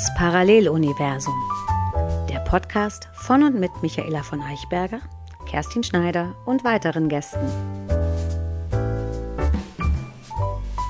Das 0.00 0.14
Paralleluniversum. 0.14 1.34
Der 2.30 2.38
Podcast 2.38 3.10
von 3.12 3.42
und 3.42 3.60
mit 3.60 3.70
Michaela 3.82 4.22
von 4.22 4.40
Eichberger, 4.40 5.00
Kerstin 5.46 5.82
Schneider 5.82 6.34
und 6.46 6.64
weiteren 6.64 7.10
Gästen. 7.10 7.46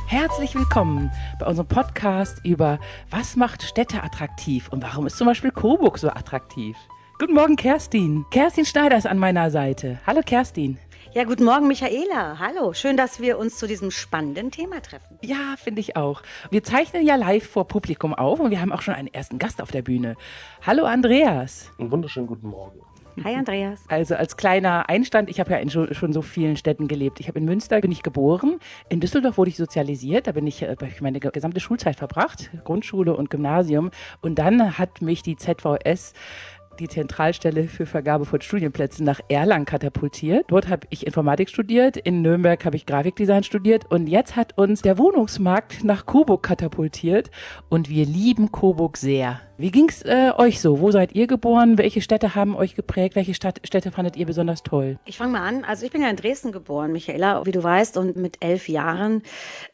Herzlich 0.06 0.54
willkommen 0.54 1.10
bei 1.40 1.46
unserem 1.46 1.67
Podcast 1.67 2.40
über 2.44 2.78
was 3.10 3.35
macht 3.35 3.65
Städte 3.65 4.01
attraktiv 4.04 4.69
und 4.71 4.81
warum 4.81 5.08
ist 5.08 5.19
zum 5.19 5.27
Beispiel 5.27 5.51
Coburg 5.51 5.99
so 5.99 6.08
attraktiv. 6.11 6.77
Guten 7.19 7.35
Morgen, 7.35 7.56
Kerstin. 7.56 8.27
Kerstin 8.31 8.65
Schneider 8.65 8.97
ist 8.97 9.08
an 9.08 9.19
meiner 9.19 9.51
Seite. 9.51 9.99
Hallo, 10.06 10.21
Kerstin. 10.24 10.79
Ja, 11.13 11.24
guten 11.24 11.42
Morgen, 11.42 11.67
Michaela. 11.67 12.38
Hallo. 12.38 12.72
Schön, 12.72 12.97
dass 12.97 13.19
wir 13.19 13.37
uns 13.37 13.58
zu 13.58 13.67
diesem 13.67 13.90
spannenden 13.90 14.53
Thema 14.53 14.81
treffen. 14.81 15.19
Ja, 15.22 15.56
finde 15.56 15.81
ich 15.81 15.97
auch. 15.97 16.23
Wir 16.52 16.62
zeichnen 16.62 17.05
ja 17.05 17.16
live 17.16 17.45
vor 17.45 17.67
Publikum 17.67 18.15
auf 18.15 18.39
und 18.39 18.53
wir 18.53 18.61
haben 18.61 18.71
auch 18.71 18.80
schon 18.80 18.95
einen 18.95 19.09
ersten 19.09 19.41
Gast 19.41 19.61
auf 19.61 19.73
der 19.73 19.83
Bühne. 19.83 20.15
Hallo, 20.65 20.84
Andreas. 20.84 21.73
Einen 21.81 21.91
wunderschönen 21.91 22.29
guten 22.29 22.47
Morgen. 22.47 22.79
Hi 23.25 23.34
Andreas. 23.34 23.83
Also 23.89 24.15
als 24.15 24.37
kleiner 24.37 24.89
Einstand, 24.89 25.29
ich 25.29 25.41
habe 25.41 25.51
ja 25.51 25.59
in 25.59 25.69
schon, 25.69 26.12
so 26.12 26.23
vielen 26.23 26.57
Städten 26.57 26.87
gelebt. 26.87 27.19
Ich 27.19 27.27
habe 27.27 27.41
in 27.41 27.45
Münster 27.45 27.81
bin 27.81 27.91
ich 27.91 28.05
geboren, 28.05 28.61
in 28.89 29.01
Düsseldorf 29.01 29.37
wurde 29.37 29.51
ich 29.51 29.56
sozialisiert, 29.56 30.29
da 30.29 30.33
bin 30.33 30.47
ich, 30.47 30.62
äh, 30.62 30.77
ich 30.87 31.01
meine 31.01 31.19
gesamte 31.19 31.61
Schulzeit 31.61 31.97
verbracht, 31.97 32.51
Grundschule 32.65 33.17
und 33.17 33.29
Gymnasium 33.29 33.91
und 34.23 34.39
dann 34.39 34.79
hat 34.79 35.03
mich 35.03 35.23
die 35.23 35.37
ZVS 35.37 36.15
die 36.80 36.89
Zentralstelle 36.89 37.69
für 37.69 37.87
Vergabe 37.87 38.25
von 38.25 38.41
Studienplätzen 38.41 39.05
nach 39.05 39.20
Erlangen 39.29 39.66
katapultiert. 39.66 40.47
Dort 40.48 40.69
habe 40.69 40.87
ich 40.91 41.06
Informatik 41.06 41.51
studiert, 41.51 41.97
in 41.97 42.23
Nürnberg 42.23 42.65
habe 42.65 42.77
ich 42.77 42.87
Grafikdesign 42.87 43.45
studiert 43.45 43.84
und 43.91 44.09
jetzt 44.09 44.37
hat 44.37 44.56
uns 44.59 44.83
der 44.83 44.98
Wohnungsmarkt 44.98 45.84
nach 45.84 46.06
Coburg 46.06 46.43
katapultiert 46.43 47.30
und 47.69 47.89
wir 47.89 48.06
lieben 48.06 48.51
Coburg 48.51 48.97
sehr. 48.97 49.41
Wie 49.61 49.70
ging's 49.70 50.00
äh, 50.06 50.33
euch 50.39 50.58
so? 50.58 50.80
Wo 50.80 50.91
seid 50.91 51.14
ihr 51.14 51.27
geboren? 51.27 51.77
Welche 51.77 52.00
Städte 52.00 52.34
haben 52.34 52.56
euch 52.56 52.75
geprägt? 52.77 53.14
Welche 53.14 53.34
Stadt, 53.34 53.61
Städte 53.62 53.91
fandet 53.92 54.17
ihr 54.17 54.25
besonders 54.25 54.62
toll? 54.62 54.98
Ich 55.05 55.19
fange 55.19 55.33
mal 55.33 55.47
an. 55.47 55.64
Also 55.64 55.84
ich 55.84 55.92
bin 55.92 56.00
ja 56.00 56.08
in 56.08 56.17
Dresden 56.17 56.50
geboren, 56.50 56.92
Michaela, 56.92 57.44
wie 57.44 57.52
du 57.52 57.62
weißt, 57.62 57.98
und 57.98 58.17
mit 58.17 58.42
elf 58.42 58.70
Jahren 58.70 59.22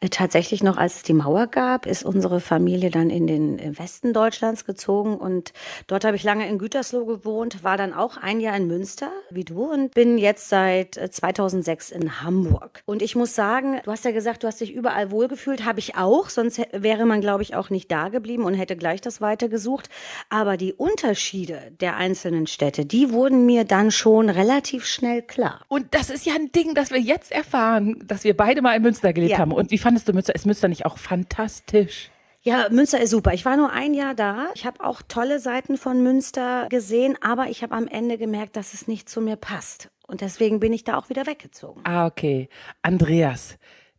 äh, 0.01 0.09
tatsächlich 0.09 0.65
noch, 0.65 0.77
als 0.77 0.97
es 0.97 1.03
die 1.05 1.13
Mauer 1.13 1.47
gab, 1.47 1.87
ist 1.87 2.05
unsere 2.05 2.41
Familie 2.41 2.91
dann 2.91 3.11
in 3.11 3.29
den 3.29 3.79
Westen 3.79 4.13
Deutschlands 4.13 4.65
gezogen 4.65 5.19
und 5.19 5.53
dort 5.87 6.05
habe 6.05 6.17
ich 6.17 6.25
lange 6.25 6.49
in 6.49 6.59
Gütersloh 6.59 7.05
gewohnt, 7.05 7.63
war 7.63 7.77
dann 7.77 7.95
auch 7.95 8.17
ein 8.17 8.41
Jahr 8.41 8.57
in 8.57 8.67
Münster, 8.67 9.13
wie 9.31 9.45
du, 9.45 9.71
und 9.73 9.95
bin 9.95 10.19
jetzt 10.19 10.49
seit 10.49 10.95
2006 10.95 11.93
äh, 11.93 11.95
in 11.95 12.23
Hamburg. 12.23 12.83
Und 12.87 13.03
ich 13.03 13.15
muss 13.15 13.37
sagen, 13.37 13.81
du 13.85 13.93
hast 13.93 14.05
ja 14.05 14.11
gesagt, 14.11 14.43
du 14.43 14.49
hast 14.49 14.61
dich 14.61 14.75
überall 14.75 15.13
wohlgefühlt, 15.13 15.65
habe 15.65 15.79
ich 15.79 15.95
auch, 15.95 16.29
sonst 16.29 16.61
wäre 16.73 17.07
man, 17.07 17.21
glaube 17.21 17.45
ich, 17.45 17.55
auch 17.55 17.71
nicht 17.71 17.89
da 17.93 18.09
geblieben 18.09 18.43
und 18.43 18.55
hätte 18.55 18.75
gleich 18.75 19.01
das 19.01 19.21
weitergesucht 19.21 19.76
gesucht. 19.77 19.91
Aber 20.29 20.57
die 20.57 20.73
Unterschiede 20.73 21.73
der 21.81 21.97
einzelnen 21.97 22.47
Städte, 22.47 22.85
die 22.85 23.11
wurden 23.11 23.47
mir 23.47 23.65
dann 23.65 23.91
schon 23.91 24.31
relativ 24.31 24.87
schnell 24.87 25.23
klar. 25.23 25.61
Und 25.69 25.95
das 25.95 26.11
ist 26.11 26.27
ja 26.27 26.35
ein 26.35 26.53
Ding, 26.53 26.75
das 26.75 26.91
wir 26.91 27.01
jetzt 27.01 27.33
erfahren, 27.33 28.03
dass 28.05 28.25
wir 28.25 28.37
beide 28.37 28.63
mal 28.63 28.77
in 28.77 28.83
Münster 28.83 29.13
gelebt 29.13 29.33
ja. 29.33 29.39
haben. 29.39 29.53
Und 29.53 29.71
wie 29.71 29.79
fandest 29.79 30.09
du 30.09 30.13
Münster? 30.13 30.35
Ist 30.35 30.47
Münster 30.47 30.69
nicht 30.69 30.87
auch 30.87 30.99
fantastisch? 30.99 32.11
Ja, 32.43 32.69
Münster 32.71 33.01
ist 33.01 33.11
super. 33.11 33.33
Ich 33.35 33.45
war 33.45 33.57
nur 33.57 33.73
ein 33.73 33.93
Jahr 33.93 34.15
da. 34.15 34.49
Ich 34.55 34.67
habe 34.67 34.85
auch 34.85 35.03
tolle 35.03 35.41
Seiten 35.41 35.77
von 35.77 36.03
Münster 36.03 36.69
gesehen, 36.71 37.19
aber 37.21 37.49
ich 37.49 37.63
habe 37.63 37.75
am 37.75 37.89
Ende 37.89 38.19
gemerkt, 38.19 38.55
dass 38.55 38.73
es 38.73 38.87
nicht 38.87 39.09
zu 39.09 39.21
mir 39.21 39.35
passt. 39.35 39.91
Und 40.07 40.21
deswegen 40.21 40.61
bin 40.61 40.73
ich 40.73 40.85
da 40.85 40.97
auch 40.97 41.09
wieder 41.09 41.27
weggezogen. 41.27 41.81
Ah, 41.83 42.07
okay. 42.07 42.49
Andreas, 42.83 43.59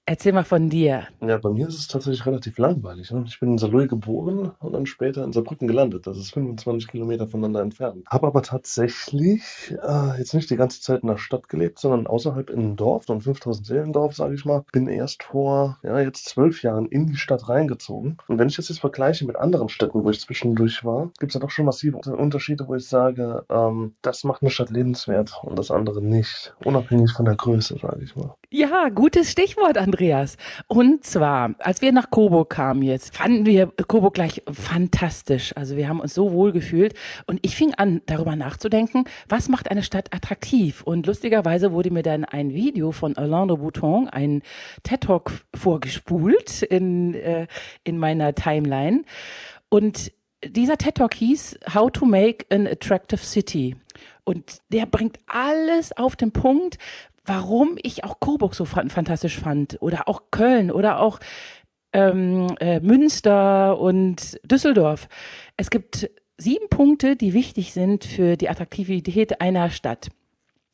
Erzähl 0.10 0.32
mal 0.32 0.46
von 0.46 0.70
dir. 0.70 1.06
Ja, 1.20 1.38
bei 1.38 1.50
mir 1.50 1.68
ist 1.68 1.78
es 1.78 1.90
tatsächlich 1.90 2.26
relativ 2.26 2.58
langweilig. 2.58 3.12
Ne? 3.12 3.26
Ich 3.28 3.42
bin 3.42 3.52
in 3.52 3.58
Saarlouis 3.58 3.90
geboren 3.90 4.54
und 4.58 4.72
dann 4.72 4.86
später 4.86 5.22
in 5.26 5.34
Saarbrücken 5.34 5.68
gelandet. 5.68 6.08
Das 6.08 6.18
ist 6.18 6.32
25 6.32 6.88
Kilometer 6.88 7.28
voneinander 7.28 7.60
entfernt. 7.60 8.06
Habe 8.08 8.28
aber 8.28 8.42
tatsächlich 8.42 9.76
äh, 9.86 10.18
jetzt 10.18 10.34
nicht 10.34 10.50
die 10.50 10.56
ganze 10.56 10.80
Zeit 10.80 11.02
in 11.02 11.10
der 11.10 11.18
Stadt 11.18 11.50
gelebt, 11.50 11.80
sondern 11.80 12.08
außerhalb 12.08 12.50
in 12.50 12.60
einem 12.60 12.76
Dorf, 12.78 13.04
so 13.06 13.12
ein 13.12 13.20
5000 13.20 13.68
Seelendorf, 13.68 14.16
sage 14.16 14.36
ich 14.36 14.46
mal. 14.46 14.64
Bin 14.72 14.88
erst 14.88 15.24
vor, 15.24 15.78
ja, 15.84 16.00
jetzt 16.00 16.24
zwölf 16.30 16.64
Jahren 16.64 16.86
in 16.86 17.08
die 17.08 17.18
Stadt 17.18 17.50
reingezogen. 17.50 18.16
Und 18.30 18.40
wenn 18.40 18.48
ich 18.48 18.56
das 18.56 18.70
jetzt 18.70 18.80
vergleiche 18.80 19.26
mit 19.26 19.36
anderen 19.36 19.68
Städten, 19.68 20.06
wo 20.06 20.10
ich 20.10 20.22
zwischendurch 20.22 20.86
war, 20.86 21.12
gibt 21.20 21.32
es 21.32 21.34
ja 21.34 21.42
doch 21.42 21.52
schon 21.52 21.66
massive 21.66 21.98
Unterschiede, 21.98 22.66
wo 22.70 22.76
ich 22.76 22.88
sage, 22.88 23.44
ähm, 23.50 23.96
das 24.04 24.24
macht 24.24 24.42
eine 24.42 24.52
Stadt 24.52 24.70
lebenswert 24.70 25.38
und 25.44 25.60
das 25.60 25.70
andere 25.70 26.02
nicht. 26.02 26.56
Unabhängig 26.64 27.12
von 27.12 27.26
der 27.26 27.36
Größe, 27.36 27.78
sage 27.82 28.06
ich 28.06 28.16
mal. 28.16 28.34
Ja, 28.50 28.88
gutes 28.88 29.32
Stichwort, 29.32 29.78
Andreas. 29.98 30.38
Und 30.68 31.04
zwar, 31.04 31.56
als 31.58 31.82
wir 31.82 31.92
nach 31.92 32.12
Coburg 32.12 32.52
kamen 32.52 32.84
jetzt, 32.84 33.16
fanden 33.16 33.48
wir 33.48 33.68
Coburg 33.88 34.14
gleich 34.14 34.44
fantastisch. 34.52 35.58
Also 35.58 35.76
wir 35.76 35.90
haben 35.90 36.00
uns 36.00 36.14
so 36.14 36.32
wohl 36.34 36.52
gefühlt. 36.52 36.94
Und 37.26 37.40
ich 37.42 37.56
fing 37.56 37.74
an, 37.74 38.02
darüber 38.06 38.36
nachzudenken, 38.36 39.06
was 39.28 39.50
macht 39.50 39.72
eine 39.72 39.82
Stadt 39.82 40.14
attraktiv? 40.14 40.84
Und 40.84 41.08
lustigerweise 41.08 41.72
wurde 41.72 41.90
mir 41.90 42.04
dann 42.04 42.26
ein 42.26 42.54
Video 42.54 42.92
von 42.92 43.18
Alain 43.18 43.48
de 43.48 43.58
Bouton, 43.58 44.08
ein 44.08 44.44
TED-Talk 44.84 45.32
vorgespult 45.56 46.62
in, 46.62 47.16
äh, 47.16 47.48
in 47.84 47.98
meiner 47.98 48.36
Timeline. 48.36 49.02
Und 49.70 50.12
dieser 50.46 50.78
TED-Talk 50.78 51.16
hieß 51.16 51.58
How 51.74 51.90
to 51.92 52.06
Make 52.06 52.46
an 52.52 52.68
Attractive 52.68 53.18
City. 53.20 53.76
Und 54.26 54.58
der 54.70 54.86
bringt 54.86 55.18
alles 55.26 55.96
auf 55.98 56.16
den 56.16 56.32
Punkt, 56.32 56.78
warum 57.28 57.78
ich 57.82 58.04
auch 58.04 58.20
Coburg 58.20 58.56
so 58.56 58.66
fantastisch 58.66 59.40
fand 59.40 59.78
oder 59.82 60.08
auch 60.08 60.24
Köln 60.32 60.72
oder 60.72 61.00
auch 61.00 61.20
ähm, 61.94 62.56
äh, 62.60 62.80
Münster 62.80 63.80
und 63.80 64.40
Düsseldorf. 64.44 65.08
Es 65.56 65.70
gibt 65.70 66.10
sieben 66.38 66.70
Punkte, 66.70 67.16
die 67.16 67.34
wichtig 67.34 67.74
sind 67.74 68.06
für 68.06 68.38
die 68.38 68.50
Attraktivität 68.50 69.42
einer 69.42 69.70
Stadt. 69.70 70.10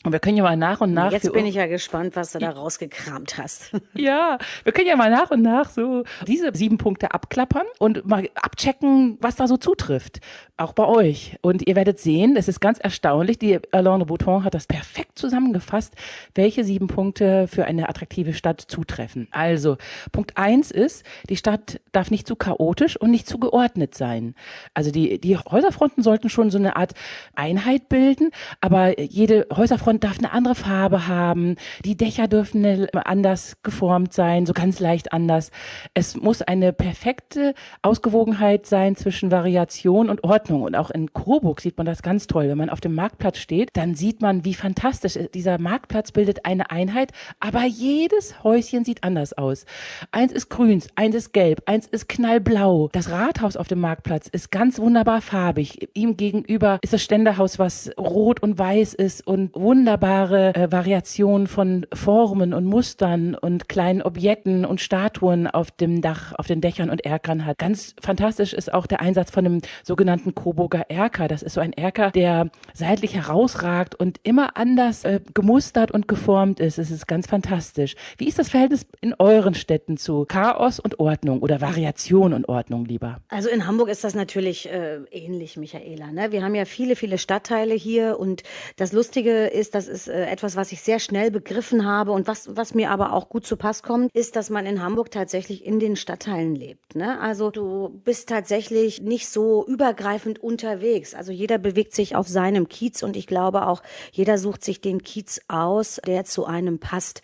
Und 0.04 0.12
wir 0.12 0.20
können 0.20 0.36
ja 0.36 0.44
mal 0.44 0.58
nach 0.58 0.82
und 0.82 0.94
nach. 0.94 1.12
Jetzt 1.12 1.32
bin 1.32 1.46
ich 1.46 1.56
ja 1.56 1.66
gespannt, 1.66 2.16
was 2.16 2.34
du 2.34 2.40
da 2.40 2.50
rausgekramt 2.52 3.38
hast. 3.38 3.72
Ja, 3.96 4.38
wir 4.64 4.74
können 4.74 4.88
ja 4.88 4.96
mal 4.96 5.10
nach 5.10 5.30
und 5.30 5.42
nach 5.42 5.70
so 5.70 6.04
diese 6.28 6.52
sieben 6.54 6.78
Punkte 6.78 7.14
abklappern 7.14 7.66
und 7.80 8.06
mal 8.06 8.28
abchecken, 8.34 9.18
was 9.22 9.36
da 9.36 9.48
so 9.48 9.56
zutrifft. 9.56 10.20
Auch 10.58 10.74
bei 10.74 10.86
euch. 10.86 11.38
Und 11.42 11.68
ihr 11.68 11.76
werdet 11.76 12.00
sehen, 12.00 12.36
es 12.36 12.48
ist 12.48 12.60
ganz 12.60 12.80
erstaunlich. 12.80 13.38
Die 13.38 13.60
Alain 13.72 14.00
de 14.00 14.08
Bouton 14.08 14.44
hat 14.44 14.54
das 14.56 14.68
perfekt 14.68 15.18
zusammengefasst, 15.18 15.94
welche 16.36 16.64
sieben 16.64 16.88
Punkte 16.88 17.48
für 17.48 17.66
eine 17.66 17.88
attraktive 17.88 18.34
Stadt 18.34 18.62
zutreffen. 18.62 19.28
Also, 19.32 19.78
Punkt 20.12 20.38
eins 20.38 20.72
ist, 20.72 21.06
die 21.30 21.38
Stadt 21.38 21.80
darf 21.92 22.12
nicht 22.12 22.28
zu 22.28 22.36
chaotisch 22.36 22.98
und 23.00 23.12
nicht 23.12 23.28
zu 23.28 23.38
geordnet 23.40 23.96
sein. 23.96 24.36
Also 24.74 24.92
die, 24.92 25.20
die 25.20 25.38
Häuserfronten 25.38 26.04
sollten 26.04 26.30
schon 26.30 26.50
so 26.50 26.58
eine 26.58 26.76
Art 26.76 26.94
Einheit 27.36 27.90
bilden, 27.90 28.32
aber 28.60 29.00
jede 29.00 29.48
Häuserfront 29.52 29.93
Hintergrund 29.94 30.04
darf 30.04 30.18
eine 30.20 30.32
andere 30.32 30.56
Farbe 30.56 31.08
haben. 31.08 31.56
Die 31.86 31.96
Dächer 31.96 32.28
dürfen 32.28 32.88
anders 32.94 33.58
geformt 33.64 34.14
sein, 34.14 34.46
so 34.46 34.54
ganz 34.54 34.80
leicht 34.80 35.14
anders. 35.14 35.52
Es 35.94 36.16
muss 36.16 36.42
eine 36.42 36.74
perfekte 36.74 37.54
Ausgewogenheit 37.82 38.66
sein 38.66 38.96
zwischen 38.96 39.32
Variation 39.32 40.10
und 40.10 40.24
Ordnung. 40.24 40.64
Und 40.64 40.76
auch 40.76 40.90
in 40.90 41.14
Coburg 41.14 41.62
sieht 41.62 41.78
man 41.78 41.86
das 41.86 42.02
ganz 42.02 42.28
toll. 42.28 42.50
Wenn 42.50 42.58
man 42.58 42.70
auf 42.70 42.82
dem 42.82 42.96
Marktplatz 42.96 43.38
steht, 43.38 43.70
dann 43.74 43.96
sieht 43.96 44.22
man, 44.22 44.46
wie 44.46 44.54
fantastisch 44.54 45.18
dieser 45.34 45.60
Marktplatz 45.60 46.12
bildet 46.12 46.46
eine 46.46 46.72
Einheit, 46.72 47.12
aber 47.40 47.64
jedes 47.66 48.44
Häuschen 48.44 48.86
sieht 48.86 49.04
anders 49.04 49.34
aus. 49.34 49.66
Eins 50.12 50.32
ist 50.32 50.50
grün, 50.50 50.82
eins 50.96 51.16
ist 51.16 51.34
gelb, 51.34 51.62
eins 51.66 51.88
ist 51.88 52.10
knallblau. 52.10 52.90
Das 52.92 53.10
Rathaus 53.12 53.58
auf 53.58 53.68
dem 53.68 53.80
Marktplatz 53.80 54.28
ist 54.28 54.52
ganz 54.52 54.80
wunderbar 54.80 55.22
farbig. 55.22 55.90
Ihm 55.94 56.18
gegenüber 56.18 56.80
ist 56.82 56.94
das 56.94 57.04
Ständerhaus, 57.04 57.60
was 57.60 57.92
rot 57.98 58.42
und 58.42 58.58
weiß 58.58 58.94
ist 58.94 59.26
und 59.26 59.54
wunderbar 59.54 59.83
wunderbare 59.84 60.56
äh, 60.56 60.72
Variation 60.72 61.46
von 61.46 61.86
Formen 61.94 62.54
und 62.54 62.64
Mustern 62.64 63.36
und 63.36 63.68
kleinen 63.68 64.02
Objekten 64.02 64.64
und 64.64 64.80
Statuen 64.80 65.46
auf 65.46 65.72
dem 65.72 66.02
Dach, 66.02 66.32
auf 66.38 66.48
den 66.48 66.62
Dächern 66.62 66.90
und 66.90 67.04
Erkern 67.04 67.46
hat. 67.46 67.58
Ganz 67.58 67.94
fantastisch 68.02 68.54
ist 68.54 68.74
auch 68.74 68.88
der 68.88 69.02
Einsatz 69.02 69.30
von 69.30 69.44
dem 69.44 69.62
sogenannten 69.84 70.34
Coburger 70.36 70.90
Erker. 70.90 71.28
Das 71.28 71.44
ist 71.44 71.56
so 71.56 71.60
ein 71.60 71.74
Erker, 71.74 72.12
der 72.12 72.50
seitlich 72.74 73.14
herausragt 73.14 73.94
und 73.94 74.22
immer 74.24 74.56
anders 74.56 75.04
äh, 75.04 75.20
gemustert 75.34 75.92
und 75.92 76.08
geformt 76.08 76.62
ist. 76.62 76.80
Es 76.80 76.90
ist 76.90 77.06
ganz 77.06 77.28
fantastisch. 77.28 77.96
Wie 78.18 78.30
ist 78.30 78.40
das 78.40 78.48
Verhältnis 78.48 78.86
in 79.02 79.14
euren 79.20 79.54
Städten 79.54 79.98
zu 79.98 80.24
Chaos 80.24 80.80
und 80.80 81.02
Ordnung 81.02 81.42
oder 81.42 81.60
Variation 81.60 82.32
und 82.32 82.48
Ordnung 82.48 82.86
lieber? 82.86 83.18
Also 83.28 83.50
in 83.50 83.68
Hamburg 83.68 83.90
ist 83.90 84.06
das 84.06 84.16
natürlich 84.16 84.70
äh, 84.70 85.00
ähnlich, 85.12 85.58
Michaela. 85.58 86.10
Ne? 86.14 86.32
Wir 86.32 86.42
haben 86.42 86.56
ja 86.56 86.64
viele, 86.64 86.96
viele 86.96 87.18
Stadtteile 87.18 87.74
hier 87.74 88.18
und 88.18 88.44
das 88.78 88.94
Lustige 88.94 89.48
ist, 89.48 89.73
das 89.74 89.88
ist 89.88 90.08
äh, 90.08 90.26
etwas, 90.26 90.56
was 90.56 90.72
ich 90.72 90.82
sehr 90.82 91.00
schnell 91.00 91.32
begriffen 91.32 91.86
habe 91.86 92.12
und 92.12 92.28
was, 92.28 92.56
was 92.56 92.74
mir 92.74 92.92
aber 92.92 93.14
auch 93.14 93.30
gut 93.30 93.46
zu 93.46 93.58
Pass 93.58 93.84
kommt, 93.84 94.12
ist, 94.14 94.36
dass 94.36 94.50
man 94.50 94.66
in 94.66 94.82
Hamburg 94.82 95.12
tatsächlich 95.12 95.66
in 95.66 95.80
den 95.80 95.96
Stadtteilen 95.96 96.56
lebt. 96.56 96.96
Ne? 96.96 97.20
Also 97.20 97.50
du 97.50 97.90
bist 98.04 98.30
tatsächlich 98.30 99.02
nicht 99.02 99.28
so 99.28 99.66
übergreifend 99.66 100.42
unterwegs. 100.44 101.14
Also 101.14 101.32
jeder 101.32 101.58
bewegt 101.58 101.94
sich 101.94 102.16
auf 102.16 102.28
seinem 102.28 102.70
Kiez 102.70 103.04
und 103.04 103.18
ich 103.18 103.28
glaube 103.28 103.68
auch, 103.68 103.82
jeder 104.12 104.38
sucht 104.38 104.64
sich 104.64 104.82
den 104.82 105.02
Kiez 105.02 105.42
aus, 105.48 106.00
der 106.06 106.26
zu 106.26 106.46
einem 106.46 106.80
passt. 106.80 107.22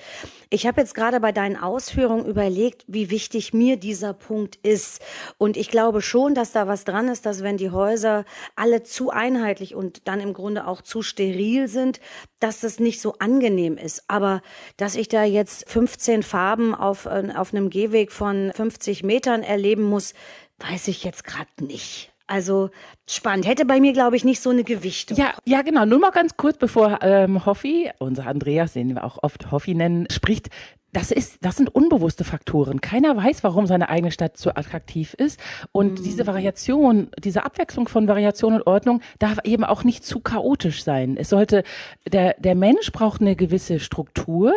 Ich 0.50 0.66
habe 0.66 0.82
jetzt 0.82 0.96
gerade 0.96 1.20
bei 1.20 1.32
deinen 1.32 1.58
Ausführungen 1.58 2.26
überlegt, 2.26 2.84
wie 2.88 3.12
wichtig 3.12 3.54
mir 3.54 3.78
dieser 3.78 4.14
Punkt 4.14 4.56
ist. 4.64 5.02
Und 5.38 5.58
ich 5.58 5.70
glaube 5.70 6.02
schon, 6.02 6.34
dass 6.34 6.52
da 6.52 6.68
was 6.68 6.86
dran 6.86 7.08
ist, 7.08 7.28
dass 7.28 7.44
wenn 7.44 7.58
die 7.58 7.70
Häuser 7.70 8.26
alle 8.56 8.82
zu 8.82 9.12
einheitlich 9.12 9.76
und 9.76 10.08
dann 10.08 10.20
im 10.20 10.34
Grunde 10.34 10.66
auch 10.66 10.82
zu 10.82 11.04
steril 11.04 11.68
sind, 11.68 12.00
dass 12.40 12.62
das 12.62 12.80
nicht 12.80 13.02
so 13.02 13.16
angenehm 13.20 13.78
ist. 13.78 14.04
Aber 14.08 14.42
dass 14.78 14.96
ich 14.96 15.10
da 15.10 15.24
jetzt 15.24 15.70
15 15.70 16.24
Farben 16.24 16.74
auf, 16.74 17.06
äh, 17.06 17.34
auf 17.36 17.54
einem 17.54 17.70
Gehweg 17.70 18.12
von 18.12 18.52
50 18.54 19.04
Metern 19.04 19.44
erleben 19.44 19.84
muss, 19.84 20.14
weiß 20.60 20.88
ich 20.88 21.04
jetzt 21.04 21.24
gerade 21.24 21.50
nicht. 21.62 22.12
Also 22.30 22.70
spannend. 23.10 23.48
Hätte 23.48 23.66
bei 23.66 23.80
mir, 23.80 23.92
glaube 23.92 24.16
ich, 24.16 24.24
nicht 24.24 24.40
so 24.40 24.52
eine 24.52 24.64
Gewichtung. 24.64 25.18
Ja, 25.18 25.34
ja, 25.46 25.64
genau. 25.64 25.86
Nur 25.86 25.98
mal 25.98 26.12
ganz 26.12 26.38
kurz, 26.38 26.58
bevor 26.58 27.00
ähm, 27.02 27.44
Hoffi, 27.44 27.90
unser 27.98 28.28
Andreas, 28.28 28.74
den 28.74 28.94
wir 28.94 29.04
auch 29.04 29.18
oft 29.24 29.52
Hoffi 29.52 29.74
nennen, 29.74 30.06
spricht. 30.12 30.50
Das 30.92 31.12
ist, 31.12 31.38
das 31.42 31.56
sind 31.56 31.74
unbewusste 31.74 32.24
Faktoren. 32.24 32.82
Keiner 32.82 33.16
weiß, 33.18 33.44
warum 33.44 33.66
seine 33.66 33.90
eigene 33.90 34.12
Stadt 34.12 34.38
so 34.38 34.52
attraktiv 34.52 35.16
ist. 35.16 35.40
Und 35.72 36.00
mhm. 36.00 36.04
diese 36.04 36.28
Variation, 36.28 37.10
diese 37.24 37.46
Abwechslung 37.46 37.88
von 37.88 38.08
Variation 38.08 38.54
und 38.54 38.68
Ordnung 38.68 39.02
darf 39.18 39.40
eben 39.44 39.64
auch 39.64 39.84
nicht 39.84 40.06
zu 40.06 40.20
chaotisch 40.20 40.84
sein. 40.84 41.18
Es 41.18 41.30
sollte, 41.30 41.64
der, 42.12 42.36
der 42.40 42.56
Mensch 42.56 42.92
braucht 42.92 43.22
eine 43.22 43.36
gewisse 43.36 43.80
Struktur, 43.80 44.54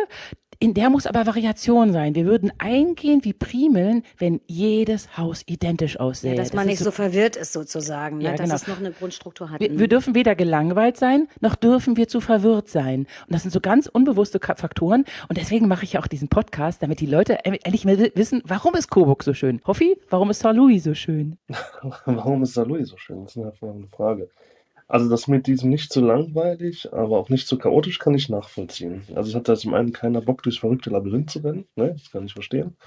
in 0.63 0.73
der 0.73 0.89
muss 0.89 1.05
aber 1.05 1.25
Variation 1.25 1.91
sein. 1.91 2.15
Wir 2.15 2.25
würden 2.25 2.53
eingehen 2.57 3.25
wie 3.25 3.33
Primeln, 3.33 4.01
wenn 4.17 4.39
jedes 4.47 5.17
Haus 5.17 5.43
identisch 5.45 5.99
aussähe. 5.99 6.31
Ja, 6.31 6.37
dass 6.37 6.53
man 6.53 6.59
das 6.59 6.67
nicht 6.67 6.79
so, 6.79 6.85
so, 6.85 6.91
verwirrt 6.91 7.35
ist 7.35 7.51
sozusagen, 7.51 8.19
ne? 8.19 8.23
ja, 8.23 8.31
dass 8.31 8.43
genau. 8.43 8.55
es 8.55 8.67
noch 8.69 8.79
eine 8.79 8.91
Grundstruktur 8.93 9.49
hat. 9.49 9.59
Wir, 9.59 9.77
wir, 9.77 9.89
dürfen 9.89 10.15
weder 10.15 10.35
gelangweilt 10.35 10.95
sein, 10.95 11.27
noch 11.41 11.55
dürfen 11.55 11.97
wir 11.97 12.07
zu 12.07 12.21
verwirrt 12.21 12.69
sein. 12.69 13.07
Und 13.27 13.33
das 13.33 13.41
sind 13.41 13.51
so 13.51 13.59
ganz 13.59 13.87
unbewusste 13.87 14.39
Faktoren. 14.39 15.03
Und 15.27 15.37
deswegen 15.37 15.67
mache 15.67 15.83
ich 15.83 15.93
ja 15.93 15.99
auch 15.99 16.07
diesen 16.07 16.29
Podcast, 16.29 16.81
damit 16.81 17.01
die 17.01 17.07
Leute 17.07 17.43
endlich 17.43 17.83
mal 17.83 17.97
wissen, 18.15 18.41
warum 18.45 18.73
ist 18.75 18.89
Coburg 18.89 19.21
so 19.23 19.33
schön? 19.33 19.59
Hoffi, 19.67 19.97
warum 20.09 20.29
ist 20.29 20.39
Saint 20.39 20.55
Louis 20.55 20.81
so 20.81 20.93
schön? 20.93 21.37
warum 22.05 22.43
ist 22.43 22.53
Saint 22.53 22.69
Louis 22.69 22.87
so 22.87 22.95
schön? 22.95 23.25
Das 23.25 23.35
ist 23.35 23.63
eine 23.63 23.87
Frage. 23.89 24.29
Also 24.93 25.09
das 25.09 25.27
mit 25.27 25.47
diesem 25.47 25.71
nicht 25.71 25.91
zu 25.91 26.01
langweilig, 26.01 26.93
aber 26.93 27.17
auch 27.17 27.29
nicht 27.29 27.47
zu 27.47 27.57
chaotisch 27.57 27.97
kann 27.97 28.13
ich 28.13 28.29
nachvollziehen. 28.29 29.01
Also 29.15 29.31
es 29.31 29.35
hat 29.35 29.49
da 29.49 29.55
zum 29.55 29.73
einen 29.73 29.91
keiner 29.91 30.21
Bock, 30.21 30.43
durchs 30.43 30.59
verrückte 30.59 30.91
Labyrinth 30.91 31.31
zu 31.31 31.39
rennen, 31.39 31.65
ne? 31.75 31.95
das 31.97 32.11
kann 32.11 32.25
ich 32.25 32.33
verstehen. 32.33 32.77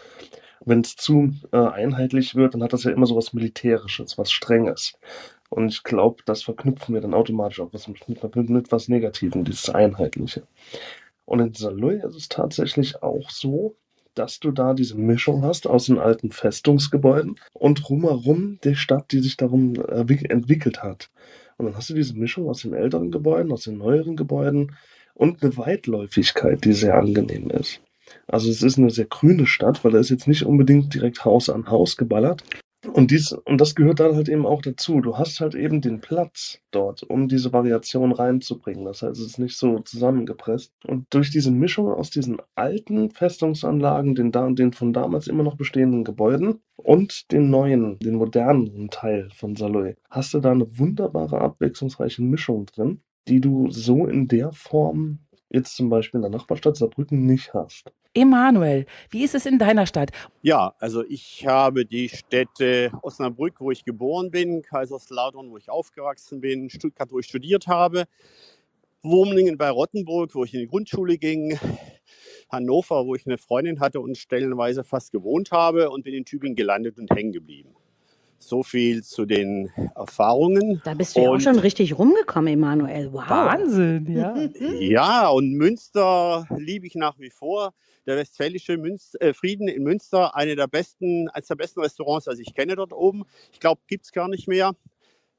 Wenn 0.64 0.82
es 0.82 0.94
zu 0.94 1.32
äh, 1.50 1.56
einheitlich 1.56 2.36
wird, 2.36 2.54
dann 2.54 2.62
hat 2.62 2.72
das 2.72 2.84
ja 2.84 2.92
immer 2.92 3.06
so 3.06 3.16
was 3.16 3.32
Militärisches, 3.32 4.18
was 4.18 4.30
Strenges. 4.30 4.96
Und 5.50 5.72
ich 5.72 5.82
glaube, 5.82 6.22
das 6.26 6.44
verknüpfen 6.44 6.94
wir 6.94 7.00
dann 7.00 7.12
automatisch 7.12 7.58
auch 7.58 7.72
was 7.72 7.88
mit, 7.88 8.08
mit, 8.08 8.50
mit 8.50 8.70
was 8.70 8.86
Negativem, 8.86 9.42
dieses 9.42 9.68
Einheitliche. 9.70 10.44
Und 11.24 11.40
in 11.40 11.54
Saloy 11.54 11.96
ist 11.96 12.14
es 12.14 12.28
tatsächlich 12.28 13.02
auch 13.02 13.30
so, 13.30 13.74
dass 14.14 14.38
du 14.38 14.52
da 14.52 14.74
diese 14.74 14.96
Mischung 14.96 15.42
hast 15.42 15.66
aus 15.66 15.86
den 15.86 15.98
alten 15.98 16.30
Festungsgebäuden 16.30 17.34
und 17.52 17.88
drumherum 17.88 18.60
die 18.62 18.76
Stadt, 18.76 19.10
die 19.10 19.18
sich 19.18 19.36
darum 19.36 19.74
entwickelt 19.74 20.84
hat. 20.84 21.10
Und 21.58 21.66
dann 21.66 21.76
hast 21.76 21.90
du 21.90 21.94
diese 21.94 22.16
Mischung 22.16 22.48
aus 22.48 22.62
den 22.62 22.74
älteren 22.74 23.10
Gebäuden, 23.10 23.52
aus 23.52 23.64
den 23.64 23.78
neueren 23.78 24.16
Gebäuden 24.16 24.76
und 25.14 25.42
eine 25.42 25.56
Weitläufigkeit, 25.56 26.64
die 26.64 26.72
sehr 26.72 26.96
angenehm 26.96 27.50
ist. 27.50 27.80
Also 28.26 28.50
es 28.50 28.62
ist 28.62 28.78
eine 28.78 28.90
sehr 28.90 29.06
grüne 29.06 29.46
Stadt, 29.46 29.84
weil 29.84 29.92
da 29.92 29.98
ist 29.98 30.10
jetzt 30.10 30.28
nicht 30.28 30.44
unbedingt 30.44 30.94
direkt 30.94 31.24
Haus 31.24 31.48
an 31.48 31.70
Haus 31.70 31.96
geballert, 31.96 32.44
und, 32.92 33.10
dies, 33.10 33.32
und 33.32 33.60
das 33.60 33.74
gehört 33.74 34.00
dann 34.00 34.14
halt 34.14 34.28
eben 34.28 34.46
auch 34.46 34.62
dazu. 34.62 35.00
Du 35.00 35.16
hast 35.18 35.40
halt 35.40 35.54
eben 35.54 35.80
den 35.80 36.00
Platz 36.00 36.60
dort, 36.70 37.02
um 37.02 37.28
diese 37.28 37.52
Variation 37.52 38.12
reinzubringen. 38.12 38.84
Das 38.84 39.02
heißt, 39.02 39.18
es 39.20 39.26
ist 39.26 39.38
nicht 39.38 39.56
so 39.56 39.80
zusammengepresst. 39.80 40.72
Und 40.86 41.06
durch 41.10 41.30
diese 41.30 41.50
Mischung 41.50 41.88
aus 41.88 42.10
diesen 42.10 42.38
alten 42.54 43.10
Festungsanlagen, 43.10 44.14
den, 44.14 44.32
den 44.56 44.72
von 44.72 44.92
damals 44.92 45.26
immer 45.26 45.42
noch 45.42 45.56
bestehenden 45.56 46.04
Gebäuden 46.04 46.60
und 46.76 47.30
den 47.32 47.50
neuen, 47.50 47.98
den 47.98 48.14
modernen 48.14 48.88
Teil 48.90 49.28
von 49.34 49.56
Saloy, 49.56 49.96
hast 50.10 50.34
du 50.34 50.40
da 50.40 50.52
eine 50.52 50.78
wunderbare, 50.78 51.40
abwechslungsreiche 51.40 52.22
Mischung 52.22 52.66
drin, 52.66 53.00
die 53.28 53.40
du 53.40 53.70
so 53.70 54.06
in 54.06 54.28
der 54.28 54.52
Form 54.52 55.20
jetzt 55.50 55.76
zum 55.76 55.88
Beispiel 55.88 56.18
in 56.18 56.22
der 56.22 56.30
Nachbarstadt 56.30 56.76
Saarbrücken 56.76 57.26
nicht 57.26 57.54
hast. 57.54 57.92
Emanuel, 58.14 58.86
wie 59.10 59.24
ist 59.24 59.34
es 59.34 59.46
in 59.46 59.58
deiner 59.58 59.86
Stadt? 59.86 60.10
Ja, 60.42 60.74
also 60.78 61.04
ich 61.06 61.46
habe 61.46 61.84
die 61.84 62.08
Städte 62.08 62.90
Osnabrück, 63.02 63.60
wo 63.60 63.70
ich 63.70 63.84
geboren 63.84 64.30
bin, 64.30 64.62
Kaiserslautern, 64.62 65.50
wo 65.50 65.58
ich 65.58 65.68
aufgewachsen 65.68 66.40
bin, 66.40 66.70
Stuttgart, 66.70 67.12
wo 67.12 67.18
ich 67.18 67.26
studiert 67.26 67.66
habe, 67.66 68.04
Wurmlingen 69.02 69.58
bei 69.58 69.70
Rottenburg, 69.70 70.34
wo 70.34 70.44
ich 70.44 70.54
in 70.54 70.60
die 70.60 70.66
Grundschule 70.66 71.18
ging, 71.18 71.58
Hannover, 72.48 73.06
wo 73.06 73.14
ich 73.14 73.26
eine 73.26 73.38
Freundin 73.38 73.80
hatte 73.80 74.00
und 74.00 74.16
stellenweise 74.16 74.82
fast 74.82 75.12
gewohnt 75.12 75.52
habe 75.52 75.90
und 75.90 76.02
bin 76.02 76.14
in 76.14 76.24
Tübingen 76.24 76.56
gelandet 76.56 76.98
und 76.98 77.10
hängen 77.10 77.32
geblieben. 77.32 77.75
So 78.38 78.62
viel 78.62 79.02
zu 79.02 79.24
den 79.24 79.70
Erfahrungen. 79.94 80.80
Da 80.84 80.94
bist 80.94 81.16
du 81.16 81.20
ja 81.20 81.30
auch 81.30 81.40
schon 81.40 81.58
richtig 81.58 81.98
rumgekommen, 81.98 82.52
Emanuel. 82.52 83.12
Wow. 83.12 83.28
Wahnsinn, 83.28 84.06
ja. 84.12 84.36
ja, 84.80 85.28
und 85.28 85.52
Münster 85.52 86.46
liebe 86.56 86.86
ich 86.86 86.94
nach 86.94 87.18
wie 87.18 87.30
vor. 87.30 87.72
Der 88.06 88.16
Westfälische 88.16 88.76
Münster, 88.76 89.20
äh, 89.20 89.34
Frieden 89.34 89.66
in 89.66 89.82
Münster, 89.82 90.36
eine 90.36 90.54
der 90.54 90.68
besten, 90.68 91.28
eines 91.30 91.48
der 91.48 91.56
besten 91.56 91.80
Restaurants, 91.80 92.26
das 92.26 92.38
ich 92.38 92.54
kenne 92.54 92.76
dort 92.76 92.92
oben. 92.92 93.24
Ich 93.52 93.58
glaube, 93.58 93.80
gibt 93.88 94.04
es 94.04 94.12
gar 94.12 94.28
nicht 94.28 94.46
mehr 94.46 94.72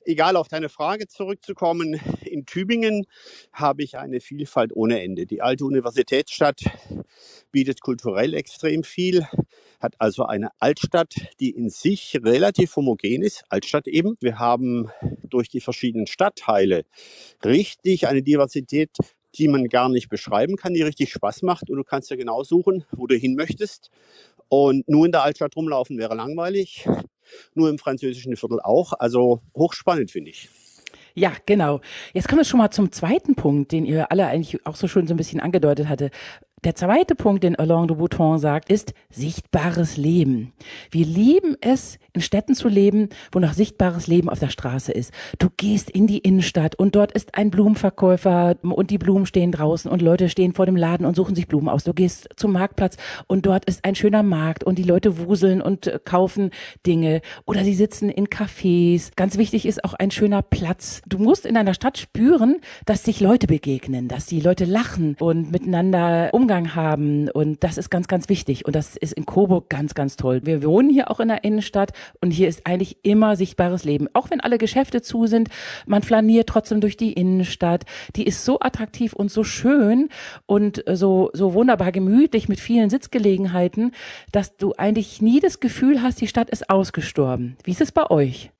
egal, 0.07 0.35
auf 0.35 0.47
deine 0.47 0.69
Frage 0.69 1.07
zurückzukommen, 1.07 1.99
in 2.23 2.45
Tübingen 2.45 3.05
habe 3.51 3.83
ich 3.83 3.97
eine 3.97 4.19
Vielfalt 4.19 4.75
ohne 4.75 5.01
Ende. 5.01 5.25
Die 5.25 5.41
alte 5.41 5.65
Universitätsstadt 5.65 6.61
bietet 7.51 7.81
kulturell 7.81 8.33
extrem 8.33 8.83
viel, 8.83 9.27
hat 9.79 9.95
also 9.99 10.25
eine 10.25 10.49
Altstadt, 10.59 11.15
die 11.39 11.51
in 11.51 11.69
sich 11.69 12.17
relativ 12.23 12.75
homogen 12.75 13.21
ist, 13.21 13.43
Altstadt 13.49 13.87
eben. 13.87 14.15
Wir 14.21 14.39
haben 14.39 14.89
durch 15.23 15.49
die 15.49 15.61
verschiedenen 15.61 16.07
Stadtteile 16.07 16.85
richtig 17.43 18.07
eine 18.07 18.23
Diversität 18.23 18.91
die 19.35 19.47
man 19.47 19.67
gar 19.67 19.89
nicht 19.89 20.09
beschreiben 20.09 20.55
kann, 20.55 20.73
die 20.73 20.81
richtig 20.81 21.11
Spaß 21.11 21.43
macht. 21.43 21.69
Und 21.69 21.77
du 21.77 21.83
kannst 21.83 22.09
ja 22.09 22.15
genau 22.15 22.43
suchen, 22.43 22.85
wo 22.91 23.05
du 23.05 23.15
hin 23.15 23.35
möchtest. 23.35 23.91
Und 24.49 24.87
nur 24.87 25.05
in 25.05 25.11
der 25.11 25.21
Altstadt 25.21 25.55
rumlaufen 25.55 25.99
wäre 25.99 26.15
langweilig 26.15 26.87
nur 27.53 27.69
im 27.69 27.77
französischen 27.77 28.35
Viertel 28.35 28.59
auch. 28.61 28.93
Also 28.93 29.41
hochspannend 29.55 30.11
finde 30.11 30.31
ich. 30.31 30.49
Ja, 31.17 31.33
genau. 31.47 31.81
Jetzt 32.13 32.27
kommen 32.27 32.41
wir 32.41 32.45
schon 32.45 32.59
mal 32.59 32.69
zum 32.69 32.91
zweiten 32.91 33.33
Punkt, 33.33 33.71
den 33.71 33.85
ihr 33.85 34.11
alle 34.11 34.27
eigentlich 34.27 34.63
auch 34.67 34.75
so 34.75 34.87
schön 34.87 35.07
so 35.07 35.15
ein 35.15 35.17
bisschen 35.17 35.39
angedeutet 35.39 35.89
hatte. 35.89 36.11
Der 36.63 36.73
zweite 36.73 37.13
Punkt, 37.13 37.43
den 37.43 37.55
Alain 37.55 37.87
de 37.87 37.95
Bouton 37.95 38.39
sagt, 38.39 38.71
ist 38.71 38.95
sichtbares 39.11 39.95
Leben. 39.95 40.53
Wir 40.89 41.05
lieben 41.05 41.55
es, 41.61 41.99
in 42.13 42.21
Städten 42.21 42.55
zu 42.55 42.67
leben, 42.67 43.09
wo 43.31 43.37
noch 43.37 43.53
sichtbares 43.53 44.07
Leben 44.07 44.27
auf 44.27 44.39
der 44.39 44.49
Straße 44.49 44.91
ist. 44.91 45.13
Du 45.37 45.49
gehst 45.55 45.91
in 45.91 46.07
die 46.07 46.17
Innenstadt 46.17 46.73
und 46.73 46.95
dort 46.95 47.11
ist 47.11 47.35
ein 47.35 47.51
Blumenverkäufer 47.51 48.55
und 48.63 48.89
die 48.89 48.97
Blumen 48.97 49.27
stehen 49.27 49.51
draußen 49.51 49.89
und 49.89 50.01
Leute 50.01 50.29
stehen 50.29 50.53
vor 50.53 50.65
dem 50.65 50.75
Laden 50.75 51.05
und 51.05 51.15
suchen 51.15 51.35
sich 51.35 51.47
Blumen 51.47 51.69
aus. 51.69 51.83
Du 51.83 51.93
gehst 51.93 52.27
zum 52.37 52.53
Marktplatz 52.53 52.97
und 53.27 53.45
dort 53.45 53.65
ist 53.65 53.85
ein 53.85 53.93
schöner 53.93 54.23
Markt 54.23 54.63
und 54.63 54.79
die 54.79 54.83
Leute 54.83 55.19
wuseln 55.19 55.61
und 55.61 55.85
äh, 55.85 55.99
kaufen 56.03 56.49
Dinge 56.87 57.21
oder 57.45 57.63
sie 57.63 57.75
sitzen 57.75 58.09
in 58.09 58.29
Cafés. 58.29 59.11
Ganz 59.15 59.37
wichtig 59.37 59.67
ist 59.67 59.85
auch 59.85 59.93
ein 59.93 60.09
schöner 60.09 60.41
Platz. 60.41 61.03
Du 61.05 61.19
musst 61.19 61.45
in 61.45 61.55
einer 61.55 61.75
Stadt 61.75 61.99
spüren, 61.99 62.61
dass 62.87 63.03
sich 63.03 63.19
Leute 63.19 63.45
begegnen, 63.45 64.07
dass 64.07 64.25
die 64.25 64.41
Leute 64.41 64.65
lachen 64.65 65.15
und 65.19 65.51
miteinander 65.51 66.31
umgehen 66.33 66.46
Umgang 66.47 66.75
haben 66.75 67.29
und 67.29 67.61
das 67.65 67.77
ist 67.77 67.89
ganz, 67.89 68.07
ganz 68.07 68.29
wichtig 68.29 68.65
und 68.65 68.73
das 68.73 68.95
ist 68.95 69.11
in 69.11 69.25
Coburg 69.25 69.69
ganz, 69.69 69.95
ganz 69.95 70.15
toll. 70.15 70.39
Wir 70.45 70.63
wohnen 70.63 70.89
hier 70.89 71.11
auch 71.11 71.19
in 71.19 71.27
der 71.27 71.43
Innenstadt 71.43 71.91
und 72.21 72.31
hier 72.31 72.47
ist 72.47 72.65
eigentlich 72.65 72.99
immer 73.03 73.35
sichtbares 73.35 73.83
Leben. 73.83 74.07
Auch 74.13 74.29
wenn 74.29 74.39
alle 74.39 74.57
Geschäfte 74.57 75.01
zu 75.01 75.27
sind, 75.27 75.49
man 75.87 76.03
flaniert 76.03 76.47
trotzdem 76.47 76.79
durch 76.79 76.95
die 76.95 77.11
Innenstadt. 77.11 77.83
Die 78.15 78.25
ist 78.25 78.45
so 78.45 78.61
attraktiv 78.61 79.11
und 79.11 79.29
so 79.29 79.43
schön 79.43 80.07
und 80.45 80.85
so, 80.89 81.31
so 81.33 81.53
wunderbar 81.53 81.91
gemütlich 81.91 82.47
mit 82.47 82.61
vielen 82.61 82.89
Sitzgelegenheiten, 82.89 83.91
dass 84.31 84.55
du 84.55 84.71
eigentlich 84.77 85.21
nie 85.21 85.41
das 85.41 85.59
Gefühl 85.59 86.01
hast, 86.01 86.21
die 86.21 86.29
Stadt 86.29 86.49
ist 86.49 86.69
ausgestorben. 86.69 87.57
Wie 87.65 87.71
ist 87.71 87.81
es 87.81 87.91
bei 87.91 88.09
euch? 88.09 88.51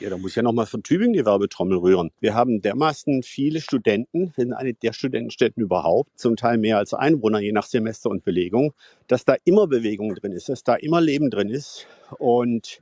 Ja, 0.00 0.08
da 0.08 0.16
muss 0.16 0.30
ich 0.30 0.36
ja 0.36 0.42
nochmal 0.42 0.64
von 0.64 0.82
Tübingen 0.82 1.12
die 1.12 1.26
Werbetrommel 1.26 1.76
rühren. 1.76 2.10
Wir 2.20 2.34
haben 2.34 2.62
dermaßen 2.62 3.22
viele 3.22 3.60
Studenten, 3.60 4.32
sind 4.34 4.54
eine 4.54 4.72
der 4.72 4.94
Studentenstädten 4.94 5.62
überhaupt, 5.62 6.18
zum 6.18 6.36
Teil 6.36 6.56
mehr 6.56 6.78
als 6.78 6.94
Einwohner, 6.94 7.38
je 7.40 7.52
nach 7.52 7.66
Semester 7.66 8.08
und 8.08 8.24
Belegung, 8.24 8.72
dass 9.08 9.26
da 9.26 9.36
immer 9.44 9.66
Bewegung 9.66 10.14
drin 10.14 10.32
ist, 10.32 10.48
dass 10.48 10.64
da 10.64 10.76
immer 10.76 11.02
Leben 11.02 11.28
drin 11.28 11.50
ist. 11.50 11.86
Und 12.18 12.80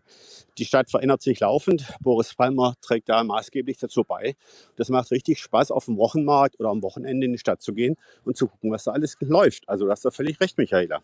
die 0.58 0.64
Stadt 0.64 0.90
verändert 0.90 1.20
sich 1.22 1.40
laufend. 1.40 1.92
Boris 2.00 2.36
Palmer 2.36 2.74
trägt 2.82 3.08
da 3.08 3.24
maßgeblich 3.24 3.78
dazu 3.78 4.04
bei. 4.04 4.36
Das 4.76 4.88
macht 4.88 5.10
richtig 5.10 5.40
Spaß, 5.40 5.72
auf 5.72 5.86
dem 5.86 5.96
Wochenmarkt 5.96 6.60
oder 6.60 6.68
am 6.68 6.82
Wochenende 6.84 7.26
in 7.26 7.32
die 7.32 7.38
Stadt 7.38 7.60
zu 7.60 7.74
gehen 7.74 7.96
und 8.24 8.36
zu 8.36 8.46
gucken, 8.46 8.70
was 8.70 8.84
da 8.84 8.92
alles 8.92 9.16
läuft. 9.18 9.68
Also 9.68 9.86
du 9.86 9.90
hast 9.90 10.04
da 10.04 10.12
völlig 10.12 10.40
recht, 10.40 10.56
Michaela. 10.56 11.02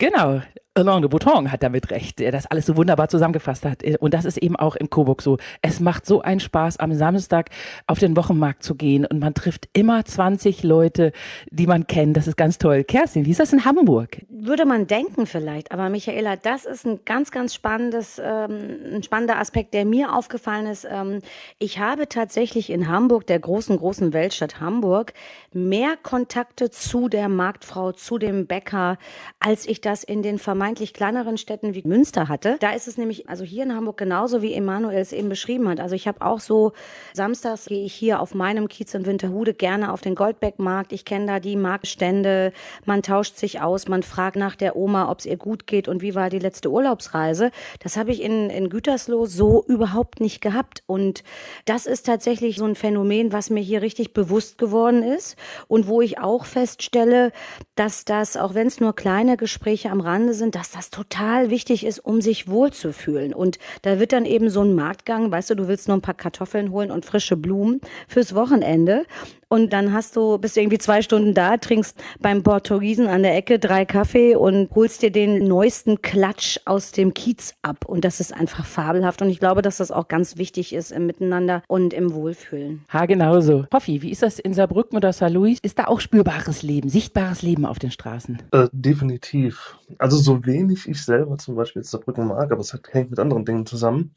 Genau, 0.00 0.40
Alain 0.74 1.02
de 1.02 1.10
Bouton 1.10 1.50
hat 1.50 1.64
damit 1.64 1.90
recht, 1.90 2.20
der 2.20 2.30
das 2.30 2.46
alles 2.46 2.64
so 2.64 2.76
wunderbar 2.76 3.08
zusammengefasst 3.08 3.64
hat. 3.64 3.82
Und 3.98 4.14
das 4.14 4.24
ist 4.24 4.38
eben 4.38 4.54
auch 4.54 4.76
in 4.76 4.88
Coburg 4.88 5.20
so. 5.20 5.36
Es 5.62 5.80
macht 5.80 6.06
so 6.06 6.22
einen 6.22 6.38
Spaß, 6.38 6.78
am 6.78 6.94
Samstag 6.94 7.50
auf 7.88 7.98
den 7.98 8.16
Wochenmarkt 8.16 8.62
zu 8.62 8.76
gehen 8.76 9.04
und 9.04 9.18
man 9.18 9.34
trifft 9.34 9.68
immer 9.72 10.04
20 10.04 10.62
Leute, 10.62 11.10
die 11.50 11.66
man 11.66 11.88
kennt. 11.88 12.16
Das 12.16 12.28
ist 12.28 12.36
ganz 12.36 12.58
toll. 12.58 12.84
Kerstin, 12.84 13.26
wie 13.26 13.32
ist 13.32 13.40
das 13.40 13.52
in 13.52 13.64
Hamburg? 13.64 14.18
Würde 14.28 14.64
man 14.64 14.86
denken 14.86 15.26
vielleicht, 15.26 15.72
aber 15.72 15.90
Michaela, 15.90 16.36
das 16.36 16.66
ist 16.66 16.86
ein 16.86 17.00
ganz, 17.04 17.32
ganz 17.32 17.52
spannendes, 17.52 18.20
ähm, 18.24 18.94
ein 18.94 19.02
spannender 19.02 19.38
Aspekt, 19.38 19.74
der 19.74 19.84
mir 19.84 20.14
aufgefallen 20.14 20.66
ist. 20.66 20.86
Ähm, 20.88 21.18
ich 21.58 21.80
habe 21.80 22.08
tatsächlich 22.08 22.70
in 22.70 22.86
Hamburg, 22.86 23.26
der 23.26 23.40
großen, 23.40 23.76
großen 23.76 24.12
Weltstadt 24.12 24.60
Hamburg, 24.60 25.14
mehr 25.52 25.96
Kontakte 26.00 26.70
zu 26.70 27.08
der 27.08 27.28
Marktfrau, 27.28 27.90
zu 27.90 28.18
dem 28.18 28.46
Bäcker, 28.46 28.98
als 29.40 29.66
ich 29.66 29.80
das 29.90 30.04
in 30.04 30.22
den 30.22 30.38
Verm 30.38 30.60
vermeintlich 30.60 30.92
kleineren 30.92 31.38
Städten 31.38 31.72
wie 31.72 31.82
Münster 31.86 32.28
hatte. 32.28 32.58
Da 32.60 32.72
ist 32.72 32.86
es 32.86 32.98
nämlich, 32.98 33.30
also 33.30 33.44
hier 33.44 33.62
in 33.62 33.74
Hamburg 33.74 33.96
genauso 33.96 34.42
wie 34.42 34.52
Emanuel 34.52 34.98
es 34.98 35.10
eben 35.10 35.30
beschrieben 35.30 35.66
hat. 35.70 35.80
Also 35.80 35.94
ich 35.94 36.06
habe 36.06 36.20
auch 36.20 36.38
so, 36.38 36.72
samstags 37.14 37.64
gehe 37.64 37.82
ich 37.82 37.94
hier 37.94 38.20
auf 38.20 38.34
meinem 38.34 38.68
Kiez 38.68 38.92
in 38.92 39.06
Winterhude 39.06 39.54
gerne 39.54 39.90
auf 39.90 40.02
den 40.02 40.14
Goldbeckmarkt. 40.14 40.92
Ich 40.92 41.06
kenne 41.06 41.24
da 41.24 41.40
die 41.40 41.56
Marktstände. 41.56 42.52
Man 42.84 43.02
tauscht 43.02 43.36
sich 43.36 43.62
aus, 43.62 43.88
man 43.88 44.02
fragt 44.02 44.36
nach 44.36 44.54
der 44.54 44.76
Oma, 44.76 45.10
ob 45.10 45.20
es 45.20 45.24
ihr 45.26 45.38
gut 45.38 45.66
geht 45.66 45.88
und 45.88 46.02
wie 46.02 46.14
war 46.14 46.28
die 46.28 46.40
letzte 46.40 46.70
Urlaubsreise. 46.70 47.50
Das 47.78 47.96
habe 47.96 48.10
ich 48.10 48.20
in, 48.20 48.50
in 48.50 48.68
Gütersloh 48.68 49.24
so 49.24 49.64
überhaupt 49.66 50.20
nicht 50.20 50.42
gehabt. 50.42 50.82
Und 50.86 51.24
das 51.64 51.86
ist 51.86 52.04
tatsächlich 52.04 52.56
so 52.56 52.66
ein 52.66 52.74
Phänomen, 52.74 53.32
was 53.32 53.48
mir 53.48 53.62
hier 53.62 53.80
richtig 53.80 54.12
bewusst 54.12 54.58
geworden 54.58 55.02
ist 55.02 55.36
und 55.68 55.86
wo 55.86 56.02
ich 56.02 56.18
auch 56.18 56.44
feststelle, 56.44 57.32
dass 57.76 58.04
das, 58.04 58.36
auch 58.36 58.52
wenn 58.52 58.66
es 58.66 58.78
nur 58.78 58.94
kleine 58.94 59.38
Gespräche 59.38 59.69
am 59.88 60.00
Rande 60.00 60.34
sind, 60.34 60.54
dass 60.54 60.70
das 60.70 60.90
total 60.90 61.50
wichtig 61.50 61.86
ist, 61.86 61.98
um 61.98 62.20
sich 62.20 62.48
wohlzufühlen. 62.48 63.32
Und 63.32 63.58
da 63.82 63.98
wird 63.98 64.12
dann 64.12 64.24
eben 64.24 64.50
so 64.50 64.62
ein 64.62 64.74
Marktgang, 64.74 65.30
weißt 65.30 65.50
du, 65.50 65.54
du 65.54 65.68
willst 65.68 65.88
nur 65.88 65.96
ein 65.96 66.02
paar 66.02 66.14
Kartoffeln 66.14 66.70
holen 66.70 66.90
und 66.90 67.04
frische 67.04 67.36
Blumen 67.36 67.80
fürs 68.08 68.34
Wochenende. 68.34 69.06
Und 69.52 69.72
dann 69.72 69.92
hast 69.92 70.14
du, 70.14 70.38
bist 70.38 70.54
du 70.54 70.60
irgendwie 70.60 70.78
zwei 70.78 71.02
Stunden 71.02 71.34
da, 71.34 71.56
trinkst 71.56 71.98
beim 72.20 72.44
Portugiesen 72.44 73.08
an 73.08 73.24
der 73.24 73.36
Ecke 73.36 73.58
drei 73.58 73.84
Kaffee 73.84 74.36
und 74.36 74.70
holst 74.76 75.02
dir 75.02 75.10
den 75.10 75.48
neuesten 75.48 76.02
Klatsch 76.02 76.60
aus 76.66 76.92
dem 76.92 77.14
Kiez 77.14 77.54
ab. 77.60 77.84
Und 77.84 78.04
das 78.04 78.20
ist 78.20 78.32
einfach 78.32 78.64
fabelhaft. 78.64 79.22
Und 79.22 79.28
ich 79.28 79.40
glaube, 79.40 79.60
dass 79.60 79.78
das 79.78 79.90
auch 79.90 80.06
ganz 80.06 80.36
wichtig 80.36 80.72
ist 80.72 80.92
im 80.92 81.04
Miteinander 81.04 81.64
und 81.66 81.92
im 81.92 82.14
Wohlfühlen. 82.14 82.84
Ha, 82.92 83.06
genauso. 83.06 83.66
Hoffi, 83.74 84.02
wie 84.02 84.12
ist 84.12 84.22
das 84.22 84.38
in 84.38 84.54
Saarbrücken 84.54 84.96
oder 84.96 85.12
Saarlouis? 85.12 85.58
Ist 85.62 85.80
da 85.80 85.88
auch 85.88 85.98
spürbares 85.98 86.62
Leben, 86.62 86.88
sichtbares 86.88 87.42
Leben 87.42 87.66
auf 87.66 87.80
den 87.80 87.90
Straßen? 87.90 88.38
Äh, 88.52 88.68
definitiv. 88.70 89.76
Also 89.98 90.16
so 90.16 90.46
wenig 90.46 90.86
ich 90.86 91.04
selber 91.04 91.38
zum 91.38 91.56
Beispiel 91.56 91.82
jetzt 91.82 91.90
Saarbrücken 91.90 92.28
mag, 92.28 92.52
aber 92.52 92.60
es 92.60 92.72
hängt 92.92 93.10
mit 93.10 93.18
anderen 93.18 93.44
Dingen 93.44 93.66
zusammen. 93.66 94.14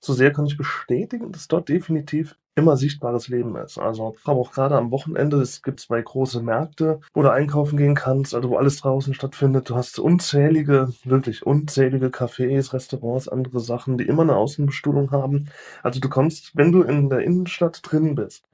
So 0.00 0.14
sehr 0.14 0.32
kann 0.32 0.46
ich 0.46 0.56
bestätigen, 0.56 1.30
dass 1.30 1.46
dort 1.46 1.68
definitiv 1.68 2.36
immer 2.54 2.76
sichtbares 2.76 3.28
Leben 3.28 3.54
ist. 3.56 3.78
Also 3.78 4.14
aber 4.24 4.40
auch 4.40 4.52
gerade 4.52 4.76
am 4.76 4.90
Wochenende, 4.90 5.40
es 5.40 5.62
gibt 5.62 5.80
zwei 5.80 6.00
große 6.00 6.42
Märkte, 6.42 7.00
wo 7.14 7.22
du 7.22 7.30
einkaufen 7.30 7.76
gehen 7.76 7.94
kannst, 7.94 8.34
also 8.34 8.50
wo 8.50 8.56
alles 8.56 8.78
draußen 8.78 9.14
stattfindet. 9.14 9.68
Du 9.68 9.76
hast 9.76 9.98
unzählige, 9.98 10.92
wirklich 11.04 11.46
unzählige 11.46 12.08
Cafés, 12.08 12.72
Restaurants, 12.72 13.28
andere 13.28 13.60
Sachen, 13.60 13.98
die 13.98 14.06
immer 14.06 14.22
eine 14.22 14.36
Außenbestuhlung 14.36 15.10
haben. 15.10 15.48
Also 15.82 16.00
du 16.00 16.08
kommst, 16.08 16.56
wenn 16.56 16.72
du 16.72 16.82
in 16.82 17.08
der 17.08 17.20
Innenstadt 17.20 17.80
drin 17.82 18.14
bist, 18.14 18.44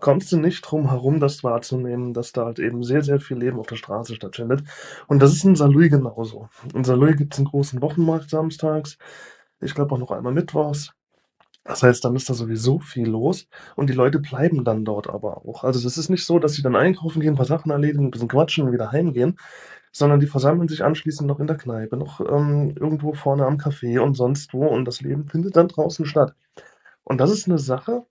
kommst 0.00 0.32
du 0.32 0.38
nicht 0.38 0.62
drum 0.62 0.88
herum, 0.90 1.20
das 1.20 1.44
wahrzunehmen, 1.44 2.14
dass 2.14 2.32
da 2.32 2.46
halt 2.46 2.58
eben 2.58 2.82
sehr, 2.82 3.02
sehr 3.02 3.20
viel 3.20 3.36
Leben 3.36 3.58
auf 3.58 3.66
der 3.66 3.76
Straße 3.76 4.14
stattfindet. 4.14 4.64
Und 5.06 5.20
das 5.20 5.32
ist 5.32 5.44
in 5.44 5.56
Saarlouis 5.56 5.90
genauso. 5.90 6.48
In 6.74 6.84
Saarlouis 6.84 7.16
gibt 7.16 7.34
es 7.34 7.38
einen 7.38 7.48
großen 7.48 7.80
Wochenmarkt 7.82 8.30
samstags. 8.30 8.98
Ich 9.60 9.74
glaube 9.74 9.94
auch 9.94 9.98
noch 9.98 10.10
einmal 10.10 10.32
mittwochs. 10.32 10.92
Das 11.64 11.82
heißt, 11.82 12.04
dann 12.04 12.16
ist 12.16 12.28
da 12.30 12.34
sowieso 12.34 12.80
viel 12.80 13.08
los 13.08 13.46
und 13.76 13.90
die 13.90 13.94
Leute 13.94 14.18
bleiben 14.18 14.64
dann 14.64 14.84
dort 14.84 15.08
aber 15.08 15.46
auch. 15.46 15.62
Also 15.62 15.80
das 15.82 15.98
ist 15.98 16.08
nicht 16.08 16.24
so, 16.24 16.38
dass 16.38 16.54
sie 16.54 16.62
dann 16.62 16.74
einkaufen 16.74 17.20
gehen, 17.20 17.34
ein 17.34 17.36
paar 17.36 17.44
Sachen 17.44 17.70
erledigen, 17.70 18.06
ein 18.06 18.10
bisschen 18.10 18.28
quatschen 18.28 18.64
und 18.66 18.72
wieder 18.72 18.92
heimgehen, 18.92 19.38
sondern 19.92 20.20
die 20.20 20.26
versammeln 20.26 20.68
sich 20.68 20.82
anschließend 20.84 21.28
noch 21.28 21.38
in 21.38 21.46
der 21.46 21.56
Kneipe, 21.56 21.96
noch 21.96 22.20
ähm, 22.20 22.74
irgendwo 22.80 23.12
vorne 23.12 23.44
am 23.46 23.58
Café 23.58 24.00
und 24.00 24.14
sonst 24.14 24.54
wo 24.54 24.66
und 24.66 24.86
das 24.86 25.00
Leben 25.02 25.28
findet 25.28 25.56
dann 25.56 25.68
draußen 25.68 26.06
statt. 26.06 26.34
Und 27.04 27.18
das 27.20 27.30
ist 27.30 27.46
eine 27.48 27.58
Sache, 27.58 28.06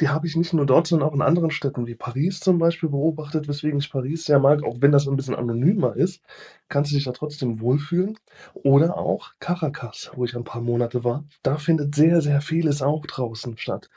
die 0.00 0.08
habe 0.08 0.26
ich 0.26 0.36
nicht 0.36 0.52
nur 0.52 0.66
dort, 0.66 0.86
sondern 0.86 1.08
auch 1.08 1.14
in 1.14 1.22
anderen 1.22 1.50
Städten 1.50 1.86
wie 1.86 1.94
Paris 1.94 2.40
zum 2.40 2.58
Beispiel 2.58 2.88
beobachtet, 2.88 3.48
weswegen 3.48 3.78
ich 3.78 3.90
Paris 3.90 4.24
sehr 4.24 4.38
mag, 4.38 4.62
auch 4.64 4.76
wenn 4.80 4.92
das 4.92 5.06
ein 5.06 5.16
bisschen 5.16 5.34
anonymer 5.34 5.94
ist, 5.94 6.22
kannst 6.68 6.90
du 6.90 6.96
dich 6.96 7.04
da 7.04 7.12
trotzdem 7.12 7.60
wohlfühlen. 7.60 8.18
Oder 8.54 8.96
auch 8.96 9.32
Caracas, 9.40 10.10
wo 10.14 10.24
ich 10.24 10.34
ein 10.36 10.44
paar 10.44 10.62
Monate 10.62 11.04
war. 11.04 11.24
Da 11.42 11.56
findet 11.56 11.94
sehr, 11.94 12.20
sehr 12.22 12.40
vieles 12.40 12.82
auch 12.82 13.04
draußen 13.06 13.58
statt. 13.58 13.90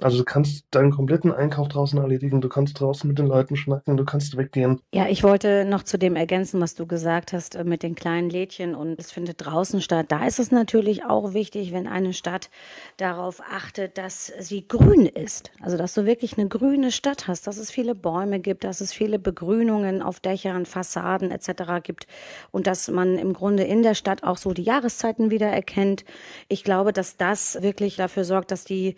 Also 0.00 0.18
du 0.18 0.24
kannst 0.24 0.66
deinen 0.70 0.92
kompletten 0.92 1.32
Einkauf 1.32 1.68
draußen 1.68 1.98
erledigen, 1.98 2.40
du 2.40 2.48
kannst 2.48 2.78
draußen 2.78 3.08
mit 3.08 3.18
den 3.18 3.26
Leuten 3.26 3.56
schnacken, 3.56 3.96
du 3.96 4.04
kannst 4.04 4.36
weggehen. 4.36 4.80
Ja, 4.94 5.08
ich 5.08 5.24
wollte 5.24 5.64
noch 5.64 5.82
zu 5.82 5.98
dem 5.98 6.14
ergänzen, 6.14 6.60
was 6.60 6.76
du 6.76 6.86
gesagt 6.86 7.32
hast 7.32 7.56
äh, 7.56 7.64
mit 7.64 7.82
den 7.82 7.96
kleinen 7.96 8.30
Lädchen 8.30 8.76
und 8.76 8.98
es 9.00 9.10
findet 9.10 9.44
draußen 9.44 9.82
statt. 9.82 10.06
Da 10.08 10.24
ist 10.26 10.38
es 10.38 10.52
natürlich 10.52 11.04
auch 11.04 11.34
wichtig, 11.34 11.72
wenn 11.72 11.88
eine 11.88 12.12
Stadt 12.12 12.48
darauf 12.96 13.40
achtet, 13.40 13.98
dass 13.98 14.32
sie 14.38 14.68
grün 14.68 15.06
ist. 15.06 15.50
Also 15.60 15.76
dass 15.76 15.94
du 15.94 16.06
wirklich 16.06 16.38
eine 16.38 16.48
grüne 16.48 16.92
Stadt 16.92 17.26
hast, 17.26 17.48
dass 17.48 17.56
es 17.56 17.72
viele 17.72 17.96
Bäume 17.96 18.38
gibt, 18.38 18.62
dass 18.62 18.80
es 18.80 18.92
viele 18.92 19.18
Begrünungen 19.18 20.00
auf 20.00 20.20
Dächern, 20.20 20.64
Fassaden 20.64 21.32
etc. 21.32 21.82
gibt 21.82 22.06
und 22.52 22.68
dass 22.68 22.88
man 22.88 23.18
im 23.18 23.32
Grunde 23.32 23.64
in 23.64 23.82
der 23.82 23.94
Stadt 23.94 24.22
auch 24.22 24.36
so 24.36 24.52
die 24.52 24.62
Jahreszeiten 24.62 25.32
wieder 25.32 25.48
erkennt. 25.48 26.04
Ich 26.46 26.62
glaube, 26.62 26.92
dass 26.92 27.16
das 27.16 27.60
wirklich 27.62 27.96
dafür 27.96 28.22
sorgt, 28.24 28.52
dass 28.52 28.64
die, 28.64 28.94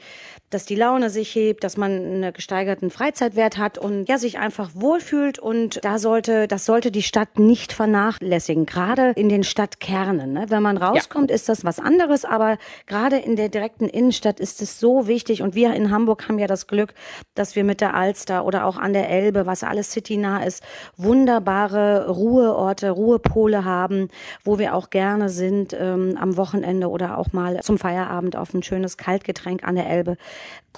dass 0.51 0.67
die 0.67 0.75
sich 1.11 1.35
hebt, 1.35 1.65
dass 1.65 1.77
man 1.77 1.91
einen 1.91 2.33
gesteigerten 2.33 2.91
Freizeitwert 2.91 3.59
hat 3.59 3.79
und 3.79 4.09
ja, 4.09 4.19
sich 4.19 4.39
einfach 4.39 4.71
wohlfühlt. 4.75 5.39
Und 5.39 5.85
da 5.85 5.99
sollte, 5.99 6.49
das 6.49 6.65
sollte 6.65 6.91
die 6.91 7.03
Stadt 7.03 7.39
nicht 7.39 7.73
vernachlässigen, 7.73 8.67
gerade 8.67 9.13
in 9.17 9.29
den 9.29 9.45
Stadtkernen. 9.45 10.33
Ne? 10.33 10.47
Wenn 10.49 10.63
man 10.63 10.77
rauskommt, 10.77 11.31
ja. 11.31 11.37
ist 11.37 11.49
das 11.49 11.65
was 11.65 11.79
anderes, 11.79 12.25
aber 12.25 12.59
gerade 12.87 13.17
in 13.17 13.37
der 13.37 13.49
direkten 13.49 13.89
Innenstadt 13.89 14.41
ist 14.41 14.63
es 14.63 14.81
so 14.81 15.07
wichtig. 15.07 15.43
Und 15.43 15.55
wir 15.55 15.75
in 15.75 15.91
Hamburg 15.91 16.29
haben 16.29 16.39
ja 16.39 16.47
das 16.47 16.67
Glück, 16.67 16.95
dass 17.35 17.57
wir 17.57 17.65
mit 17.65 17.81
der 17.81 17.95
Alster 17.95 18.45
oder 18.45 18.65
auch 18.67 18.77
an 18.77 18.93
der 18.93 19.09
Elbe, 19.09 19.47
was 19.47 19.63
alles 19.63 19.91
citynah 19.93 20.45
ist, 20.45 20.63
wunderbare 20.97 22.09
Ruheorte, 22.09 22.91
Ruhepole 22.91 23.65
haben, 23.65 24.09
wo 24.45 24.59
wir 24.59 24.75
auch 24.75 24.91
gerne 24.91 25.29
sind 25.29 25.77
ähm, 25.79 26.17
am 26.21 26.37
Wochenende 26.37 26.89
oder 26.89 27.19
auch 27.19 27.33
mal 27.33 27.61
zum 27.63 27.79
Feierabend 27.79 28.37
auf 28.37 28.53
ein 28.55 28.63
schönes 28.63 28.97
Kaltgetränk 28.97 29.65
an 29.65 29.77
der 29.77 29.89
Elbe 29.89 30.17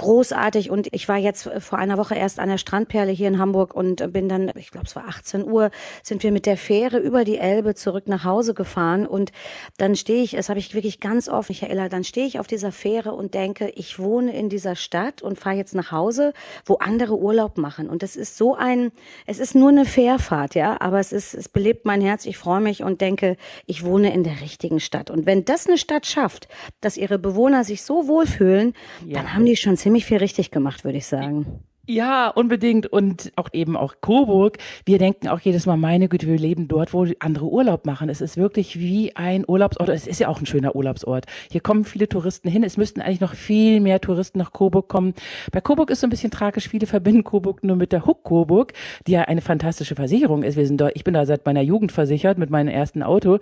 großartig. 0.02 0.70
Und 0.70 0.88
ich 0.92 1.08
war 1.08 1.16
jetzt 1.16 1.48
vor 1.60 1.78
einer 1.78 1.96
Woche 1.96 2.14
erst 2.14 2.38
an 2.38 2.48
der 2.48 2.58
Strandperle 2.58 3.12
hier 3.12 3.28
in 3.28 3.38
Hamburg 3.38 3.74
und 3.74 4.12
bin 4.12 4.28
dann, 4.28 4.50
ich 4.56 4.70
glaube 4.70 4.86
es 4.86 4.96
war 4.96 5.08
18 5.08 5.44
Uhr, 5.44 5.70
sind 6.02 6.22
wir 6.22 6.32
mit 6.32 6.44
der 6.44 6.56
Fähre 6.56 6.98
über 6.98 7.24
die 7.24 7.38
Elbe 7.38 7.74
zurück 7.74 8.08
nach 8.08 8.24
Hause 8.24 8.52
gefahren. 8.54 9.06
Und 9.06 9.32
dann 9.78 9.96
stehe 9.96 10.22
ich, 10.22 10.32
das 10.32 10.48
habe 10.48 10.58
ich 10.58 10.74
wirklich 10.74 11.00
ganz 11.00 11.28
oft, 11.28 11.48
Michaela, 11.48 11.88
dann 11.88 12.04
stehe 12.04 12.26
ich 12.26 12.38
auf 12.38 12.46
dieser 12.46 12.72
Fähre 12.72 13.12
und 13.12 13.34
denke, 13.34 13.72
ich 13.74 13.98
wohne 13.98 14.36
in 14.36 14.48
dieser 14.48 14.74
Stadt 14.74 15.22
und 15.22 15.38
fahre 15.38 15.56
jetzt 15.56 15.74
nach 15.74 15.92
Hause, 15.92 16.32
wo 16.66 16.74
andere 16.74 17.16
Urlaub 17.16 17.56
machen. 17.56 17.88
Und 17.88 18.02
es 18.02 18.16
ist 18.16 18.36
so 18.36 18.54
ein, 18.54 18.90
es 19.26 19.38
ist 19.38 19.54
nur 19.54 19.70
eine 19.70 19.84
Fährfahrt, 19.84 20.54
ja, 20.54 20.80
aber 20.80 20.98
es 20.98 21.12
ist, 21.12 21.34
es 21.34 21.48
belebt 21.48 21.86
mein 21.86 22.00
Herz, 22.00 22.26
ich 22.26 22.38
freue 22.38 22.60
mich 22.60 22.82
und 22.82 23.00
denke, 23.00 23.36
ich 23.66 23.84
wohne 23.84 24.12
in 24.12 24.24
der 24.24 24.40
richtigen 24.40 24.80
Stadt. 24.80 25.10
Und 25.10 25.26
wenn 25.26 25.44
das 25.44 25.66
eine 25.66 25.78
Stadt 25.78 26.06
schafft, 26.06 26.48
dass 26.80 26.96
ihre 26.96 27.18
Bewohner 27.18 27.64
sich 27.64 27.82
so 27.82 28.08
wohlfühlen, 28.08 28.74
ja. 29.06 29.18
dann 29.18 29.34
haben 29.34 29.46
die 29.46 29.56
schon 29.56 29.76
ziemlich 29.76 29.91
viel 30.00 30.18
richtig 30.18 30.50
gemacht, 30.50 30.84
würde 30.84 30.98
ich 30.98 31.06
sagen. 31.06 31.62
Ja, 31.88 32.28
unbedingt. 32.28 32.86
Und 32.86 33.32
auch 33.34 33.48
eben 33.52 33.76
auch 33.76 33.94
Coburg. 34.00 34.58
Wir 34.84 34.98
denken 34.98 35.26
auch 35.28 35.40
jedes 35.40 35.66
Mal, 35.66 35.76
meine 35.76 36.08
Güte, 36.08 36.28
wir 36.28 36.38
leben 36.38 36.68
dort, 36.68 36.92
wo 36.92 37.06
andere 37.18 37.46
Urlaub 37.46 37.86
machen. 37.86 38.08
Es 38.08 38.20
ist 38.20 38.36
wirklich 38.36 38.78
wie 38.78 39.16
ein 39.16 39.44
Urlaubsort. 39.48 39.88
Es 39.88 40.06
ist 40.06 40.20
ja 40.20 40.28
auch 40.28 40.38
ein 40.40 40.46
schöner 40.46 40.76
Urlaubsort. 40.76 41.26
Hier 41.50 41.60
kommen 41.60 41.84
viele 41.84 42.08
Touristen 42.08 42.48
hin. 42.48 42.62
Es 42.62 42.76
müssten 42.76 43.00
eigentlich 43.00 43.20
noch 43.20 43.34
viel 43.34 43.80
mehr 43.80 44.00
Touristen 44.00 44.38
nach 44.38 44.52
Coburg 44.52 44.88
kommen. 44.88 45.14
Bei 45.50 45.60
Coburg 45.60 45.90
ist 45.90 46.00
so 46.00 46.06
ein 46.06 46.10
bisschen 46.10 46.30
tragisch. 46.30 46.68
Viele 46.68 46.86
verbinden 46.86 47.24
Coburg 47.24 47.64
nur 47.64 47.74
mit 47.74 47.90
der 47.90 48.06
Huck 48.06 48.22
Coburg, 48.22 48.74
die 49.08 49.12
ja 49.12 49.22
eine 49.22 49.40
fantastische 49.40 49.96
Versicherung 49.96 50.44
ist. 50.44 50.56
Wir 50.56 50.68
sind 50.68 50.80
dort, 50.80 50.92
ich 50.94 51.02
bin 51.02 51.14
da 51.14 51.26
seit 51.26 51.44
meiner 51.46 51.62
Jugend 51.62 51.90
versichert 51.90 52.38
mit 52.38 52.48
meinem 52.48 52.68
ersten 52.68 53.02
Auto. 53.02 53.40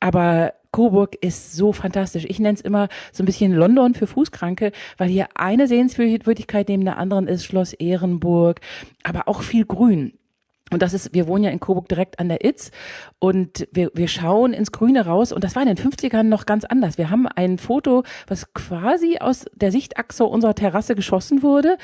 Aber 0.00 0.54
Coburg 0.72 1.16
ist 1.20 1.54
so 1.54 1.72
fantastisch. 1.72 2.24
Ich 2.28 2.40
nenne 2.40 2.54
es 2.54 2.60
immer 2.60 2.88
so 3.12 3.22
ein 3.22 3.26
bisschen 3.26 3.52
London 3.52 3.94
für 3.94 4.06
Fußkranke, 4.06 4.72
weil 4.96 5.08
hier 5.08 5.28
eine 5.34 5.68
Sehenswürdigkeit 5.68 6.68
neben 6.68 6.84
der 6.84 6.98
anderen 6.98 7.28
ist 7.28 7.44
Schloss 7.44 7.74
Ehrenburg, 7.74 8.60
aber 9.02 9.28
auch 9.28 9.42
viel 9.42 9.64
Grün. 9.64 10.14
Und 10.72 10.80
das 10.80 10.94
ist, 10.94 11.12
wir 11.12 11.26
wohnen 11.26 11.44
ja 11.44 11.50
in 11.50 11.60
Coburg 11.60 11.86
direkt 11.88 12.18
an 12.18 12.30
der 12.30 12.44
Itz 12.46 12.70
und 13.18 13.68
wir, 13.72 13.90
wir 13.92 14.08
schauen 14.08 14.54
ins 14.54 14.72
Grüne 14.72 15.04
raus 15.04 15.30
und 15.30 15.44
das 15.44 15.54
war 15.54 15.62
in 15.62 15.68
den 15.68 15.76
50ern 15.76 16.22
noch 16.22 16.46
ganz 16.46 16.64
anders. 16.64 16.96
Wir 16.96 17.10
haben 17.10 17.28
ein 17.28 17.58
Foto, 17.58 18.04
was 18.26 18.54
quasi 18.54 19.18
aus 19.20 19.44
der 19.54 19.70
Sichtachse 19.70 20.24
unserer 20.24 20.54
Terrasse 20.54 20.94
geschossen 20.94 21.42
wurde 21.42 21.76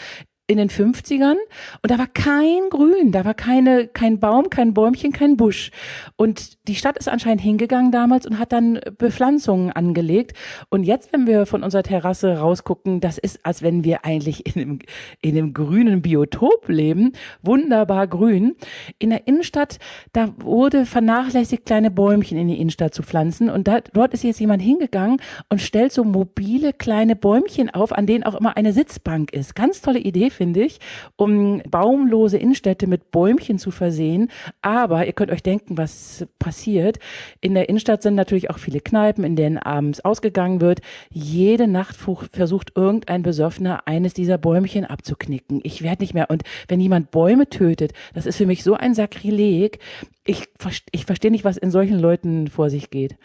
in 0.48 0.56
den 0.56 0.70
50ern 0.70 1.36
und 1.82 1.90
da 1.90 1.98
war 1.98 2.06
kein 2.06 2.70
Grün, 2.70 3.12
da 3.12 3.24
war 3.26 3.34
keine, 3.34 3.86
kein 3.86 4.18
Baum, 4.18 4.48
kein 4.48 4.72
Bäumchen, 4.72 5.12
kein 5.12 5.36
Busch. 5.36 5.70
Und 6.16 6.66
die 6.68 6.74
Stadt 6.74 6.96
ist 6.96 7.08
anscheinend 7.08 7.42
hingegangen 7.42 7.92
damals 7.92 8.26
und 8.26 8.38
hat 8.38 8.52
dann 8.52 8.80
Bepflanzungen 8.96 9.70
angelegt. 9.70 10.32
Und 10.70 10.84
jetzt, 10.84 11.12
wenn 11.12 11.26
wir 11.26 11.44
von 11.44 11.62
unserer 11.62 11.82
Terrasse 11.82 12.38
rausgucken, 12.38 13.00
das 13.00 13.18
ist, 13.18 13.44
als 13.44 13.62
wenn 13.62 13.84
wir 13.84 14.06
eigentlich 14.06 14.46
in 14.46 14.62
einem, 14.62 14.78
in 15.20 15.36
einem 15.36 15.52
grünen 15.52 16.00
Biotop 16.00 16.66
leben. 16.68 17.12
Wunderbar 17.42 18.06
grün. 18.06 18.56
In 18.98 19.10
der 19.10 19.26
Innenstadt, 19.26 19.78
da 20.14 20.34
wurde 20.38 20.86
vernachlässigt, 20.86 21.66
kleine 21.66 21.90
Bäumchen 21.90 22.38
in 22.38 22.48
die 22.48 22.58
Innenstadt 22.58 22.94
zu 22.94 23.02
pflanzen. 23.02 23.50
Und 23.50 23.68
da, 23.68 23.80
dort 23.80 24.14
ist 24.14 24.24
jetzt 24.24 24.40
jemand 24.40 24.62
hingegangen 24.62 25.20
und 25.50 25.60
stellt 25.60 25.92
so 25.92 26.04
mobile 26.04 26.72
kleine 26.72 27.16
Bäumchen 27.16 27.68
auf, 27.68 27.92
an 27.92 28.06
denen 28.06 28.24
auch 28.24 28.34
immer 28.34 28.56
eine 28.56 28.72
Sitzbank 28.72 29.34
ist. 29.34 29.54
Ganz 29.54 29.82
tolle 29.82 29.98
Idee 29.98 30.30
finde 30.38 30.62
ich, 30.62 30.78
um 31.16 31.60
baumlose 31.68 32.38
Innenstädte 32.38 32.86
mit 32.86 33.10
Bäumchen 33.10 33.58
zu 33.58 33.70
versehen. 33.70 34.30
Aber 34.62 35.06
ihr 35.06 35.12
könnt 35.12 35.32
euch 35.32 35.42
denken, 35.42 35.76
was 35.76 36.26
passiert. 36.38 36.98
In 37.40 37.54
der 37.54 37.68
Innenstadt 37.68 38.02
sind 38.02 38.14
natürlich 38.14 38.50
auch 38.50 38.58
viele 38.58 38.80
Kneipen, 38.80 39.24
in 39.24 39.36
denen 39.36 39.58
abends 39.58 40.00
ausgegangen 40.00 40.60
wird. 40.60 40.80
Jede 41.10 41.66
Nacht 41.66 41.96
versucht 41.96 42.72
irgendein 42.76 43.22
Besoffener 43.22 43.86
eines 43.86 44.14
dieser 44.14 44.38
Bäumchen 44.38 44.84
abzuknicken. 44.84 45.60
Ich 45.64 45.82
werde 45.82 46.02
nicht 46.02 46.14
mehr. 46.14 46.30
Und 46.30 46.44
wenn 46.68 46.80
jemand 46.80 47.10
Bäume 47.10 47.48
tötet, 47.48 47.92
das 48.14 48.24
ist 48.24 48.36
für 48.36 48.46
mich 48.46 48.62
so 48.62 48.74
ein 48.74 48.94
Sakrileg. 48.94 49.80
Ich, 50.24 50.48
ich 50.92 51.04
verstehe 51.04 51.32
nicht, 51.32 51.44
was 51.44 51.56
in 51.56 51.70
solchen 51.72 51.98
Leuten 51.98 52.48
vor 52.48 52.70
sich 52.70 52.90
geht. 52.90 53.16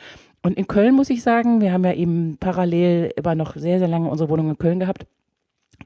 Und 0.42 0.58
in 0.58 0.68
Köln 0.68 0.94
muss 0.94 1.10
ich 1.10 1.24
sagen, 1.24 1.62
wir 1.62 1.72
haben 1.72 1.86
ja 1.86 1.94
eben 1.94 2.38
parallel 2.38 3.14
immer 3.16 3.34
noch 3.34 3.56
sehr, 3.56 3.80
sehr 3.80 3.88
lange 3.88 4.10
unsere 4.10 4.30
Wohnung 4.30 4.50
in 4.50 4.58
Köln 4.58 4.80
gehabt. 4.80 5.06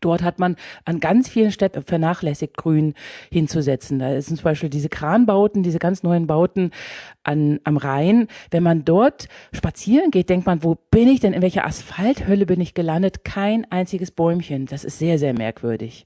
Dort 0.02 0.22
hat 0.22 0.40
man 0.40 0.56
an 0.86 1.00
ganz 1.00 1.30
vielen 1.30 1.52
Städten 1.52 1.84
vernachlässigt, 1.84 2.58
Grün 2.58 2.94
hinzusetzen. 3.32 4.00
Da 4.00 4.22
sind 4.22 4.38
zum 4.38 4.44
Beispiel 4.44 4.70
diese 4.70 4.90
Kranbauten, 4.90 5.64
diese 5.64 5.80
ganz 5.80 6.04
neuen 6.04 6.28
Bauten 6.28 6.72
an, 7.24 7.60
am 7.64 7.78
Rhein. 7.78 8.28
Wenn 8.52 8.64
man 8.64 8.86
dort 8.86 9.28
spazieren 9.54 10.12
geht, 10.12 10.30
denkt 10.30 10.46
man, 10.46 10.64
wo 10.64 10.76
bin 10.92 11.08
ich 11.08 11.20
denn, 11.20 11.34
in 11.34 11.42
welcher 11.42 11.66
Asphalthölle 11.66 12.46
bin 12.46 12.62
ich 12.62 12.74
gelandet? 12.74 13.24
Kein 13.24 13.70
einziges 13.72 14.12
Bäumchen. 14.12 14.66
Das 14.66 14.84
ist 14.84 15.00
sehr, 15.00 15.18
sehr 15.20 15.34
merkwürdig. 15.34 16.06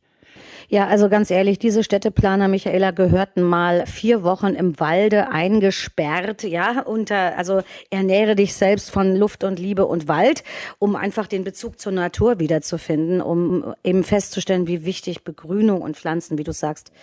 Ja, 0.73 0.87
also 0.87 1.09
ganz 1.09 1.29
ehrlich, 1.29 1.59
diese 1.59 1.83
Städteplaner, 1.83 2.47
Michaela, 2.47 2.91
gehörten 2.91 3.41
mal 3.41 3.85
vier 3.85 4.23
Wochen 4.23 4.53
im 4.55 4.79
Walde 4.79 5.27
eingesperrt, 5.29 6.43
ja, 6.43 6.83
unter, 6.83 7.37
also 7.37 7.59
ernähre 7.89 8.37
dich 8.37 8.53
selbst 8.53 8.89
von 8.89 9.13
Luft 9.17 9.43
und 9.43 9.59
Liebe 9.59 9.85
und 9.85 10.07
Wald, 10.07 10.45
um 10.79 10.95
einfach 10.95 11.27
den 11.27 11.43
Bezug 11.43 11.77
zur 11.77 11.91
Natur 11.91 12.39
wiederzufinden, 12.39 13.19
um 13.19 13.75
eben 13.83 14.05
festzustellen, 14.05 14.65
wie 14.65 14.85
wichtig 14.85 15.25
Begrünung 15.25 15.81
und 15.81 15.97
Pflanzen, 15.97 16.37
wie 16.37 16.45
du 16.45 16.53
sagst, 16.53 16.93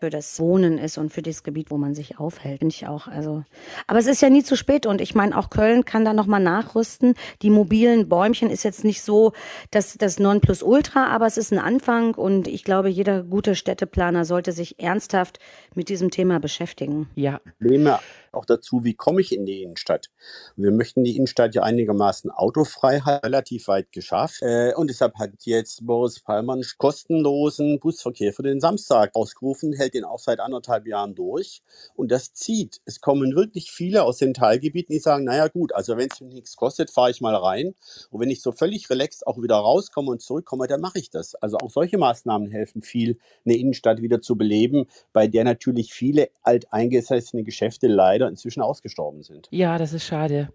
für 0.00 0.10
das 0.10 0.38
Wohnen 0.40 0.78
ist 0.78 0.98
und 0.98 1.12
für 1.12 1.22
das 1.22 1.42
Gebiet, 1.42 1.70
wo 1.70 1.76
man 1.76 1.94
sich 1.94 2.18
aufhält. 2.18 2.60
Finde 2.60 2.74
ich 2.74 2.86
auch. 2.86 3.06
Also, 3.06 3.44
aber 3.86 3.98
es 3.98 4.06
ist 4.06 4.22
ja 4.22 4.30
nie 4.30 4.42
zu 4.42 4.56
spät 4.56 4.86
und 4.86 5.00
ich 5.00 5.14
meine, 5.14 5.36
auch 5.36 5.50
Köln 5.50 5.84
kann 5.84 6.04
da 6.04 6.12
nochmal 6.12 6.40
nachrüsten. 6.40 7.14
Die 7.42 7.50
mobilen 7.50 8.08
Bäumchen 8.08 8.50
ist 8.50 8.62
jetzt 8.62 8.84
nicht 8.84 9.02
so 9.02 9.32
das, 9.70 9.96
das 9.98 10.18
Nonplusultra, 10.18 11.06
aber 11.08 11.26
es 11.26 11.36
ist 11.36 11.52
ein 11.52 11.58
Anfang 11.58 12.14
und 12.14 12.48
ich 12.48 12.64
glaube, 12.64 12.88
jeder 12.88 13.22
gute 13.22 13.54
Städteplaner 13.54 14.24
sollte 14.24 14.52
sich 14.52 14.80
ernsthaft 14.80 15.38
mit 15.74 15.88
diesem 15.88 16.10
Thema 16.10 16.40
beschäftigen. 16.40 17.08
Ja. 17.14 17.40
Probleme 17.58 17.98
auch 18.36 18.44
dazu, 18.44 18.84
wie 18.84 18.94
komme 18.94 19.20
ich 19.20 19.34
in 19.34 19.46
die 19.46 19.62
Innenstadt. 19.62 20.10
Wir 20.56 20.70
möchten 20.70 21.04
die 21.04 21.16
Innenstadt 21.16 21.54
ja 21.54 21.62
einigermaßen 21.62 22.30
autofrei 22.30 23.00
haben, 23.00 23.20
relativ 23.24 23.68
weit 23.68 23.92
geschafft. 23.92 24.42
Äh, 24.42 24.74
und 24.74 24.88
deshalb 24.88 25.14
hat 25.16 25.30
jetzt 25.40 25.86
Boris 25.86 26.20
Palmer 26.20 26.54
einen 26.54 26.64
kostenlosen 26.78 27.78
Busverkehr 27.80 28.32
für 28.32 28.42
den 28.42 28.60
Samstag 28.60 29.10
ausgerufen, 29.14 29.72
hält 29.72 29.94
den 29.94 30.04
auch 30.04 30.18
seit 30.18 30.40
anderthalb 30.40 30.86
Jahren 30.86 31.14
durch. 31.14 31.62
Und 31.94 32.10
das 32.10 32.32
zieht. 32.32 32.80
Es 32.84 33.00
kommen 33.00 33.34
wirklich 33.34 33.70
viele 33.70 34.04
aus 34.04 34.18
den 34.18 34.34
Teilgebieten, 34.34 34.92
die 34.92 35.00
sagen, 35.00 35.24
naja 35.24 35.48
gut, 35.48 35.74
also 35.74 35.96
wenn 35.96 36.08
es 36.10 36.20
mir 36.20 36.28
nichts 36.28 36.56
kostet, 36.56 36.90
fahre 36.90 37.10
ich 37.10 37.20
mal 37.20 37.34
rein. 37.34 37.74
Und 38.10 38.20
wenn 38.20 38.30
ich 38.30 38.42
so 38.42 38.52
völlig 38.52 38.90
relaxed 38.90 39.26
auch 39.26 39.40
wieder 39.40 39.56
rauskomme 39.56 40.10
und 40.10 40.22
zurückkomme, 40.22 40.66
dann 40.66 40.80
mache 40.80 40.98
ich 40.98 41.10
das. 41.10 41.34
Also 41.36 41.58
auch 41.58 41.70
solche 41.70 41.98
Maßnahmen 41.98 42.50
helfen 42.50 42.82
viel, 42.82 43.18
eine 43.44 43.56
Innenstadt 43.56 44.02
wieder 44.02 44.20
zu 44.20 44.36
beleben, 44.36 44.86
bei 45.12 45.26
der 45.26 45.44
natürlich 45.44 45.92
viele 45.92 46.30
alteingesessene 46.42 47.42
Geschäfte 47.44 47.86
leider 47.86 48.23
leider 48.24 48.28
inzwischen 48.30 48.62
ausgestorben 48.62 49.22
sind. 49.22 49.48
Ja, 49.50 49.78
das 49.78 49.92
ist 49.92 50.04
schade. 50.04 50.48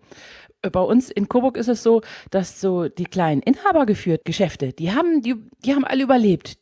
Bei 0.61 0.81
uns 0.81 1.09
in 1.09 1.29
Coburg 1.29 1.57
ist 1.57 1.69
es 1.69 1.83
so, 1.83 2.01
dass 2.31 2.59
so 2.59 2.89
die 2.89 3.05
kleinen 3.05 3.41
inhabergeführten 3.41 4.23
Geschäfte, 4.25 4.73
die 4.73 4.91
haben, 4.91 5.21
die, 5.21 5.35
die 5.63 5.73
haben 5.73 5.85
alle 5.85 6.03
überlebt. 6.03 6.57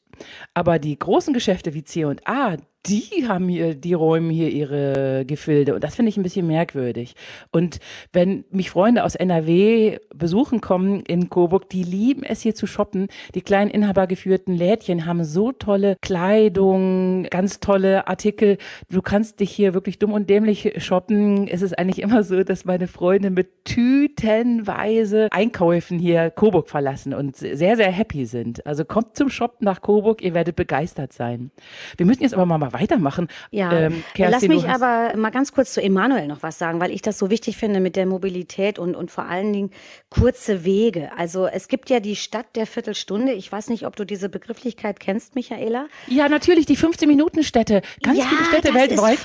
Aber 0.54 0.80
die 0.80 0.98
großen 0.98 1.34
Geschäfte 1.34 1.74
wie 1.74 1.84
C&A, 1.84 2.58
die 2.86 3.28
haben 3.28 3.50
hier, 3.50 3.76
die 3.76 3.94
räumen 3.94 4.30
hier 4.30 4.50
ihre 4.50 5.26
Gefilde. 5.26 5.76
Und 5.76 5.84
das 5.84 5.96
finde 5.96 6.10
ich 6.10 6.18
ein 6.18 6.24
bisschen 6.24 6.48
merkwürdig. 6.48 7.16
Und 7.52 7.80
wenn 8.14 8.46
mich 8.50 8.70
Freunde 8.70 9.04
aus 9.04 9.16
NRW 9.16 9.98
besuchen 10.16 10.62
kommen 10.62 11.02
in 11.02 11.30
Coburg, 11.30 11.70
die 11.70 11.84
lieben 11.84 12.24
es 12.24 12.42
hier 12.42 12.56
zu 12.56 12.68
shoppen. 12.68 13.08
Die 13.36 13.42
kleinen 13.42 13.72
inhabergeführten 13.72 14.56
Lädchen 14.56 15.06
haben 15.06 15.24
so 15.24 15.52
tolle 15.52 15.98
Kleidung, 16.02 17.24
ganz 17.24 17.60
tolle 17.60 18.08
Artikel. 18.08 18.58
Du 18.90 19.02
kannst 19.02 19.40
dich 19.40 19.52
hier 19.52 19.74
wirklich 19.74 20.00
dumm 20.00 20.14
und 20.14 20.30
dämlich 20.30 20.74
shoppen. 20.78 21.48
Es 21.48 21.62
ist 21.62 21.78
eigentlich 21.78 22.02
immer 22.02 22.24
so, 22.24 22.44
dass 22.44 22.66
meine 22.66 22.88
Freunde 22.88 23.30
mit 23.30 23.66
tütenweise 23.66 25.28
Einkäufen 25.32 26.00
hier 26.00 26.30
Coburg 26.30 26.70
verlassen 26.70 27.14
und 27.14 27.36
sehr, 27.36 27.76
sehr 27.76 27.92
happy 27.92 28.26
sind. 28.26 28.66
Also 28.66 28.86
kommt 28.86 29.18
zum 29.18 29.30
Shoppen 29.30 29.66
nach 29.66 29.82
Coburg, 29.82 30.22
ihr 30.22 30.34
werdet 30.34 30.56
begeistert 30.56 31.12
sein. 31.12 31.52
Wir 31.98 32.06
müssen 32.06 32.24
jetzt 32.24 32.34
aber 32.34 32.46
mal 32.46 32.58
weitermachen. 32.74 33.28
Ja, 33.52 33.72
ähm, 33.74 34.04
Kerstin, 34.14 34.52
lass 34.52 34.64
mich 34.64 34.70
aber 34.70 35.16
mal 35.16 35.30
ganz 35.30 35.52
kurz 35.52 35.74
zu 35.74 35.82
Emanuel 35.82 36.28
noch 36.28 36.44
was 36.44 36.58
sagen, 36.58 36.80
weil 36.80 36.92
ich 36.92 37.02
das 37.02 37.18
so 37.18 37.30
wichtig 37.30 37.58
finde 37.58 37.80
mit 37.80 37.96
der 37.96 38.06
Mobilität 38.06 38.80
und, 38.80 38.96
und 38.96 39.12
vor 39.12 39.26
allen 39.26 39.54
Dingen 39.54 39.72
kurze 40.10 40.64
Wege. 40.64 41.12
Also 41.18 41.48
es 41.48 41.68
gibt 41.68 41.90
ja 41.90 42.00
die 42.00 42.16
Stadt 42.16 42.56
der 42.56 42.68
Viertelstunde. 42.68 43.34
Ich 43.34 43.52
weiß 43.52 43.70
nicht, 43.70 43.86
ob 43.86 43.96
du 43.96 44.06
diese 44.06 44.30
Begrifflichkeit 44.30 45.00
kennst, 45.00 45.36
Michaela. 45.36 45.88
Ja, 46.08 46.30
natürlich, 46.30 46.66
die 46.66 46.78
15-Minuten-Städte. 46.78 47.82
Ganz 48.02 48.18
ja, 48.18 48.26
viele 48.26 48.46
Städte 48.46 48.74
weltweit 48.74 49.20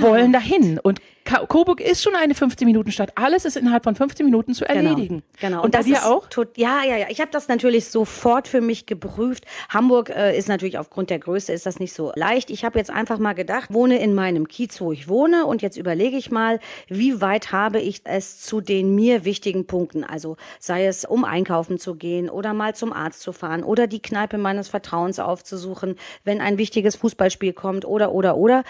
wollen 0.00 0.32
dahin. 0.32 0.78
Und 0.78 1.00
Coburg 1.24 1.80
ist 1.80 2.02
schon 2.02 2.14
eine 2.14 2.34
15-Minuten-Stadt. 2.34 3.12
Alles 3.16 3.46
ist 3.46 3.56
innerhalb 3.56 3.84
von 3.84 3.94
15 3.94 4.26
Minuten 4.26 4.52
zu 4.52 4.64
genau, 4.64 4.90
erledigen. 4.90 5.22
Genau. 5.40 5.40
genau. 5.40 5.58
Und, 5.58 5.64
und 5.66 5.74
das 5.74 5.86
dir 5.86 6.04
auch? 6.04 6.28
Tot, 6.28 6.56
ja, 6.56 6.82
ja, 6.84 6.98
ja. 6.98 7.06
Ich 7.08 7.20
habe 7.20 7.30
das 7.30 7.48
natürlich 7.48 7.86
sofort 7.86 8.46
für 8.46 8.60
mich 8.60 8.84
geprüft. 8.84 9.46
Hamburg 9.70 10.10
äh, 10.10 10.36
ist 10.36 10.48
natürlich 10.48 10.78
aufgrund 10.78 11.08
der 11.08 11.18
Größe 11.18 11.52
ist 11.52 11.64
das 11.64 11.80
nicht 11.80 11.94
so 11.94 12.12
leicht. 12.14 12.50
Ich 12.50 12.64
habe 12.64 12.78
jetzt 12.78 12.90
einfach 12.90 13.18
mal 13.18 13.32
gedacht, 13.32 13.72
wohne 13.72 13.98
in 14.00 14.14
meinem 14.14 14.48
Kiez, 14.48 14.80
wo 14.80 14.92
ich 14.92 15.08
wohne 15.08 15.46
und 15.46 15.62
jetzt 15.62 15.78
überlege 15.78 16.16
ich 16.16 16.30
mal, 16.30 16.60
wie 16.88 17.20
weit 17.22 17.52
habe 17.52 17.80
ich 17.80 18.02
es 18.04 18.40
zu 18.40 18.60
den 18.60 18.94
mir 18.94 19.24
wichtigen 19.24 19.66
Punkten, 19.66 20.04
also 20.04 20.36
sei 20.58 20.86
es 20.86 21.04
um 21.06 21.24
einkaufen 21.24 21.78
zu 21.78 21.94
gehen 21.94 22.28
oder 22.28 22.52
mal 22.52 22.74
zum 22.74 22.92
Arzt 22.92 23.22
zu 23.22 23.32
fahren 23.32 23.62
oder 23.64 23.86
die 23.86 24.02
Kneipe 24.02 24.36
meines 24.36 24.68
Vertrauens 24.68 25.18
aufzusuchen, 25.18 25.96
wenn 26.24 26.40
ein 26.40 26.58
wichtiges 26.58 26.96
Fußballspiel 26.96 27.54
kommt 27.54 27.84
oder 27.86 28.12
oder 28.12 28.36
oder 28.36 28.62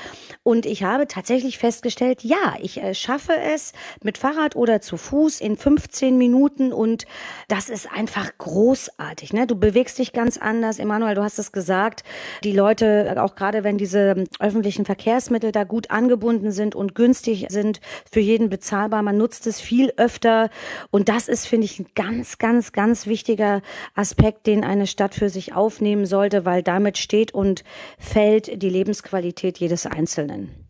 und 0.43 0.67
ich 0.67 0.85
habe 0.85 1.09
tatsächlich 1.09 1.59
festgestellt, 1.59 2.23
ja, 2.23 2.44
ich 2.61 2.83
äh, 2.83 2.95
schaffe 2.95 3.33
es 3.37 3.73
mit 4.03 4.19
Fahrrad 4.19 4.57
oder 4.57 4.81
zu 4.81 4.97
Fuß 4.97 5.41
in 5.41 5.57
15 5.57 6.17
Minuten 6.17 6.73
und 6.73 7.07
das 7.49 7.69
ist 7.69 7.91
einfach 7.91 8.31
großartig. 8.39 9.33
Ne? 9.33 9.47
Du 9.47 9.57
bewegst 9.57 9.99
dich 9.99 10.13
ganz 10.13 10.39
anders. 10.39 10.79
Emanuel, 10.79 11.15
du 11.15 11.23
hast 11.23 11.39
es 11.39 11.53
gesagt. 11.53 12.05
Die 12.43 12.53
Leute, 12.53 13.15
auch 13.19 13.35
gerade 13.35 13.65
wenn 13.65 13.79
diese 13.79 14.25
öffentlichen 14.39 14.85
Verkehrsmittel 14.85 15.53
da 15.53 15.65
gut 15.65 15.91
angebunden 15.91 16.53
sind 16.53 16.75
und 16.75 16.95
günstig 16.95 17.47
sind, 17.49 17.81
für 18.11 18.21
jeden 18.21 18.49
bezahlbar, 18.49 19.03
man 19.03 19.17
nutzt 19.17 19.47
es 19.47 19.61
viel 19.61 19.93
öfter. 19.97 20.51
Und 20.91 21.09
das 21.09 21.29
ist, 21.29 21.47
finde 21.47 21.67
ich, 21.67 21.79
ein 21.79 21.87
ganz, 21.95 22.39
ganz, 22.39 22.73
ganz 22.73 23.07
wichtiger 23.07 23.63
Aspekt, 23.95 24.47
den 24.47 24.65
eine 24.65 24.87
Stadt 24.87 25.15
für 25.15 25.29
sich 25.29 25.55
aufnehmen 25.55 26.07
sollte, 26.07 26.45
weil 26.45 26.63
damit 26.63 26.99
steht 26.99 27.33
und 27.33 27.65
fällt 27.99 28.63
die 28.63 28.71
Lebensqualität 28.71 29.59
jedes 29.59 29.87
Einzelnen. 29.87 30.64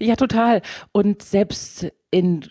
Ja, 0.00 0.16
total. 0.16 0.62
Und 0.92 1.22
selbst 1.22 1.90
in 2.10 2.50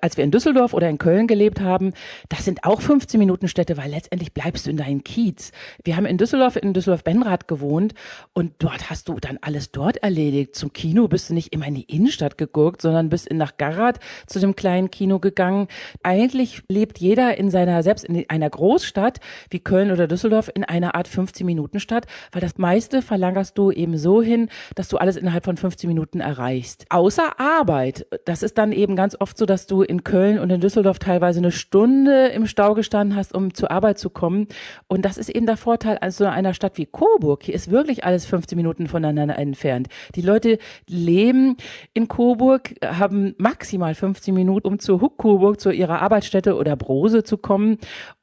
als 0.00 0.16
wir 0.16 0.24
in 0.24 0.30
Düsseldorf 0.30 0.74
oder 0.74 0.88
in 0.88 0.98
Köln 0.98 1.26
gelebt 1.26 1.60
haben, 1.60 1.92
das 2.28 2.44
sind 2.44 2.64
auch 2.64 2.80
15 2.80 3.18
Minuten 3.18 3.48
Städte, 3.48 3.76
weil 3.76 3.90
letztendlich 3.90 4.34
bleibst 4.34 4.66
du 4.66 4.70
in 4.70 4.76
deinem 4.76 5.04
Kiez. 5.04 5.52
Wir 5.84 5.96
haben 5.96 6.06
in 6.06 6.18
Düsseldorf, 6.18 6.56
in 6.56 6.74
Düsseldorf-Benrath 6.74 7.48
gewohnt 7.48 7.94
und 8.32 8.54
dort 8.58 8.90
hast 8.90 9.08
du 9.08 9.18
dann 9.20 9.38
alles 9.40 9.72
dort 9.72 9.98
erledigt. 9.98 10.56
Zum 10.56 10.72
Kino 10.72 11.08
bist 11.08 11.30
du 11.30 11.34
nicht 11.34 11.52
immer 11.52 11.66
in 11.66 11.74
die 11.74 11.84
Innenstadt 11.84 12.36
geguckt, 12.38 12.82
sondern 12.82 13.08
bist 13.08 13.26
in 13.28 13.36
nach 13.36 13.56
Garrath 13.56 14.00
zu 14.26 14.38
dem 14.38 14.56
kleinen 14.56 14.90
Kino 14.90 15.18
gegangen. 15.18 15.68
Eigentlich 16.02 16.62
lebt 16.68 16.98
jeder 16.98 17.38
in 17.38 17.50
seiner, 17.50 17.82
selbst 17.82 18.04
in 18.04 18.28
einer 18.28 18.50
Großstadt 18.50 19.20
wie 19.50 19.60
Köln 19.60 19.90
oder 19.90 20.06
Düsseldorf, 20.06 20.50
in 20.54 20.64
einer 20.64 20.94
Art 20.94 21.08
15 21.08 21.46
Minuten 21.46 21.80
Stadt, 21.80 22.06
weil 22.32 22.40
das 22.40 22.58
meiste 22.58 23.02
verlangerst 23.02 23.56
du 23.56 23.70
eben 23.70 23.96
so 23.96 24.22
hin, 24.22 24.48
dass 24.74 24.88
du 24.88 24.98
alles 24.98 25.16
innerhalb 25.16 25.44
von 25.44 25.56
15 25.56 25.88
Minuten 25.88 26.20
erreichst. 26.20 26.86
Außer 26.90 27.40
Arbeit. 27.40 28.06
Das 28.24 28.42
ist 28.42 28.58
dann 28.58 28.72
eben 28.72 28.96
ganz 28.96 29.16
oft 29.18 29.38
so, 29.38 29.46
dass 29.46 29.59
du 29.66 29.82
in 29.82 30.04
Köln 30.04 30.38
und 30.38 30.50
in 30.50 30.60
Düsseldorf 30.60 30.98
teilweise 30.98 31.40
eine 31.40 31.52
Stunde 31.52 32.28
im 32.28 32.46
Stau 32.46 32.74
gestanden 32.74 33.16
hast, 33.16 33.34
um 33.34 33.54
zur 33.54 33.70
Arbeit 33.70 33.98
zu 33.98 34.10
kommen. 34.10 34.48
Und 34.86 35.04
das 35.04 35.18
ist 35.18 35.28
eben 35.28 35.46
der 35.46 35.56
Vorteil 35.56 35.98
an 36.00 36.10
so 36.10 36.26
einer 36.26 36.54
Stadt 36.54 36.78
wie 36.78 36.86
Coburg. 36.86 37.42
Hier 37.44 37.54
ist 37.54 37.70
wirklich 37.70 38.04
alles 38.04 38.26
15 38.26 38.56
Minuten 38.56 38.86
voneinander 38.86 39.38
entfernt. 39.38 39.88
Die 40.14 40.22
Leute 40.22 40.58
leben 40.86 41.56
in 41.94 42.08
Coburg, 42.08 42.74
haben 42.84 43.34
maximal 43.38 43.94
15 43.94 44.34
Minuten, 44.34 44.66
um 44.66 44.78
zur 44.78 45.00
Huck 45.00 45.18
Coburg, 45.18 45.60
zu 45.60 45.70
ihrer 45.70 46.02
Arbeitsstätte 46.02 46.56
oder 46.56 46.76
Brose 46.76 47.24
zu 47.24 47.38
kommen. 47.38 47.78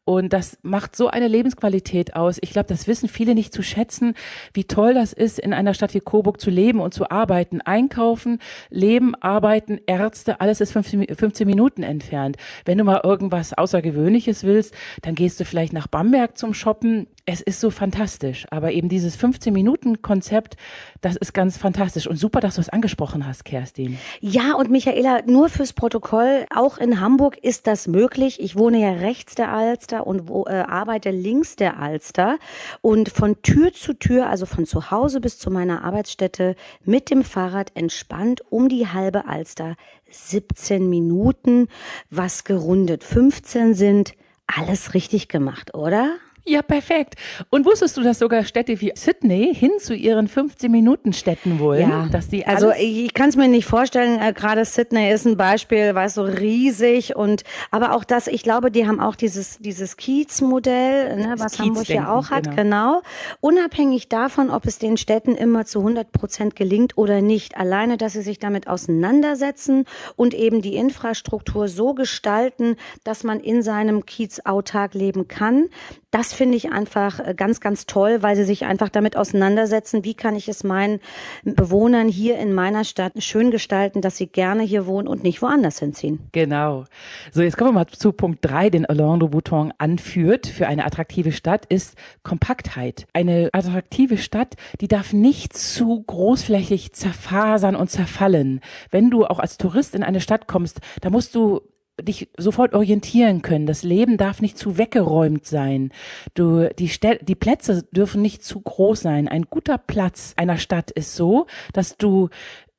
Und 0.07 0.31
das 0.31 0.57
macht 0.61 0.95
so 0.95 1.09
eine 1.09 1.27
Lebensqualität 1.27 2.15
aus. 2.15 2.37
Ich 2.39 2.51
glaube, 2.51 2.69
das 2.69 2.87
wissen 2.87 3.09
viele 3.09 3.35
nicht 3.35 3.53
zu 3.53 3.61
schätzen, 3.61 4.13
wie 4.53 4.63
toll 4.63 4.93
das 4.93 5.11
ist, 5.11 5.37
in 5.37 5.53
einer 5.53 5.73
Stadt 5.73 5.93
wie 5.93 5.99
Coburg 5.99 6.39
zu 6.39 6.49
leben 6.49 6.79
und 6.79 6.93
zu 6.93 7.11
arbeiten. 7.11 7.59
Einkaufen, 7.59 8.39
leben, 8.69 9.15
arbeiten, 9.15 9.81
Ärzte, 9.85 10.39
alles 10.39 10.61
ist 10.61 10.71
15, 10.71 11.13
15 11.13 11.45
Minuten 11.45 11.83
entfernt. 11.83 12.37
Wenn 12.63 12.77
du 12.77 12.85
mal 12.85 13.01
irgendwas 13.03 13.53
Außergewöhnliches 13.53 14.45
willst, 14.45 14.73
dann 15.01 15.13
gehst 15.13 15.41
du 15.41 15.43
vielleicht 15.43 15.73
nach 15.73 15.87
Bamberg 15.87 16.37
zum 16.37 16.53
Shoppen. 16.53 17.07
Es 17.29 17.41
ist 17.41 17.59
so 17.59 17.71
fantastisch. 17.71 18.45
Aber 18.51 18.71
eben 18.71 18.87
dieses 18.87 19.19
15-Minuten-Konzept, 19.19 20.55
das 21.01 21.17
ist 21.17 21.33
ganz 21.33 21.57
fantastisch. 21.57 22.07
Und 22.07 22.15
super, 22.15 22.39
dass 22.39 22.55
du 22.55 22.61
es 22.61 22.69
angesprochen 22.69 23.27
hast, 23.27 23.43
Kerstin. 23.43 23.97
Ja, 24.21 24.53
und 24.53 24.71
Michaela, 24.71 25.23
nur 25.25 25.49
fürs 25.49 25.73
Protokoll, 25.73 26.45
auch 26.55 26.77
in 26.77 27.01
Hamburg 27.01 27.37
ist 27.37 27.67
das 27.67 27.85
möglich. 27.87 28.39
Ich 28.39 28.55
wohne 28.55 28.79
ja 28.79 28.91
rechts 28.93 29.35
der 29.35 29.51
Alster 29.51 30.07
und 30.07 30.29
wo, 30.29 30.45
äh, 30.45 30.53
arbeite 30.53 31.11
links 31.11 31.57
der 31.57 31.77
Alster 31.81 32.37
und 32.79 33.09
von 33.09 33.41
Tür 33.41 33.73
zu 33.73 33.91
Tür, 33.93 34.29
also 34.29 34.45
von 34.45 34.65
zu 34.65 34.89
Hause 34.89 35.19
bis 35.19 35.37
zu 35.37 35.51
meiner 35.51 35.83
Arbeitsstätte 35.83 36.55
mit 36.85 37.09
dem 37.09 37.25
Fahrrad 37.25 37.73
entspannt 37.75 38.41
um 38.49 38.69
die 38.69 38.87
halbe 38.87 39.27
Alster 39.27 39.75
17 40.09 40.89
Minuten, 40.89 41.67
was 42.09 42.45
gerundet 42.45 43.03
15 43.03 43.73
sind. 43.73 44.13
Alles 44.47 44.93
richtig 44.93 45.27
gemacht, 45.27 45.75
oder? 45.75 46.15
Ja, 46.47 46.61
perfekt. 46.61 47.15
Und 47.49 47.65
wusstest 47.65 47.97
du, 47.97 48.03
dass 48.03 48.19
sogar 48.19 48.45
Städte 48.45 48.79
wie 48.79 48.93
Sydney 48.95 49.53
hin 49.53 49.71
zu 49.79 49.93
ihren 49.93 50.29
15-Minuten-Städten 50.29 51.59
wollen? 51.59 51.89
Ja, 51.89 52.07
dass 52.09 52.29
die 52.29 52.45
also 52.45 52.71
ich 52.71 53.13
kann 53.13 53.27
es 53.27 53.35
mir 53.35 53.49
nicht 53.49 53.65
vorstellen, 53.65 54.17
äh, 54.21 54.31
gerade 54.31 54.63
Sydney 54.63 55.11
ist 55.11 55.25
ein 55.25 55.35
Beispiel, 55.35 55.93
war 55.93 56.07
so 56.07 56.23
riesig 56.23 57.17
und 57.17 57.43
aber 57.69 57.93
auch 57.93 58.05
das, 58.05 58.27
ich 58.27 58.43
glaube, 58.43 58.71
die 58.71 58.87
haben 58.87 59.01
auch 59.01 59.15
dieses, 59.15 59.57
dieses 59.57 59.97
Kiez-Modell, 59.97 61.17
ne, 61.17 61.35
was 61.37 61.59
Hamburg 61.59 61.89
ja 61.89 62.13
auch 62.13 62.29
hat, 62.29 62.55
genau. 62.55 62.55
genau. 62.55 63.01
Unabhängig 63.41 64.07
davon, 64.07 64.49
ob 64.49 64.65
es 64.65 64.79
den 64.79 64.95
Städten 64.95 65.35
immer 65.35 65.65
zu 65.65 65.79
100 65.79 66.13
Prozent 66.13 66.55
gelingt 66.55 66.97
oder 66.97 67.21
nicht. 67.21 67.57
Alleine, 67.57 67.97
dass 67.97 68.13
sie 68.13 68.21
sich 68.21 68.39
damit 68.39 68.69
auseinandersetzen 68.69 69.83
und 70.15 70.33
eben 70.33 70.61
die 70.61 70.75
Infrastruktur 70.77 71.67
so 71.67 71.93
gestalten, 71.93 72.77
dass 73.03 73.25
man 73.25 73.41
in 73.41 73.61
seinem 73.61 74.05
Kiez 74.05 74.39
autark 74.45 74.93
leben 74.93 75.27
kann. 75.27 75.65
Das 76.11 76.33
finde 76.33 76.55
ich 76.55 76.71
einfach 76.71 77.19
äh, 77.19 77.33
ganz, 77.35 77.59
ganz 77.59 77.85
toll, 77.85 78.23
weil 78.23 78.37
sie 78.37 78.45
sich 78.45 78.65
einfach 78.65 78.87
damit 78.87 79.17
auseinandersetzen, 79.17 80.05
wie 80.05 80.13
kann 80.13 80.37
ich 80.37 80.47
es 80.47 80.63
meinen 80.63 81.01
Bewohnern 81.43 82.07
hier 82.07 82.37
in 82.37 82.53
meiner 82.53 82.85
Stadt 82.85 83.11
schön 83.21 83.51
gestalten, 83.51 84.01
dass 84.01 84.15
sie 84.15 84.27
gerne 84.27 84.63
hier 84.63 84.85
wohnen 84.85 85.09
und 85.09 85.23
nicht 85.23 85.41
woanders 85.41 85.79
hinziehen. 85.79 86.19
Genau. 86.31 86.85
So, 87.33 87.41
jetzt 87.41 87.57
kommen 87.57 87.71
wir 87.71 87.79
mal 87.81 87.87
zu 87.87 88.13
Punkt 88.13 88.39
drei, 88.41 88.69
den 88.69 88.85
Alain 88.85 89.19
de 89.19 89.27
Bouton 89.27 89.73
anführt 89.79 90.47
für 90.47 90.67
eine 90.67 90.85
attraktive 90.85 91.33
Stadt, 91.33 91.65
ist 91.65 91.97
Kompaktheit. 92.23 93.05
Eine 93.11 93.49
attraktive 93.51 94.17
Stadt, 94.17 94.55
die 94.79 94.87
darf 94.87 95.11
nicht 95.11 95.57
zu 95.57 96.03
großflächig 96.07 96.93
zerfasern 96.93 97.75
und 97.75 97.91
zerfallen. 97.91 98.61
Wenn 98.91 99.09
du 99.09 99.25
auch 99.25 99.39
als 99.39 99.57
Tourist 99.57 99.93
in 99.93 100.03
eine 100.03 100.21
Stadt 100.21 100.47
kommst, 100.47 100.79
da 101.01 101.09
musst 101.09 101.35
du 101.35 101.61
dich 102.01 102.29
sofort 102.37 102.73
orientieren 102.73 103.41
können. 103.41 103.65
Das 103.65 103.83
Leben 103.83 104.17
darf 104.17 104.41
nicht 104.41 104.57
zu 104.57 104.77
weggeräumt 104.77 105.45
sein. 105.45 105.91
Du, 106.33 106.69
die, 106.77 106.89
Stel 106.89 107.19
die 107.21 107.35
Plätze 107.35 107.83
dürfen 107.91 108.21
nicht 108.21 108.43
zu 108.43 108.61
groß 108.61 109.01
sein. 109.01 109.27
Ein 109.27 109.43
guter 109.49 109.77
Platz 109.77 110.33
einer 110.37 110.57
Stadt 110.57 110.91
ist 110.91 111.15
so, 111.15 111.47
dass 111.73 111.97
du 111.97 112.29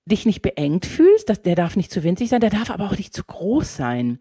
dich 0.06 0.24
nicht 0.24 0.42
beengt 0.42 0.86
fühlst, 0.86 1.28
dass 1.28 1.42
der 1.42 1.54
darf 1.54 1.76
nicht 1.76 1.90
zu 1.90 2.02
winzig 2.02 2.30
sein, 2.30 2.40
der 2.40 2.50
darf 2.50 2.70
aber 2.70 2.86
auch 2.86 2.96
nicht 2.96 3.14
zu 3.14 3.24
groß 3.24 3.76
sein. 3.76 4.18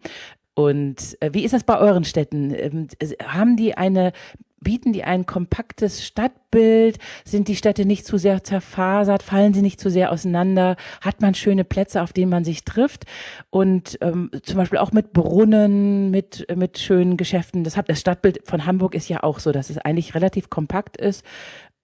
Und 0.54 1.16
äh, 1.20 1.30
wie 1.32 1.44
ist 1.44 1.54
das 1.54 1.64
bei 1.64 1.78
euren 1.78 2.04
Städten? 2.04 2.52
Ähm, 2.52 2.88
haben 3.24 3.56
die 3.56 3.76
eine 3.76 4.12
bieten 4.60 4.92
die 4.92 5.04
ein 5.04 5.26
kompaktes 5.26 6.04
Stadtbild? 6.04 6.98
Sind 7.24 7.48
die 7.48 7.56
Städte 7.56 7.84
nicht 7.84 8.06
zu 8.06 8.18
sehr 8.18 8.44
zerfasert? 8.44 9.22
Fallen 9.22 9.54
sie 9.54 9.62
nicht 9.62 9.80
zu 9.80 9.90
sehr 9.90 10.12
auseinander? 10.12 10.76
Hat 11.00 11.20
man 11.20 11.34
schöne 11.34 11.64
Plätze, 11.64 12.02
auf 12.02 12.12
denen 12.12 12.30
man 12.30 12.44
sich 12.44 12.64
trifft? 12.64 13.04
Und 13.50 13.98
ähm, 14.00 14.30
zum 14.42 14.56
Beispiel 14.56 14.78
auch 14.78 14.92
mit 14.92 15.12
Brunnen, 15.12 16.10
mit, 16.10 16.46
mit 16.54 16.78
schönen 16.78 17.16
Geschäften. 17.16 17.64
Das, 17.64 17.76
hat, 17.76 17.88
das 17.88 18.00
Stadtbild 18.00 18.40
von 18.44 18.66
Hamburg 18.66 18.94
ist 18.94 19.08
ja 19.08 19.22
auch 19.22 19.38
so, 19.38 19.52
dass 19.52 19.70
es 19.70 19.78
eigentlich 19.78 20.14
relativ 20.14 20.50
kompakt 20.50 20.96
ist 20.96 21.24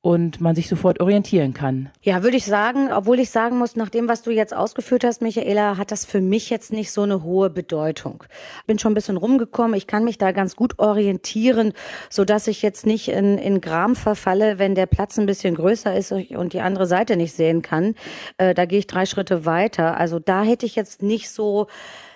und 0.04 0.38
man 0.38 0.54
sich 0.54 0.68
sofort 0.68 1.00
orientieren 1.00 1.54
kann. 1.54 1.88
Ja, 2.02 2.22
würde 2.22 2.36
ich 2.36 2.44
sagen, 2.44 2.92
obwohl 2.92 3.18
ich 3.18 3.30
sagen 3.30 3.56
muss, 3.56 3.74
nach 3.74 3.88
dem, 3.88 4.06
was 4.06 4.20
du 4.20 4.30
jetzt 4.30 4.54
ausgeführt 4.54 5.02
hast, 5.02 5.22
Michaela, 5.22 5.78
hat 5.78 5.92
das 5.92 6.04
für 6.04 6.20
mich 6.20 6.50
jetzt 6.50 6.74
nicht 6.74 6.92
so 6.92 7.04
eine 7.04 7.22
hohe 7.22 7.48
Bedeutung. 7.48 8.22
Bin 8.66 8.78
schon 8.78 8.92
ein 8.92 8.94
bisschen 8.94 9.16
rumgekommen, 9.16 9.74
ich 9.74 9.86
kann 9.86 10.04
mich 10.04 10.18
da 10.18 10.32
ganz 10.32 10.56
gut 10.56 10.78
orientieren, 10.78 11.72
so 12.10 12.26
dass 12.26 12.48
ich 12.48 12.60
jetzt 12.60 12.84
nicht 12.84 13.08
in, 13.08 13.38
in 13.38 13.62
Gram 13.62 13.96
verfalle, 13.96 14.58
wenn 14.58 14.74
der 14.74 14.84
Platz 14.84 15.18
ein 15.18 15.24
bisschen 15.24 15.54
größer 15.54 15.96
ist 15.96 16.12
und 16.12 16.52
die 16.52 16.60
andere 16.60 16.86
Seite 16.86 17.16
nicht 17.16 17.32
sehen 17.32 17.62
kann. 17.62 17.94
Äh, 18.36 18.52
da 18.52 18.66
gehe 18.66 18.80
ich 18.80 18.86
drei 18.86 19.06
Schritte 19.06 19.46
weiter. 19.46 19.96
Also 19.96 20.18
da 20.18 20.42
hätte 20.42 20.66
ich 20.66 20.76
jetzt 20.76 21.02
nicht 21.02 21.30
so 21.30 21.66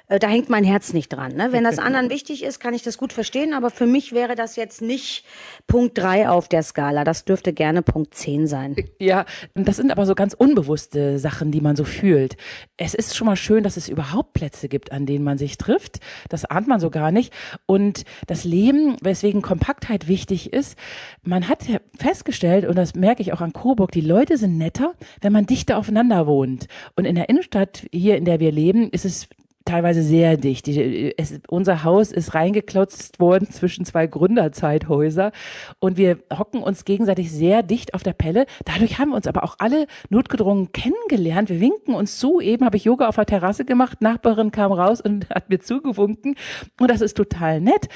äh, 0.09 0.19
da 0.19 0.29
hängt 0.29 0.49
mein 0.49 0.65
Herz 0.65 0.93
nicht 0.93 1.11
dran. 1.11 1.35
Ne? 1.35 1.49
Wenn 1.53 1.65
das 1.65 1.79
anderen 1.79 2.11
wichtig 2.11 2.43
ist, 2.43 2.61
kann 2.61 2.75
ich 2.75 2.83
das 2.83 2.99
gut 2.99 3.13
verstehen, 3.13 3.53
aber 3.53 3.71
für 3.71 3.87
mich 3.87 4.13
wäre 4.13 4.35
das 4.35 4.57
jetzt 4.57 4.83
nicht 4.83 5.25
Punkt 5.67 5.97
drei 5.99 6.29
auf 6.29 6.49
der 6.49 6.63
Skala. 6.63 7.05
Das 7.05 7.25
dürfte 7.25 7.53
gerne 7.53 7.83
Punkt 7.83 8.15
zehn 8.15 8.47
sein. 8.47 8.77
Ja, 8.99 9.27
das 9.55 9.77
sind 9.77 9.91
aber 9.91 10.07
so 10.07 10.15
ganz 10.15 10.35
unbewusste 10.35 11.19
Sachen, 11.19 11.53
die 11.53 11.61
man 11.61 11.77
so 11.77 11.85
fühlt. 11.85 12.37
Es 12.77 12.95
ist 12.95 13.17
schon 13.17 13.27
mal 13.27 13.37
schön, 13.37 13.63
dass 13.63 13.77
es 13.77 13.89
überhaupt 13.89 14.33
Plätze 14.33 14.69
gibt, 14.69 14.93
an 14.93 15.07
denen 15.07 15.25
man 15.25 15.39
sich 15.39 15.59
trifft. 15.59 15.99
Das 16.29 16.45
ahnt 16.45 16.69
man 16.69 16.81
so 16.81 16.91
gar 16.91 17.13
nicht. 17.13 17.33
Und 17.67 18.05
das 18.27 18.45
Leben, 18.45 18.97
weswegen 19.03 19.43
Kompaktheit 19.43 20.09
wichtig 20.09 20.53
ist, 20.53 20.77
man 21.23 21.49
hat 21.49 21.65
festgestellt, 21.99 22.67
und 22.67 22.77
das 22.77 22.95
merke 22.95 23.23
ich 23.23 23.33
auch 23.33 23.41
an 23.41 23.53
Coburg, 23.53 23.93
die 23.93 24.01
Leute 24.01 24.37
sind 24.37 24.59
netter, 24.59 24.95
wenn 25.21 25.33
man 25.33 25.47
dichter 25.47 25.79
aufeinander 25.79 26.27
wohnt. 26.27 26.67
Und 26.97 27.05
in 27.05 27.15
der 27.15 27.29
Innenstadt, 27.29 27.87
hier 27.93 28.17
in 28.17 28.25
der 28.25 28.41
wir 28.41 28.53
leben, 28.53 28.91
ist 28.91 29.05
es 29.05 29.29
teilweise 29.69 30.03
sehr 30.03 30.37
dicht. 30.37 30.69
Es, 30.69 31.41
unser 31.49 31.85
Haus 31.85 32.11
ist 32.13 32.35
reingeklotzt 32.35 33.21
worden 33.21 33.49
zwischen 33.51 33.85
zwei 33.85 34.07
Gründerzeithäuser 34.07 35.33
und 35.79 35.97
wir 35.97 36.19
hocken 36.37 36.63
uns 36.63 36.85
gegenseitig 36.85 37.31
sehr 37.31 37.63
dicht 37.63 37.95
auf 37.95 38.03
der 38.03 38.13
Pelle. 38.13 38.47
Dadurch 38.65 38.99
haben 38.99 39.11
wir 39.11 39.17
uns 39.17 39.27
aber 39.27 39.45
auch 39.45 39.57
alle 39.59 39.87
notgedrungen 40.09 40.73
kennengelernt. 40.73 41.51
Wir 41.51 41.61
winken 41.61 41.95
uns 41.95 42.19
zu. 42.19 42.41
Eben 42.41 42.65
habe 42.65 42.77
ich 42.77 42.85
Yoga 42.85 43.09
auf 43.09 43.17
der 43.17 43.27
Terrasse 43.27 43.65
gemacht. 43.65 44.01
Nachbarin 44.01 44.51
kam 44.51 44.73
raus 44.73 45.01
und 45.01 45.29
hat 45.35 45.51
mir 45.51 45.61
zugewunken. 45.61 46.35
Und 46.81 46.91
das 46.91 47.01
ist 47.01 47.17
total 47.17 47.61
nett. 47.61 47.89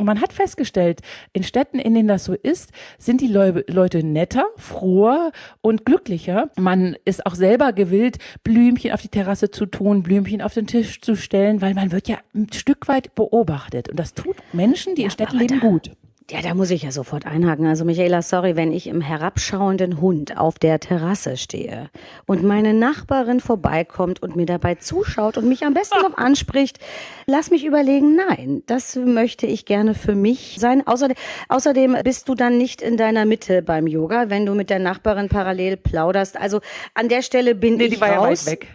Und 0.00 0.06
man 0.06 0.20
hat 0.20 0.32
festgestellt, 0.32 1.00
in 1.32 1.42
Städten, 1.42 1.80
in 1.80 1.92
denen 1.92 2.06
das 2.06 2.24
so 2.24 2.32
ist, 2.32 2.70
sind 2.98 3.20
die 3.20 3.26
Leu 3.26 3.64
Leute 3.66 4.04
netter, 4.04 4.46
froher 4.56 5.32
und 5.60 5.84
glücklicher. 5.84 6.50
Man 6.56 6.96
ist 7.04 7.26
auch 7.26 7.34
selber 7.34 7.72
gewillt, 7.72 8.18
Blümchen 8.44 8.92
auf 8.92 9.02
die 9.02 9.08
Terrasse 9.08 9.50
zu 9.50 9.66
tun, 9.66 10.04
Blümchen 10.04 10.40
auf 10.40 10.54
den 10.54 10.68
Tisch 10.68 10.97
zu 11.00 11.16
stellen, 11.16 11.60
weil 11.60 11.74
man 11.74 11.92
wird 11.92 12.08
ja 12.08 12.18
ein 12.34 12.52
Stück 12.52 12.88
weit 12.88 13.14
beobachtet. 13.14 13.88
Und 13.88 13.98
das 13.98 14.14
tut 14.14 14.36
Menschen, 14.52 14.94
die 14.94 15.02
ja, 15.02 15.06
in 15.06 15.10
Städten 15.10 15.38
leben, 15.38 15.60
gut. 15.60 15.90
Ja, 16.30 16.42
da 16.42 16.52
muss 16.52 16.70
ich 16.70 16.82
ja 16.82 16.90
sofort 16.90 17.24
einhaken. 17.24 17.66
Also 17.66 17.86
Michaela, 17.86 18.20
sorry, 18.20 18.54
wenn 18.54 18.70
ich 18.70 18.86
im 18.86 19.00
herabschauenden 19.00 19.98
Hund 19.98 20.36
auf 20.36 20.58
der 20.58 20.78
Terrasse 20.78 21.38
stehe 21.38 21.88
und 22.26 22.42
meine 22.42 22.74
Nachbarin 22.74 23.40
vorbeikommt 23.40 24.22
und 24.22 24.36
mir 24.36 24.44
dabei 24.44 24.74
zuschaut 24.74 25.38
und 25.38 25.48
mich 25.48 25.64
am 25.64 25.72
besten 25.72 26.02
noch 26.02 26.18
anspricht, 26.18 26.80
lass 27.24 27.50
mich 27.50 27.64
überlegen, 27.64 28.14
nein, 28.14 28.62
das 28.66 28.94
möchte 28.96 29.46
ich 29.46 29.64
gerne 29.64 29.94
für 29.94 30.14
mich 30.14 30.56
sein. 30.58 30.86
Außerdem, 30.86 31.16
außerdem 31.48 31.96
bist 32.04 32.28
du 32.28 32.34
dann 32.34 32.58
nicht 32.58 32.82
in 32.82 32.98
deiner 32.98 33.24
Mitte 33.24 33.62
beim 33.62 33.86
Yoga, 33.86 34.28
wenn 34.28 34.44
du 34.44 34.54
mit 34.54 34.68
der 34.68 34.80
Nachbarin 34.80 35.30
parallel 35.30 35.78
plauderst. 35.78 36.36
Also 36.36 36.60
an 36.92 37.08
der 37.08 37.22
Stelle 37.22 37.54
bin 37.54 37.76
nee, 37.76 37.84
ich 37.84 37.94
die 37.94 38.00
war 38.02 38.10
raus. 38.10 38.44
Ja 38.44 38.52
weit 38.52 38.60
weg. 38.60 38.68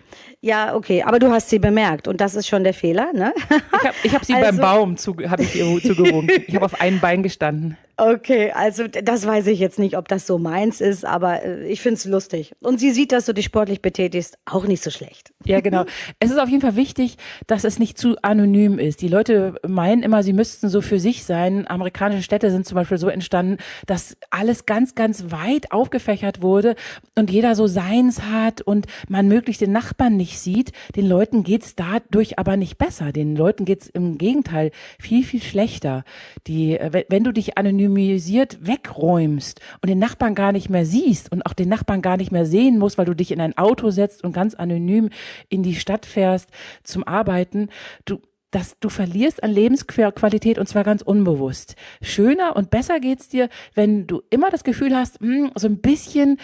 Ja, 0.43 0.75
okay, 0.75 1.01
aber 1.03 1.19
du 1.19 1.31
hast 1.31 1.49
sie 1.49 1.57
bemerkt 1.57 2.05
und 2.09 2.19
das 2.19 2.35
ist 2.35 2.49
schon 2.49 2.65
der 2.65 2.73
Fehler, 2.73 3.13
ne? 3.13 3.33
Ich 3.47 3.87
habe 3.87 4.15
hab 4.15 4.25
sie 4.25 4.33
also, 4.33 4.45
beim 4.45 4.57
Baum 4.57 4.97
zu, 4.97 5.15
hab 5.29 5.39
ich 5.39 5.55
ihr 5.55 5.81
zugewunken. 5.81 6.43
Ich 6.45 6.53
habe 6.53 6.65
auf 6.65 6.81
einem 6.81 6.99
Bein 6.99 7.23
gestanden. 7.23 7.77
Okay, 7.95 8.51
also 8.51 8.87
das 8.87 9.27
weiß 9.27 9.45
ich 9.47 9.59
jetzt 9.59 9.77
nicht, 9.77 9.97
ob 9.97 10.07
das 10.07 10.25
so 10.25 10.39
meins 10.39 10.81
ist, 10.81 11.05
aber 11.05 11.43
äh, 11.43 11.67
ich 11.67 11.81
finde 11.81 11.97
es 11.97 12.05
lustig. 12.05 12.53
Und 12.59 12.79
sie 12.79 12.89
sieht, 12.89 13.11
dass 13.11 13.25
du 13.25 13.33
dich 13.33 13.45
sportlich 13.45 13.83
betätigst, 13.83 14.39
auch 14.45 14.65
nicht 14.65 14.81
so 14.81 14.89
schlecht. 14.89 15.31
Ja, 15.45 15.59
genau. 15.59 15.85
Es 16.19 16.31
ist 16.31 16.39
auf 16.39 16.49
jeden 16.49 16.61
Fall 16.61 16.75
wichtig, 16.75 17.17
dass 17.47 17.63
es 17.63 17.79
nicht 17.79 17.97
zu 17.97 18.15
anonym 18.21 18.79
ist. 18.79 19.01
Die 19.01 19.07
Leute 19.07 19.55
meinen 19.67 20.01
immer, 20.01 20.23
sie 20.23 20.33
müssten 20.33 20.69
so 20.69 20.81
für 20.81 20.99
sich 20.99 21.23
sein. 21.23 21.67
Amerikanische 21.67 22.23
Städte 22.23 22.49
sind 22.49 22.65
zum 22.65 22.75
Beispiel 22.75 22.97
so 22.97 23.09
entstanden, 23.09 23.57
dass 23.85 24.17
alles 24.29 24.65
ganz, 24.65 24.95
ganz 24.95 25.25
weit 25.31 25.71
aufgefächert 25.71 26.41
wurde 26.41 26.75
und 27.15 27.29
jeder 27.29 27.55
so 27.55 27.67
seins 27.67 28.23
hat 28.23 28.61
und 28.61 28.87
man 29.07 29.27
möglichst 29.27 29.61
den 29.61 29.71
Nachbarn 29.71 30.15
nicht 30.15 30.39
sieht. 30.39 30.71
Den 30.95 31.07
Leuten 31.07 31.43
geht's 31.43 31.75
dadurch 31.75 32.39
aber 32.39 32.57
nicht 32.57 32.77
besser. 32.77 33.11
Den 33.11 33.35
Leuten 33.35 33.65
geht's 33.65 33.87
im 33.87 34.17
Gegenteil 34.17 34.71
viel, 34.99 35.23
viel 35.23 35.41
schlechter. 35.41 36.05
Die, 36.47 36.77
äh, 36.77 37.03
wenn 37.09 37.23
du 37.23 37.31
dich 37.31 37.57
anonym 37.57 37.82
anonymisiert 37.83 38.65
wegräumst 38.65 39.59
und 39.81 39.89
den 39.89 39.99
Nachbarn 39.99 40.35
gar 40.35 40.51
nicht 40.51 40.69
mehr 40.69 40.85
siehst 40.85 41.31
und 41.31 41.45
auch 41.45 41.53
den 41.53 41.69
Nachbarn 41.69 42.01
gar 42.01 42.17
nicht 42.17 42.31
mehr 42.31 42.45
sehen 42.45 42.77
musst, 42.77 42.97
weil 42.97 43.05
du 43.05 43.13
dich 43.13 43.31
in 43.31 43.41
ein 43.41 43.57
Auto 43.57 43.89
setzt 43.91 44.23
und 44.23 44.33
ganz 44.33 44.55
anonym 44.55 45.09
in 45.49 45.63
die 45.63 45.75
Stadt 45.75 46.05
fährst 46.05 46.49
zum 46.83 47.05
Arbeiten, 47.07 47.69
du 48.05 48.19
dass 48.51 48.77
du 48.79 48.89
verlierst 48.89 49.41
an 49.41 49.49
Lebensqualität 49.49 50.59
und 50.59 50.69
zwar 50.69 50.83
ganz 50.83 51.01
unbewusst. 51.01 51.75
Schöner 52.03 52.55
und 52.55 52.69
besser 52.69 52.99
geht's 52.99 53.27
dir, 53.27 53.49
wenn 53.73 54.05
du 54.05 54.21
immer 54.29 54.51
das 54.51 54.63
Gefühl 54.63 54.95
hast, 54.95 55.19
mh, 55.21 55.27
hm, 55.27 55.51
so 55.55 55.67
ein 55.67 55.81
bisschen 55.81 56.37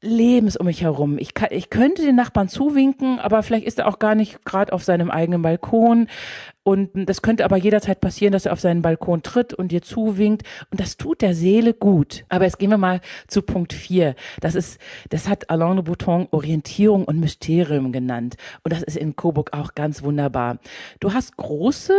Lebens 0.00 0.56
um 0.56 0.66
mich 0.66 0.82
herum. 0.82 1.18
Ich, 1.18 1.34
kann, 1.34 1.48
ich 1.50 1.68
könnte 1.68 2.02
den 2.02 2.14
Nachbarn 2.14 2.48
zuwinken, 2.48 3.18
aber 3.18 3.42
vielleicht 3.42 3.66
ist 3.66 3.80
er 3.80 3.88
auch 3.88 3.98
gar 3.98 4.14
nicht 4.14 4.44
gerade 4.44 4.72
auf 4.72 4.84
seinem 4.84 5.10
eigenen 5.10 5.42
Balkon. 5.42 6.06
Und 6.66 6.90
das 7.08 7.22
könnte 7.22 7.44
aber 7.44 7.56
jederzeit 7.56 8.00
passieren, 8.00 8.32
dass 8.32 8.46
er 8.46 8.52
auf 8.52 8.58
seinen 8.58 8.82
Balkon 8.82 9.22
tritt 9.22 9.54
und 9.54 9.70
dir 9.70 9.82
zuwinkt. 9.82 10.42
Und 10.72 10.80
das 10.80 10.96
tut 10.96 11.22
der 11.22 11.32
Seele 11.32 11.74
gut. 11.74 12.24
Aber 12.28 12.42
jetzt 12.44 12.58
gehen 12.58 12.70
wir 12.70 12.76
mal 12.76 13.00
zu 13.28 13.42
Punkt 13.42 13.72
vier. 13.72 14.16
Das 14.40 14.56
ist, 14.56 14.80
das 15.10 15.28
hat 15.28 15.48
Alain 15.48 15.76
de 15.76 15.84
Bouton 15.84 16.26
Orientierung 16.32 17.04
und 17.04 17.20
Mysterium 17.20 17.92
genannt. 17.92 18.36
Und 18.64 18.72
das 18.72 18.82
ist 18.82 18.96
in 18.96 19.14
Coburg 19.14 19.52
auch 19.52 19.76
ganz 19.76 20.02
wunderbar. 20.02 20.58
Du 20.98 21.14
hast 21.14 21.36
große, 21.36 21.94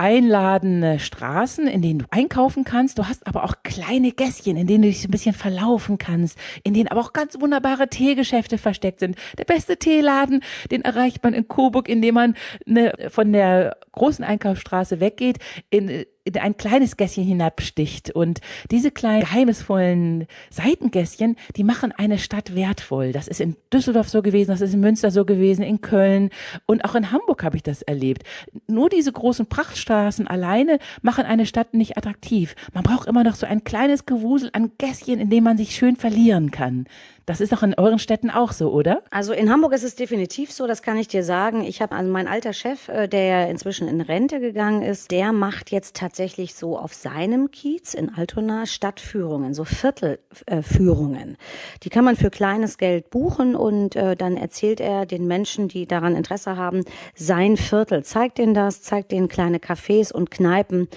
einladende 0.00 0.98
Straßen, 0.98 1.66
in 1.66 1.82
denen 1.82 1.98
du 1.98 2.06
einkaufen 2.10 2.64
kannst. 2.64 2.98
Du 2.98 3.06
hast 3.06 3.26
aber 3.26 3.44
auch 3.44 3.56
kleine 3.62 4.12
Gässchen, 4.12 4.56
in 4.56 4.66
denen 4.66 4.80
du 4.80 4.88
dich 4.88 5.04
ein 5.04 5.10
bisschen 5.10 5.34
verlaufen 5.34 5.98
kannst, 5.98 6.38
in 6.64 6.72
denen 6.72 6.88
aber 6.88 7.02
auch 7.02 7.12
ganz 7.12 7.38
wunderbare 7.38 7.86
Teegeschäfte 7.88 8.56
versteckt 8.56 9.00
sind. 9.00 9.16
Der 9.36 9.44
beste 9.44 9.76
Teeladen, 9.76 10.42
den 10.70 10.80
erreicht 10.80 11.22
man 11.22 11.34
in 11.34 11.48
Coburg, 11.48 11.86
indem 11.86 12.14
man 12.14 12.34
eine, 12.66 12.94
von 13.10 13.30
der 13.30 13.76
großen 14.00 14.24
Einkaufsstraße 14.24 14.98
weggeht, 14.98 15.38
in 15.68 16.06
in 16.24 16.36
ein 16.36 16.56
kleines 16.56 16.96
Gässchen 16.96 17.24
hinabsticht. 17.24 18.10
Und 18.10 18.40
diese 18.70 18.90
kleinen 18.90 19.20
geheimnisvollen 19.20 20.26
Seitengässchen, 20.50 21.36
die 21.56 21.64
machen 21.64 21.92
eine 21.96 22.18
Stadt 22.18 22.54
wertvoll. 22.54 23.12
Das 23.12 23.28
ist 23.28 23.40
in 23.40 23.56
Düsseldorf 23.72 24.08
so 24.08 24.22
gewesen, 24.22 24.50
das 24.50 24.60
ist 24.60 24.74
in 24.74 24.80
Münster 24.80 25.10
so 25.10 25.24
gewesen, 25.24 25.62
in 25.62 25.80
Köln 25.80 26.30
und 26.66 26.84
auch 26.84 26.94
in 26.94 27.10
Hamburg 27.10 27.42
habe 27.42 27.56
ich 27.56 27.62
das 27.62 27.82
erlebt. 27.82 28.24
Nur 28.66 28.88
diese 28.88 29.12
großen 29.12 29.46
Prachtstraßen 29.46 30.26
alleine 30.26 30.78
machen 31.02 31.24
eine 31.24 31.46
Stadt 31.46 31.74
nicht 31.74 31.96
attraktiv. 31.96 32.54
Man 32.74 32.82
braucht 32.82 33.08
immer 33.08 33.24
noch 33.24 33.34
so 33.34 33.46
ein 33.46 33.64
kleines 33.64 34.06
Gewusel 34.06 34.50
an 34.52 34.72
Gässchen, 34.78 35.20
in 35.20 35.30
dem 35.30 35.44
man 35.44 35.56
sich 35.56 35.74
schön 35.74 35.96
verlieren 35.96 36.50
kann. 36.50 36.86
Das 37.26 37.40
ist 37.40 37.52
doch 37.52 37.62
in 37.62 37.74
euren 37.74 37.98
Städten 37.98 38.30
auch 38.30 38.52
so, 38.52 38.70
oder? 38.72 39.02
Also 39.10 39.32
in 39.32 39.50
Hamburg 39.50 39.72
ist 39.72 39.84
es 39.84 39.94
definitiv 39.94 40.50
so, 40.52 40.66
das 40.66 40.82
kann 40.82 40.96
ich 40.96 41.08
dir 41.08 41.22
sagen. 41.22 41.62
Ich 41.62 41.82
habe 41.82 41.94
also 41.94 42.10
mein 42.10 42.28
alter 42.28 42.52
Chef, 42.52 42.88
äh, 42.88 43.08
der 43.08 43.24
ja 43.24 43.44
inzwischen 43.44 43.88
in 43.88 44.00
Rente 44.00 44.40
gegangen 44.40 44.82
ist, 44.82 45.10
der 45.10 45.32
macht 45.32 45.70
jetzt 45.70 45.96
tatsächlich 45.96 46.54
so 46.54 46.78
auf 46.78 46.94
seinem 46.94 47.50
Kiez 47.50 47.94
in 47.94 48.14
Altona 48.14 48.66
Stadtführungen, 48.66 49.54
so 49.54 49.64
Viertelführungen. 49.64 51.36
Die 51.82 51.90
kann 51.90 52.04
man 52.04 52.16
für 52.16 52.30
kleines 52.30 52.78
Geld 52.78 53.10
buchen 53.10 53.54
und 53.54 53.96
äh, 53.96 54.16
dann 54.16 54.36
erzählt 54.36 54.80
er 54.80 55.06
den 55.06 55.26
Menschen, 55.26 55.68
die 55.68 55.86
daran 55.86 56.16
Interesse 56.16 56.56
haben, 56.56 56.84
sein 57.14 57.56
Viertel, 57.56 58.02
zeigt 58.04 58.38
ihnen 58.38 58.54
das, 58.54 58.82
zeigt 58.82 59.12
ihnen 59.12 59.28
kleine 59.28 59.58
Cafés 59.58 60.12
und 60.12 60.30
Kneipen. 60.30 60.88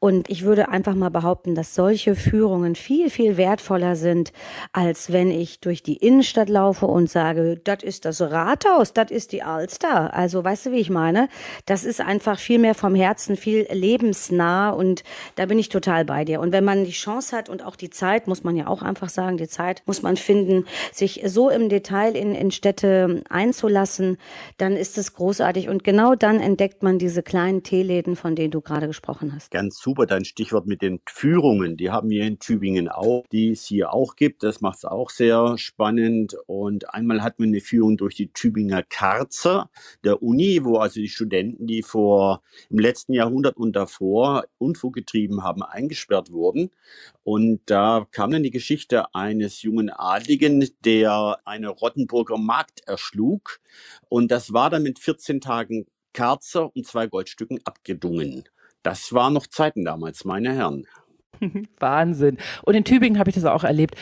Und 0.00 0.28
ich 0.28 0.44
würde 0.44 0.68
einfach 0.68 0.94
mal 0.94 1.10
behaupten, 1.10 1.54
dass 1.54 1.74
solche 1.74 2.14
Führungen 2.14 2.74
viel, 2.74 3.10
viel 3.10 3.36
wertvoller 3.36 3.96
sind, 3.96 4.32
als 4.72 5.12
wenn 5.12 5.30
ich 5.30 5.60
durch 5.60 5.67
durch 5.68 5.82
die 5.82 5.98
Innenstadt 5.98 6.48
laufe 6.48 6.86
und 6.86 7.10
sage, 7.10 7.60
das 7.62 7.82
ist 7.82 8.06
das 8.06 8.22
Rathaus, 8.22 8.94
das 8.94 9.10
ist 9.10 9.32
die 9.32 9.42
Alster. 9.42 10.14
Also 10.14 10.42
weißt 10.42 10.64
du, 10.64 10.72
wie 10.72 10.78
ich 10.78 10.88
meine? 10.88 11.28
Das 11.66 11.84
ist 11.84 12.00
einfach 12.00 12.38
viel 12.38 12.58
mehr 12.58 12.74
vom 12.74 12.94
Herzen, 12.94 13.36
viel 13.36 13.66
lebensnah 13.70 14.70
und 14.70 15.04
da 15.36 15.44
bin 15.44 15.58
ich 15.58 15.68
total 15.68 16.06
bei 16.06 16.24
dir. 16.24 16.40
Und 16.40 16.52
wenn 16.52 16.64
man 16.64 16.86
die 16.86 16.92
Chance 16.92 17.36
hat 17.36 17.50
und 17.50 17.62
auch 17.62 17.76
die 17.76 17.90
Zeit, 17.90 18.28
muss 18.28 18.44
man 18.44 18.56
ja 18.56 18.66
auch 18.66 18.80
einfach 18.80 19.10
sagen, 19.10 19.36
die 19.36 19.46
Zeit 19.46 19.82
muss 19.84 20.00
man 20.00 20.16
finden, 20.16 20.64
sich 20.90 21.20
so 21.26 21.50
im 21.50 21.68
Detail 21.68 22.16
in, 22.16 22.34
in 22.34 22.50
Städte 22.50 23.22
einzulassen, 23.28 24.16
dann 24.56 24.74
ist 24.74 24.96
es 24.96 25.12
großartig. 25.12 25.68
Und 25.68 25.84
genau 25.84 26.14
dann 26.14 26.40
entdeckt 26.40 26.82
man 26.82 26.98
diese 26.98 27.22
kleinen 27.22 27.62
Teeläden, 27.62 28.16
von 28.16 28.34
denen 28.34 28.52
du 28.52 28.62
gerade 28.62 28.86
gesprochen 28.86 29.34
hast. 29.34 29.50
Ganz 29.50 29.78
super, 29.78 30.06
dein 30.06 30.24
Stichwort 30.24 30.66
mit 30.66 30.80
den 30.80 31.00
Führungen. 31.04 31.76
Die 31.76 31.90
haben 31.90 32.08
wir 32.08 32.24
in 32.24 32.38
Tübingen 32.38 32.88
auch, 32.88 33.26
die 33.30 33.50
es 33.50 33.66
hier 33.66 33.92
auch 33.92 34.16
gibt. 34.16 34.42
Das 34.42 34.62
macht 34.62 34.78
es 34.78 34.84
auch 34.86 35.10
sehr 35.10 35.57
spannend. 35.58 36.36
Und 36.46 36.92
einmal 36.94 37.22
hatten 37.22 37.42
wir 37.42 37.48
eine 37.48 37.60
Führung 37.60 37.96
durch 37.96 38.14
die 38.14 38.32
Tübinger 38.32 38.82
Karzer 38.82 39.70
der 40.04 40.22
Uni, 40.22 40.64
wo 40.64 40.78
also 40.78 41.00
die 41.00 41.08
Studenten, 41.08 41.66
die 41.66 41.82
vor 41.82 42.42
im 42.70 42.78
letzten 42.78 43.12
Jahrhundert 43.12 43.56
und 43.56 43.74
davor 43.76 44.44
Unfug 44.58 44.94
getrieben 44.94 45.42
haben, 45.42 45.62
eingesperrt 45.62 46.32
wurden. 46.32 46.70
Und 47.24 47.60
da 47.66 48.06
kam 48.10 48.30
dann 48.30 48.42
die 48.42 48.50
Geschichte 48.50 49.14
eines 49.14 49.62
jungen 49.62 49.90
Adligen, 49.90 50.68
der 50.84 51.38
eine 51.44 51.68
Rottenburger 51.68 52.38
Magd 52.38 52.86
erschlug. 52.86 53.60
Und 54.08 54.30
das 54.30 54.52
war 54.52 54.70
dann 54.70 54.82
mit 54.82 54.98
14 54.98 55.40
Tagen 55.40 55.86
Karzer 56.12 56.74
und 56.74 56.86
zwei 56.86 57.06
Goldstücken 57.06 57.60
abgedungen. 57.64 58.44
Das 58.82 59.12
waren 59.12 59.34
noch 59.34 59.46
Zeiten 59.46 59.84
damals, 59.84 60.24
meine 60.24 60.54
Herren. 60.54 60.86
Wahnsinn. 61.78 62.38
Und 62.62 62.74
in 62.74 62.84
Tübingen 62.84 63.18
habe 63.18 63.30
ich 63.30 63.34
das 63.34 63.44
auch 63.44 63.64
erlebt. 63.64 63.94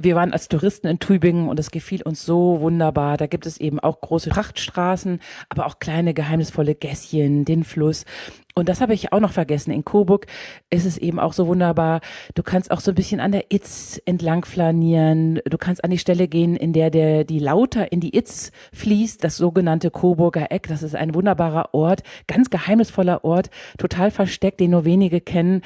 Wir 0.00 0.14
waren 0.14 0.32
als 0.32 0.48
Touristen 0.48 0.86
in 0.86 0.98
Tübingen 0.98 1.48
und 1.48 1.58
es 1.58 1.70
gefiel 1.70 2.02
uns 2.02 2.24
so 2.24 2.60
wunderbar. 2.60 3.16
Da 3.16 3.26
gibt 3.26 3.46
es 3.46 3.58
eben 3.58 3.80
auch 3.80 4.00
große 4.00 4.30
Prachtstraßen, 4.30 5.20
aber 5.48 5.66
auch 5.66 5.78
kleine 5.78 6.14
geheimnisvolle 6.14 6.74
Gässchen, 6.74 7.44
den 7.44 7.64
Fluss. 7.64 8.04
Und 8.54 8.68
das 8.68 8.80
habe 8.80 8.92
ich 8.92 9.12
auch 9.12 9.20
noch 9.20 9.32
vergessen. 9.32 9.70
In 9.70 9.84
Coburg 9.84 10.26
ist 10.68 10.84
es 10.84 10.98
eben 10.98 11.18
auch 11.18 11.32
so 11.32 11.46
wunderbar. 11.46 12.00
Du 12.34 12.42
kannst 12.42 12.70
auch 12.70 12.80
so 12.80 12.90
ein 12.90 12.94
bisschen 12.94 13.20
an 13.20 13.32
der 13.32 13.46
Itz 13.50 14.00
entlang 14.04 14.44
flanieren. 14.44 15.40
Du 15.48 15.56
kannst 15.56 15.82
an 15.84 15.90
die 15.90 15.98
Stelle 15.98 16.28
gehen, 16.28 16.56
in 16.56 16.72
der 16.72 16.90
der, 16.90 17.24
die 17.24 17.38
Lauter 17.38 17.92
in 17.92 18.00
die 18.00 18.16
Itz 18.16 18.52
fließt. 18.72 19.24
Das 19.24 19.36
sogenannte 19.36 19.90
Coburger 19.90 20.50
Eck. 20.50 20.68
Das 20.68 20.82
ist 20.82 20.94
ein 20.94 21.14
wunderbarer 21.14 21.72
Ort. 21.72 22.02
Ganz 22.26 22.50
geheimnisvoller 22.50 23.24
Ort. 23.24 23.48
Total 23.78 24.10
versteckt, 24.10 24.60
den 24.60 24.72
nur 24.72 24.84
wenige 24.84 25.20
kennen. 25.20 25.62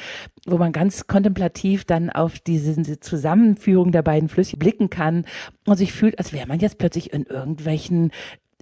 Wo 0.46 0.58
man 0.58 0.72
ganz 0.72 1.08
kontemplativ 1.08 1.84
dann 1.84 2.08
auf 2.10 2.38
diese 2.38 3.00
Zusammenführung 3.00 3.90
der 3.90 4.02
beiden 4.02 4.28
Flüsse 4.28 4.56
blicken 4.56 4.90
kann 4.90 5.24
und 5.66 5.76
sich 5.76 5.92
fühlt, 5.92 6.20
als 6.20 6.32
wäre 6.32 6.46
man 6.46 6.60
jetzt 6.60 6.78
plötzlich 6.78 7.12
in 7.12 7.24
irgendwelchen 7.24 8.12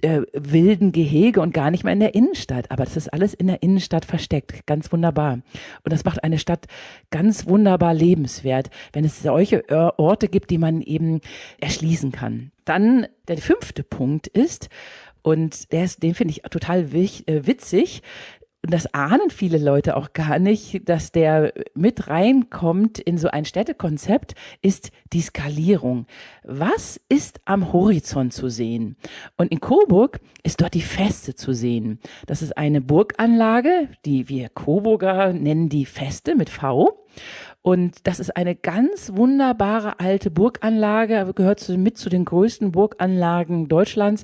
äh, 0.05 0.21
wilden 0.33 0.91
Gehege 0.91 1.41
und 1.41 1.53
gar 1.53 1.71
nicht 1.71 1.83
mehr 1.83 1.93
in 1.93 1.99
der 1.99 2.13
Innenstadt. 2.13 2.69
Aber 2.69 2.85
das 2.85 2.95
ist 2.95 3.11
alles 3.11 3.33
in 3.33 3.47
der 3.47 3.63
Innenstadt 3.63 4.05
versteckt. 4.05 4.65
Ganz 4.67 4.91
wunderbar. 4.91 5.33
Und 5.33 5.91
das 5.91 6.05
macht 6.05 6.23
eine 6.23 6.37
Stadt 6.37 6.67
ganz 7.09 7.47
wunderbar 7.47 7.93
lebenswert, 7.93 8.69
wenn 8.93 9.03
es 9.03 9.21
solche 9.21 9.67
Orte 9.97 10.27
gibt, 10.27 10.51
die 10.51 10.57
man 10.57 10.81
eben 10.81 11.21
erschließen 11.59 12.11
kann. 12.11 12.51
Dann 12.65 13.07
der 13.27 13.37
fünfte 13.37 13.83
Punkt 13.83 14.27
ist, 14.27 14.69
und 15.23 15.71
der 15.71 15.85
ist, 15.85 16.03
den 16.03 16.13
finde 16.13 16.33
ich 16.33 16.43
total 16.51 16.93
äh, 16.93 17.47
witzig, 17.47 18.03
und 18.65 18.73
das 18.73 18.91
ahnen 18.95 19.29
viele 19.29 19.59
Leute 19.59 19.95
auch 19.95 20.13
gar 20.13 20.39
nicht, 20.39 20.89
dass 20.89 21.11
der 21.11 21.53
mit 21.75 22.07
reinkommt 22.07 22.97
in 22.97 23.19
so 23.19 23.27
ein 23.27 23.45
Städtekonzept, 23.45 24.33
ist 24.63 24.89
die 25.13 25.21
Skalierung. 25.21 26.07
Was 26.43 26.99
ist 27.07 27.41
am 27.45 27.71
Horizont 27.71 28.33
zu 28.33 28.49
sehen? 28.49 28.95
Und 29.37 29.51
in 29.51 29.59
Coburg 29.59 30.19
ist 30.41 30.61
dort 30.61 30.73
die 30.73 30.81
Feste 30.81 31.35
zu 31.35 31.53
sehen. 31.53 31.99
Das 32.25 32.41
ist 32.41 32.57
eine 32.57 32.81
Burganlage, 32.81 33.87
die 34.03 34.29
wir 34.29 34.49
Coburger 34.49 35.31
nennen 35.31 35.69
die 35.69 35.85
Feste 35.85 36.33
mit 36.33 36.49
V. 36.49 37.05
Und 37.61 38.07
das 38.07 38.19
ist 38.19 38.35
eine 38.35 38.55
ganz 38.55 39.11
wunderbare 39.13 39.99
alte 39.99 40.31
Burganlage, 40.31 41.31
gehört 41.35 41.69
mit 41.69 41.99
zu 41.99 42.09
den 42.09 42.25
größten 42.25 42.71
Burganlagen 42.71 43.67
Deutschlands, 43.67 44.23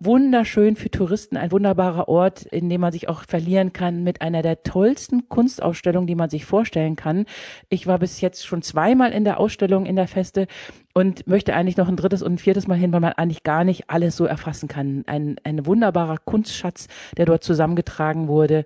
wunderschön 0.00 0.76
für 0.76 0.90
Touristen, 0.90 1.36
ein 1.36 1.52
wunderbarer 1.52 2.08
Ort, 2.08 2.42
in 2.46 2.68
dem 2.68 2.80
man 2.80 2.90
sich 2.90 3.08
auch 3.08 3.24
verlieren 3.24 3.72
kann 3.72 4.02
mit 4.02 4.22
einer 4.22 4.42
der 4.42 4.62
tollsten 4.62 5.28
Kunstausstellungen, 5.28 6.06
die 6.06 6.14
man 6.14 6.30
sich 6.30 6.46
vorstellen 6.46 6.96
kann. 6.96 7.26
Ich 7.68 7.86
war 7.86 7.98
bis 7.98 8.20
jetzt 8.22 8.46
schon 8.46 8.62
zweimal 8.62 9.12
in 9.12 9.24
der 9.24 9.38
Ausstellung 9.38 9.84
in 9.84 9.96
der 9.96 10.08
Feste 10.08 10.46
und 10.92 11.26
möchte 11.26 11.54
eigentlich 11.54 11.76
noch 11.76 11.88
ein 11.88 11.96
drittes 11.96 12.22
und 12.22 12.34
ein 12.34 12.38
viertes 12.38 12.66
Mal 12.66 12.76
hin, 12.76 12.92
weil 12.92 13.00
man 13.00 13.12
eigentlich 13.12 13.42
gar 13.42 13.64
nicht 13.64 13.88
alles 13.88 14.16
so 14.16 14.24
erfassen 14.24 14.68
kann. 14.68 15.04
Ein, 15.06 15.36
ein 15.44 15.64
wunderbarer 15.66 16.16
Kunstschatz, 16.24 16.88
der 17.16 17.26
dort 17.26 17.44
zusammengetragen 17.44 18.26
wurde. 18.28 18.64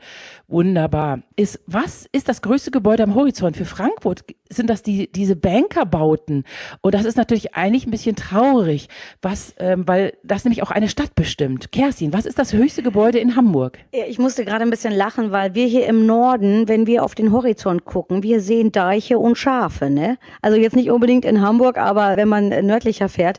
Wunderbar. 0.49 1.21
Ist, 1.37 1.61
was 1.67 2.09
ist 2.13 2.29
das 2.29 2.41
größte 2.41 2.71
Gebäude 2.71 3.03
am 3.03 3.15
Horizont 3.15 3.57
für 3.57 3.67
Frankfurt? 3.67 4.25
Sind 4.49 4.71
das 4.71 4.83
die, 4.83 5.11
diese 5.13 5.37
Bankerbauten? 5.37 6.45
Und 6.81 6.95
das 6.95 7.05
ist 7.05 7.17
natürlich 7.17 7.55
eigentlich 7.55 7.87
ein 7.87 7.91
bisschen 7.91 8.17
traurig, 8.17 8.89
was, 9.21 9.55
ähm, 9.59 9.87
weil 9.87 10.15
das 10.23 10.45
nämlich 10.45 10.63
auch 10.63 10.71
eine 10.71 10.89
Stadt 10.89 11.15
bestimmt. 11.15 11.73
Kerstin, 11.73 12.13
was 12.13 12.25
ist 12.25 12.39
das 12.39 12.53
höchste 12.55 12.83
Gebäude 12.83 13.19
in 13.19 13.37
Hamburg? 13.37 13.79
Ich 13.91 14.19
musste 14.19 14.45
gerade 14.45 14.65
ein 14.65 14.71
bisschen 14.71 14.95
lachen, 14.95 15.31
weil 15.31 15.55
wir 15.55 15.67
hier 15.67 15.87
im 15.87 16.07
Norden, 16.07 16.69
wenn 16.69 16.87
wir 16.87 17.05
auf 17.05 17.15
den 17.15 17.33
Horizont 17.33 17.85
gucken, 17.85 18.23
wir 18.23 18.41
sehen 18.41 18.73
Deiche 18.73 19.19
und 19.19 19.37
Schafe, 19.37 19.91
ne? 19.91 20.17
Also 20.41 20.57
jetzt 20.57 20.77
nicht 20.77 20.91
unbedingt 20.91 21.25
in 21.25 21.43
Hamburg, 21.43 21.77
aber 21.77 22.14
wenn 22.17 22.29
man 22.29 22.49
nördlicher 22.49 23.09
fährt. 23.09 23.39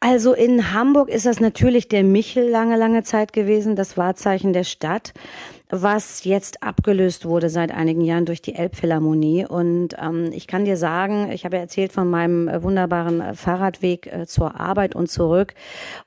Also 0.00 0.34
in 0.34 0.72
Hamburg 0.72 1.08
ist 1.08 1.26
das 1.26 1.40
natürlich 1.40 1.88
der 1.88 2.04
Michel 2.04 2.48
lange, 2.48 2.76
lange 2.76 3.04
Zeit 3.04 3.32
gewesen, 3.32 3.76
das 3.76 3.96
Wahrzeichen 3.96 4.52
der 4.52 4.64
Stadt 4.64 5.14
was 5.70 6.24
jetzt 6.24 6.62
abgelöst 6.62 7.24
wurde 7.24 7.48
seit 7.48 7.72
einigen 7.72 8.02
Jahren 8.02 8.26
durch 8.26 8.42
die 8.42 8.54
Elbphilharmonie. 8.54 9.46
Und 9.46 9.96
ähm, 9.98 10.30
ich 10.32 10.46
kann 10.46 10.66
dir 10.66 10.76
sagen, 10.76 11.32
ich 11.32 11.44
habe 11.46 11.56
ja 11.56 11.62
erzählt 11.62 11.92
von 11.92 12.08
meinem 12.08 12.48
äh, 12.48 12.62
wunderbaren 12.62 13.20
äh, 13.20 13.34
Fahrradweg 13.34 14.06
äh, 14.06 14.26
zur 14.26 14.60
Arbeit 14.60 14.94
und 14.94 15.10
zurück. 15.10 15.54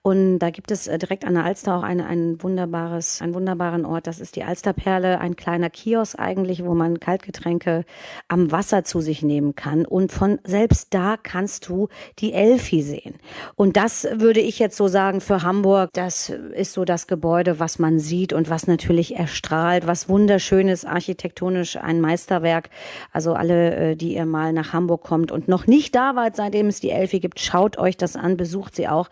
Und 0.04 0.40
da 0.40 0.52
gibt 0.52 0.70
es 0.70 0.88
äh, 0.88 1.00
direkt 1.00 1.26
an 1.26 1.34
der 1.34 1.44
Alster 1.44 1.76
auch 1.76 1.84
eine, 1.84 2.06
ein 2.06 2.42
wunderbares, 2.44 3.22
einen 3.22 3.34
wunderbaren 3.34 3.86
Ort. 3.86 4.06
Das 4.06 4.20
ist 4.20 4.36
die 4.36 4.44
Alsterperle, 4.44 5.20
ein 5.20 5.36
kleiner 5.36 5.72
Kiosk 5.72 6.20
eigentlich, 6.20 6.64
wo 6.64 6.76
man 6.76 7.00
Kaltgetränke 7.00 7.84
am 8.28 8.52
Wasser 8.52 8.84
zu 8.84 9.02
sich 9.02 9.24
nehmen 9.24 9.56
kann. 9.56 9.86
Und 9.86 10.12
von 10.12 10.40
selbst 10.44 10.94
da 10.94 11.18
kannst 11.18 11.68
du 11.68 11.90
die 12.20 12.34
Elfi 12.34 12.84
sehen. 12.84 13.16
Und 13.56 13.76
das 13.76 14.08
würde 14.14 14.40
ich 14.40 14.60
jetzt 14.60 14.78
so 14.78 14.88
sagen 14.88 15.20
für 15.20 15.42
Hamburg. 15.42 15.90
Das 15.94 16.30
ist 16.30 16.74
so 16.74 16.86
das 16.86 17.08
Gebäude, 17.08 17.60
was 17.60 17.80
man 17.80 17.98
sieht 17.98 18.34
und 18.34 18.52
was 18.52 18.68
natürlich 18.68 19.16
erstrahlt 19.16 19.47
strahlt, 19.48 19.88
was 19.88 20.10
wunderschönes, 20.10 20.84
architektonisch 20.84 21.78
ein 21.78 22.02
Meisterwerk. 22.02 22.70
Also 23.14 23.34
alle, 23.34 23.76
äh, 23.76 23.96
die 23.96 24.16
ihr 24.16 24.26
mal 24.26 24.52
nach 24.52 24.74
Hamburg 24.74 25.04
kommt 25.04 25.32
und 25.32 25.48
noch 25.48 25.68
nicht 25.68 25.96
da 25.96 26.16
wart, 26.16 26.36
seitdem 26.36 26.68
es 26.68 26.82
die 26.82 26.90
Elfi 26.90 27.20
gibt, 27.20 27.40
schaut 27.40 27.78
euch 27.78 27.96
das 27.96 28.18
an, 28.18 28.36
besucht 28.36 28.76
sie 28.76 28.90
auch. 28.90 29.10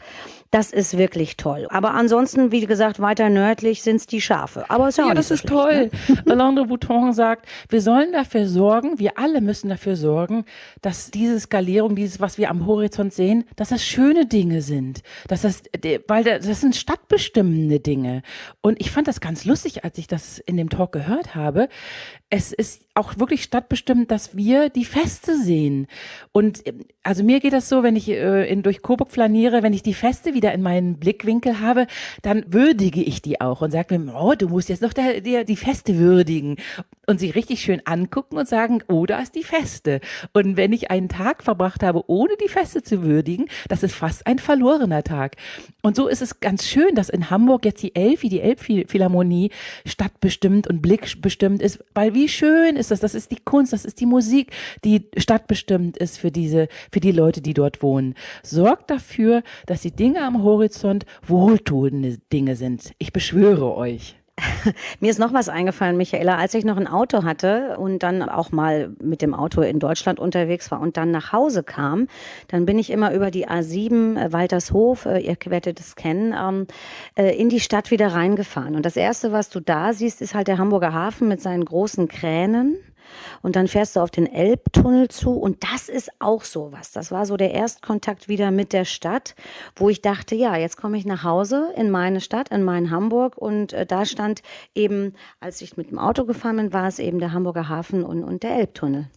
Das 0.52 0.72
ist 0.72 0.98
wirklich 0.98 1.36
toll. 1.36 1.68
Aber 1.70 1.94
ansonsten, 1.96 2.52
wie 2.52 2.66
gesagt, 2.66 3.02
weiter 3.02 3.30
nördlich 3.30 3.82
sind 3.82 3.98
es 3.98 4.08
die 4.08 4.22
Schafe. 4.22 4.64
Aber 4.70 4.88
ist 4.88 4.98
ja, 4.98 5.08
ja 5.08 5.14
das 5.14 5.28
so 5.28 5.34
ist 5.34 5.42
schlecht, 5.42 5.54
toll. 5.54 5.92
Ne? 6.26 6.32
Alain 6.32 6.56
de 6.56 6.66
Bouton 6.66 7.14
sagt, 7.14 7.46
wir 7.68 7.82
sollen 7.82 8.14
dafür 8.14 8.48
sorgen, 8.48 8.98
wir 9.00 9.18
alle 9.18 9.42
müssen 9.42 9.70
dafür 9.70 9.96
sorgen, 9.96 10.46
dass 10.82 11.12
diese 11.12 11.40
Skalierung, 11.40 11.96
dieses, 11.96 12.22
was 12.22 12.38
wir 12.38 12.50
am 12.50 12.66
Horizont 12.68 13.14
sehen, 13.14 13.44
dass 13.56 13.70
das 13.70 13.84
schöne 13.84 14.28
Dinge 14.28 14.62
sind. 14.62 15.02
Dass 15.28 15.42
das, 15.42 15.64
weil 16.08 16.24
das 16.24 16.62
sind 16.62 16.76
stadtbestimmende 16.76 17.80
Dinge. 17.80 18.22
Und 18.62 18.80
ich 18.80 18.92
fand 18.92 19.08
das 19.08 19.20
ganz 19.20 19.44
lustig, 19.46 19.84
als 19.84 19.98
ich 19.98 20.08
das 20.08 20.25
in 20.40 20.58
dem 20.58 20.70
Talk 20.70 20.92
gehört 20.92 21.36
habe. 21.36 21.70
Es 22.30 22.52
ist 22.52 22.86
auch 22.96 23.20
wirklich 23.20 23.44
stadtbestimmt, 23.44 24.10
dass 24.10 24.36
wir 24.36 24.70
die 24.70 24.86
Feste 24.86 25.38
sehen. 25.38 25.88
Und 26.32 26.64
also 27.04 27.24
mir 27.24 27.40
geht 27.40 27.54
das 27.54 27.70
so, 27.70 27.84
wenn 27.84 27.96
ich 27.96 28.10
äh, 28.10 28.50
in, 28.50 28.64
durch 28.64 28.82
Coburg 28.82 29.12
flaniere, 29.12 29.64
wenn 29.64 29.74
ich 29.74 29.84
die 29.84 29.94
Feste 29.94 30.34
wieder 30.34 30.54
in 30.54 30.62
meinen 30.62 30.98
Blickwinkel 30.98 31.60
habe, 31.60 31.88
dann 32.22 32.46
würdige 32.52 33.04
ich 33.04 33.22
die 33.22 33.42
auch 33.42 33.62
und 33.62 33.72
sage 33.72 34.00
mir, 34.00 34.16
oh, 34.16 34.34
du 34.34 34.48
musst 34.48 34.70
jetzt 34.70 34.82
noch 34.82 34.94
der, 34.94 35.22
der, 35.22 35.44
die 35.44 35.56
Feste 35.56 35.98
würdigen 35.98 36.56
und 37.06 37.20
sie 37.20 37.30
richtig 37.30 37.62
schön 37.62 37.82
angucken 37.86 38.38
und 38.38 38.48
sagen, 38.48 38.82
oh, 38.88 39.06
da 39.06 39.20
ist 39.20 39.36
die 39.36 39.44
Feste. 39.44 40.00
Und 40.34 40.58
wenn 40.58 40.74
ich 40.74 40.90
einen 40.90 41.10
Tag 41.10 41.44
verbracht 41.44 41.84
habe, 41.84 42.10
ohne 42.10 42.34
die 42.44 42.50
Feste 42.50 42.82
zu 42.82 43.04
würdigen, 43.04 43.48
das 43.68 43.84
ist 43.84 43.94
fast 43.94 44.26
ein 44.26 44.40
verlorener 44.40 45.04
Tag. 45.04 45.36
Und 45.82 45.96
so 45.96 46.08
ist 46.08 46.22
es 46.22 46.40
ganz 46.40 46.66
schön, 46.66 46.96
dass 46.96 47.10
in 47.10 47.30
Hamburg 47.30 47.66
jetzt 47.66 47.84
die 47.84 47.96
Elfi, 47.96 48.30
die 48.30 48.42
Elbphilharmonie 48.42 49.52
stadtbestimmt 50.16 50.68
und 50.68 50.82
blickbestimmt 50.82 51.62
ist, 51.62 51.84
weil 51.94 52.14
wie 52.14 52.28
schön 52.28 52.76
ist 52.76 52.92
das? 52.92 53.00
Das 53.00 53.16
ist 53.16 53.32
die 53.32 53.40
Kunst, 53.44 53.74
das 53.74 53.86
ist 53.86 54.00
die 54.00 54.06
Musik, 54.06 54.52
die 54.84 55.08
stadtbestimmt 55.18 55.98
ist 55.98 56.18
für 56.18 56.32
diese, 56.32 56.68
für 56.92 57.00
die 57.00 57.12
Leute, 57.12 57.42
die 57.42 57.54
dort 57.54 57.82
wohnen. 57.84 58.16
Sorgt 58.42 58.90
dafür, 58.90 59.44
dass 59.66 59.82
die 59.82 59.92
Dinge 59.92 60.22
am 60.24 60.44
Horizont 60.44 61.06
wohltuende 61.28 62.18
Dinge 62.32 62.56
sind. 62.56 62.94
Ich 62.98 63.14
beschwöre 63.14 63.76
euch. 63.76 64.16
Mir 65.00 65.12
ist 65.12 65.20
noch 65.20 65.34
was 65.34 65.48
eingefallen, 65.48 65.96
Michaela, 65.96 66.38
als 66.38 66.54
ich 66.54 66.66
noch 66.66 66.78
ein 66.78 66.88
Auto 66.88 67.24
hatte 67.24 67.78
und 67.78 68.04
dann 68.04 68.22
auch 68.22 68.52
mal 68.52 68.94
mit 69.02 69.22
dem 69.22 69.34
Auto 69.34 69.62
in 69.62 69.80
Deutschland 69.80 70.20
unterwegs 70.20 70.72
war 70.72 70.82
und 70.82 70.98
dann 70.98 71.12
nach 71.12 71.32
Hause 71.32 71.64
kam, 71.64 72.08
dann 72.50 72.66
bin 72.66 72.78
ich 72.78 72.90
immer 72.90 73.14
über 73.14 73.32
die 73.32 73.48
A7 73.48 74.20
äh, 74.20 74.34
Waltershof, 74.34 75.06
äh, 75.06 75.20
ihr 75.20 75.38
werdet 75.46 75.80
es 75.80 75.96
kennen, 75.96 76.36
ähm, 76.38 76.68
äh, 77.16 77.36
in 77.38 77.50
die 77.50 77.62
Stadt 77.62 77.92
wieder 77.92 78.10
reingefahren. 78.10 78.76
Und 78.76 78.86
das 78.86 78.98
erste, 78.98 79.32
was 79.32 79.50
du 79.50 79.62
da 79.62 79.94
siehst, 79.94 80.22
ist 80.22 80.36
halt 80.36 80.48
der 80.48 80.58
Hamburger 80.58 80.94
Hafen 80.94 81.28
mit 81.28 81.42
seinen 81.42 81.64
großen 81.64 82.08
Kränen 82.10 82.78
und 83.42 83.56
dann 83.56 83.68
fährst 83.68 83.96
du 83.96 84.00
auf 84.00 84.12
den 84.12 84.32
Elbtunnel 84.32 85.08
zu 85.10 85.34
und 85.34 85.64
das 85.72 85.90
ist 85.90 86.12
auch 86.20 86.44
sowas. 86.44 86.92
Das 86.92 87.12
war 87.12 87.26
so 87.26 87.38
der 87.38 87.54
Erstkontakt 87.54 88.28
wieder 88.28 88.52
mit 88.52 88.74
der 88.74 88.86
Stadt, 88.86 89.36
wo 89.76 89.90
ich 89.90 90.02
dachte, 90.02 90.36
ja, 90.36 90.56
jetzt 90.56 90.78
komme 90.78 90.98
ich 90.98 91.06
nach 91.06 91.24
Hause 91.24 91.74
in 91.76 91.90
meine 91.90 92.22
Stadt, 92.22 92.50
in 92.50 92.64
mein 92.64 92.92
Hamburg 92.92 93.38
und 93.38 93.74
äh, 93.74 93.86
da 93.86 94.06
stand 94.06 94.42
eben, 94.74 95.14
als 95.40 95.62
ich 95.62 95.78
mit 95.78 95.92
dem 95.92 96.00
Auto 96.00 96.26
gefahren 96.26 96.58
bin, 96.58 96.74
war 96.74 96.88
es 96.88 97.00
eben 97.00 97.20
der 97.20 97.32
Hamburger 97.32 97.70
Hafen 97.70 98.04
und, 98.04 98.24
und 98.24 98.44
der 98.44 98.56
Elbtunnel. 98.56 99.08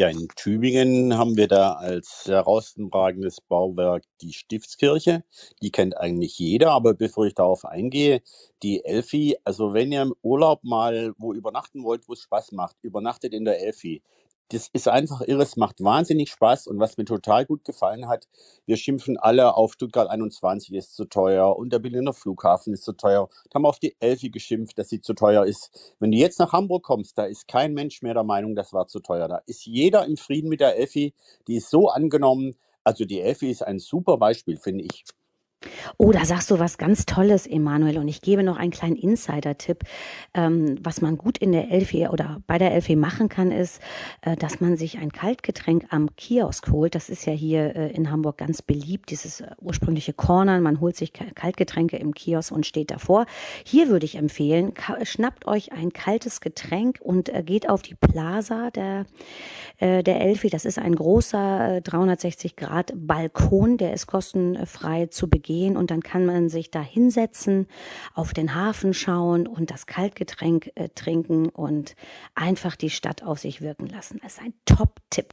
Ja, 0.00 0.08
in 0.08 0.28
Tübingen 0.34 1.18
haben 1.18 1.36
wir 1.36 1.46
da 1.46 1.74
als 1.74 2.24
herausragendes 2.24 3.42
Bauwerk 3.42 4.02
die 4.22 4.32
Stiftskirche. 4.32 5.24
Die 5.60 5.70
kennt 5.70 5.94
eigentlich 5.98 6.38
jeder, 6.38 6.70
aber 6.70 6.94
bevor 6.94 7.26
ich 7.26 7.34
darauf 7.34 7.66
eingehe, 7.66 8.22
die 8.62 8.82
Elfi, 8.82 9.36
also 9.44 9.74
wenn 9.74 9.92
ihr 9.92 10.00
im 10.00 10.14
Urlaub 10.22 10.64
mal 10.64 11.12
wo 11.18 11.34
übernachten 11.34 11.84
wollt, 11.84 12.08
wo 12.08 12.14
es 12.14 12.20
Spaß 12.22 12.52
macht, 12.52 12.76
übernachtet 12.80 13.34
in 13.34 13.44
der 13.44 13.60
Elfi 13.60 14.02
das 14.50 14.68
ist 14.72 14.88
einfach 14.88 15.20
irre, 15.22 15.42
es 15.42 15.56
macht 15.56 15.82
wahnsinnig 15.82 16.30
Spaß 16.30 16.66
und 16.66 16.78
was 16.80 16.96
mir 16.96 17.04
total 17.04 17.46
gut 17.46 17.64
gefallen 17.64 18.08
hat, 18.08 18.28
wir 18.66 18.76
schimpfen 18.76 19.16
alle 19.16 19.54
auf 19.54 19.74
Stuttgart 19.74 20.08
21 20.08 20.74
ist 20.74 20.94
zu 20.94 21.04
teuer 21.04 21.56
und 21.56 21.72
der 21.72 21.78
Berliner 21.78 22.12
Flughafen 22.12 22.72
ist 22.72 22.84
zu 22.84 22.92
teuer. 22.92 23.28
Da 23.50 23.54
haben 23.54 23.62
wir 23.62 23.68
auf 23.68 23.78
die 23.78 23.96
Elfi 24.00 24.30
geschimpft, 24.30 24.78
dass 24.78 24.88
sie 24.88 25.00
zu 25.00 25.14
teuer 25.14 25.44
ist. 25.46 25.94
Wenn 26.00 26.10
du 26.10 26.18
jetzt 26.18 26.38
nach 26.38 26.52
Hamburg 26.52 26.84
kommst, 26.84 27.16
da 27.16 27.24
ist 27.24 27.48
kein 27.48 27.74
Mensch 27.74 28.02
mehr 28.02 28.14
der 28.14 28.24
Meinung, 28.24 28.54
das 28.54 28.72
war 28.72 28.86
zu 28.86 29.00
teuer. 29.00 29.28
Da 29.28 29.40
ist 29.46 29.66
jeder 29.66 30.04
im 30.04 30.16
Frieden 30.16 30.48
mit 30.48 30.60
der 30.60 30.76
Elfi, 30.76 31.14
die 31.46 31.56
ist 31.56 31.70
so 31.70 31.88
angenommen. 31.88 32.56
Also 32.84 33.04
die 33.04 33.20
Elfi 33.20 33.50
ist 33.50 33.62
ein 33.62 33.78
super 33.78 34.16
Beispiel, 34.18 34.56
finde 34.56 34.84
ich. 34.84 35.04
Oh, 35.98 36.10
da 36.10 36.24
sagst 36.24 36.50
du 36.50 36.58
was 36.58 36.78
ganz 36.78 37.04
Tolles, 37.04 37.46
Emanuel. 37.46 37.98
Und 37.98 38.08
ich 38.08 38.22
gebe 38.22 38.42
noch 38.42 38.56
einen 38.56 38.70
kleinen 38.70 38.96
Insider-Tipp. 38.96 39.84
Ähm, 40.32 40.78
was 40.80 41.02
man 41.02 41.18
gut 41.18 41.36
in 41.36 41.52
der 41.52 41.70
Elfie 41.70 42.08
oder 42.08 42.40
bei 42.46 42.56
der 42.56 42.72
Elfie 42.72 42.96
machen 42.96 43.28
kann, 43.28 43.52
ist, 43.52 43.82
äh, 44.22 44.36
dass 44.36 44.60
man 44.60 44.78
sich 44.78 44.98
ein 44.98 45.12
Kaltgetränk 45.12 45.84
am 45.90 46.16
Kiosk 46.16 46.70
holt. 46.70 46.94
Das 46.94 47.10
ist 47.10 47.26
ja 47.26 47.34
hier 47.34 47.76
äh, 47.76 47.92
in 47.92 48.10
Hamburg 48.10 48.38
ganz 48.38 48.62
beliebt, 48.62 49.10
dieses 49.10 49.42
äh, 49.42 49.50
ursprüngliche 49.60 50.14
Cornern. 50.14 50.62
Man 50.62 50.80
holt 50.80 50.96
sich 50.96 51.12
Kaltgetränke 51.12 51.98
im 51.98 52.14
Kiosk 52.14 52.52
und 52.52 52.64
steht 52.64 52.90
davor. 52.90 53.26
Hier 53.62 53.88
würde 53.88 54.06
ich 54.06 54.16
empfehlen, 54.16 54.72
schnappt 55.02 55.46
euch 55.46 55.72
ein 55.72 55.92
kaltes 55.92 56.40
Getränk 56.40 57.00
und 57.02 57.28
äh, 57.28 57.42
geht 57.42 57.68
auf 57.68 57.82
die 57.82 57.96
Plaza 57.96 58.70
der, 58.70 59.04
äh, 59.76 60.02
der 60.02 60.22
Elfie. 60.22 60.48
Das 60.48 60.64
ist 60.64 60.78
ein 60.78 60.94
großer 60.94 61.82
360 61.82 62.54
äh, 62.58 63.76
der 63.76 63.92
ist 63.92 64.06
kostenfrei 64.06 65.06
zu 65.06 65.28
begehen 65.28 65.49
gehen 65.50 65.76
und 65.76 65.90
dann 65.90 66.00
kann 66.00 66.24
man 66.26 66.48
sich 66.48 66.70
da 66.70 66.80
hinsetzen, 66.80 67.66
auf 68.14 68.32
den 68.32 68.54
Hafen 68.54 68.94
schauen 68.94 69.48
und 69.48 69.72
das 69.72 69.86
Kaltgetränk 69.86 70.70
äh, 70.76 70.90
trinken 70.90 71.48
und 71.48 71.96
einfach 72.36 72.76
die 72.76 72.88
Stadt 72.88 73.24
auf 73.24 73.40
sich 73.40 73.60
wirken 73.60 73.88
lassen. 73.88 74.20
Das 74.22 74.34
ist 74.34 74.42
ein 74.42 74.54
Top-Tipp 74.64 75.32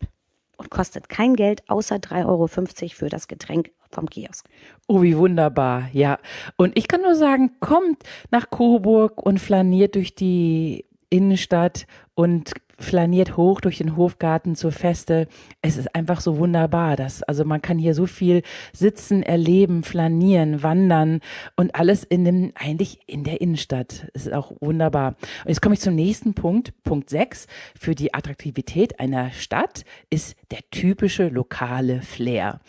und 0.58 0.72
kostet 0.72 1.08
kein 1.08 1.36
Geld 1.36 1.70
außer 1.70 1.98
3,50 1.98 2.26
Euro 2.26 2.48
für 2.48 3.10
das 3.10 3.28
Getränk 3.28 3.70
vom 3.92 4.10
Kiosk. 4.10 4.48
Oh, 4.88 5.04
wie 5.04 5.16
wunderbar, 5.16 5.88
ja. 5.94 6.18
Und 6.56 6.76
ich 6.76 6.88
kann 6.88 7.04
nur 7.04 7.14
sagen, 7.14 7.52
kommt 7.60 8.02
nach 8.32 8.50
Coburg 8.50 9.24
und 9.24 9.38
flaniert 9.38 9.94
durch 9.94 10.16
die 10.16 10.86
Innenstadt 11.12 11.86
und 12.16 12.54
flaniert 12.80 13.38
hoch 13.38 13.62
durch 13.62 13.78
den 13.78 13.98
Hofgarten 13.98 14.56
zur 14.56 14.72
Feste. 14.72 15.28
Es 15.62 15.78
ist 15.78 15.96
einfach 15.96 16.22
so 16.22 16.38
wunderbar, 16.38 16.96
dass, 16.96 17.24
also 17.24 17.44
man 17.44 17.62
kann 17.62 17.78
hier 17.78 17.94
so 17.94 18.06
viel 18.06 18.44
sitzen, 18.74 19.24
erleben, 19.24 19.84
flanieren, 19.84 20.62
wandern 20.63 21.22
und 21.56 21.76
alles 21.76 22.04
in 22.04 22.24
dem, 22.24 22.52
eigentlich 22.56 23.00
in 23.08 23.24
der 23.24 23.42
Innenstadt. 23.42 24.08
Es 24.13 24.28
ist 24.28 24.34
auch 24.34 24.52
wunderbar. 24.60 25.16
Und 25.44 25.50
jetzt 25.50 25.62
komme 25.62 25.76
ich 25.76 25.82
zum 25.82 25.96
nächsten 25.96 26.34
Punkt. 26.34 26.74
Punkt 26.84 27.10
6. 27.10 27.48
Für 27.80 27.96
die 27.96 28.13
Attraktivität 28.13 29.00
einer 29.00 29.32
Stadt 29.32 29.84
ist 30.10 30.36
der 30.52 30.60
typische 30.72 31.30
lokale 31.30 32.02
Flair. 32.02 32.60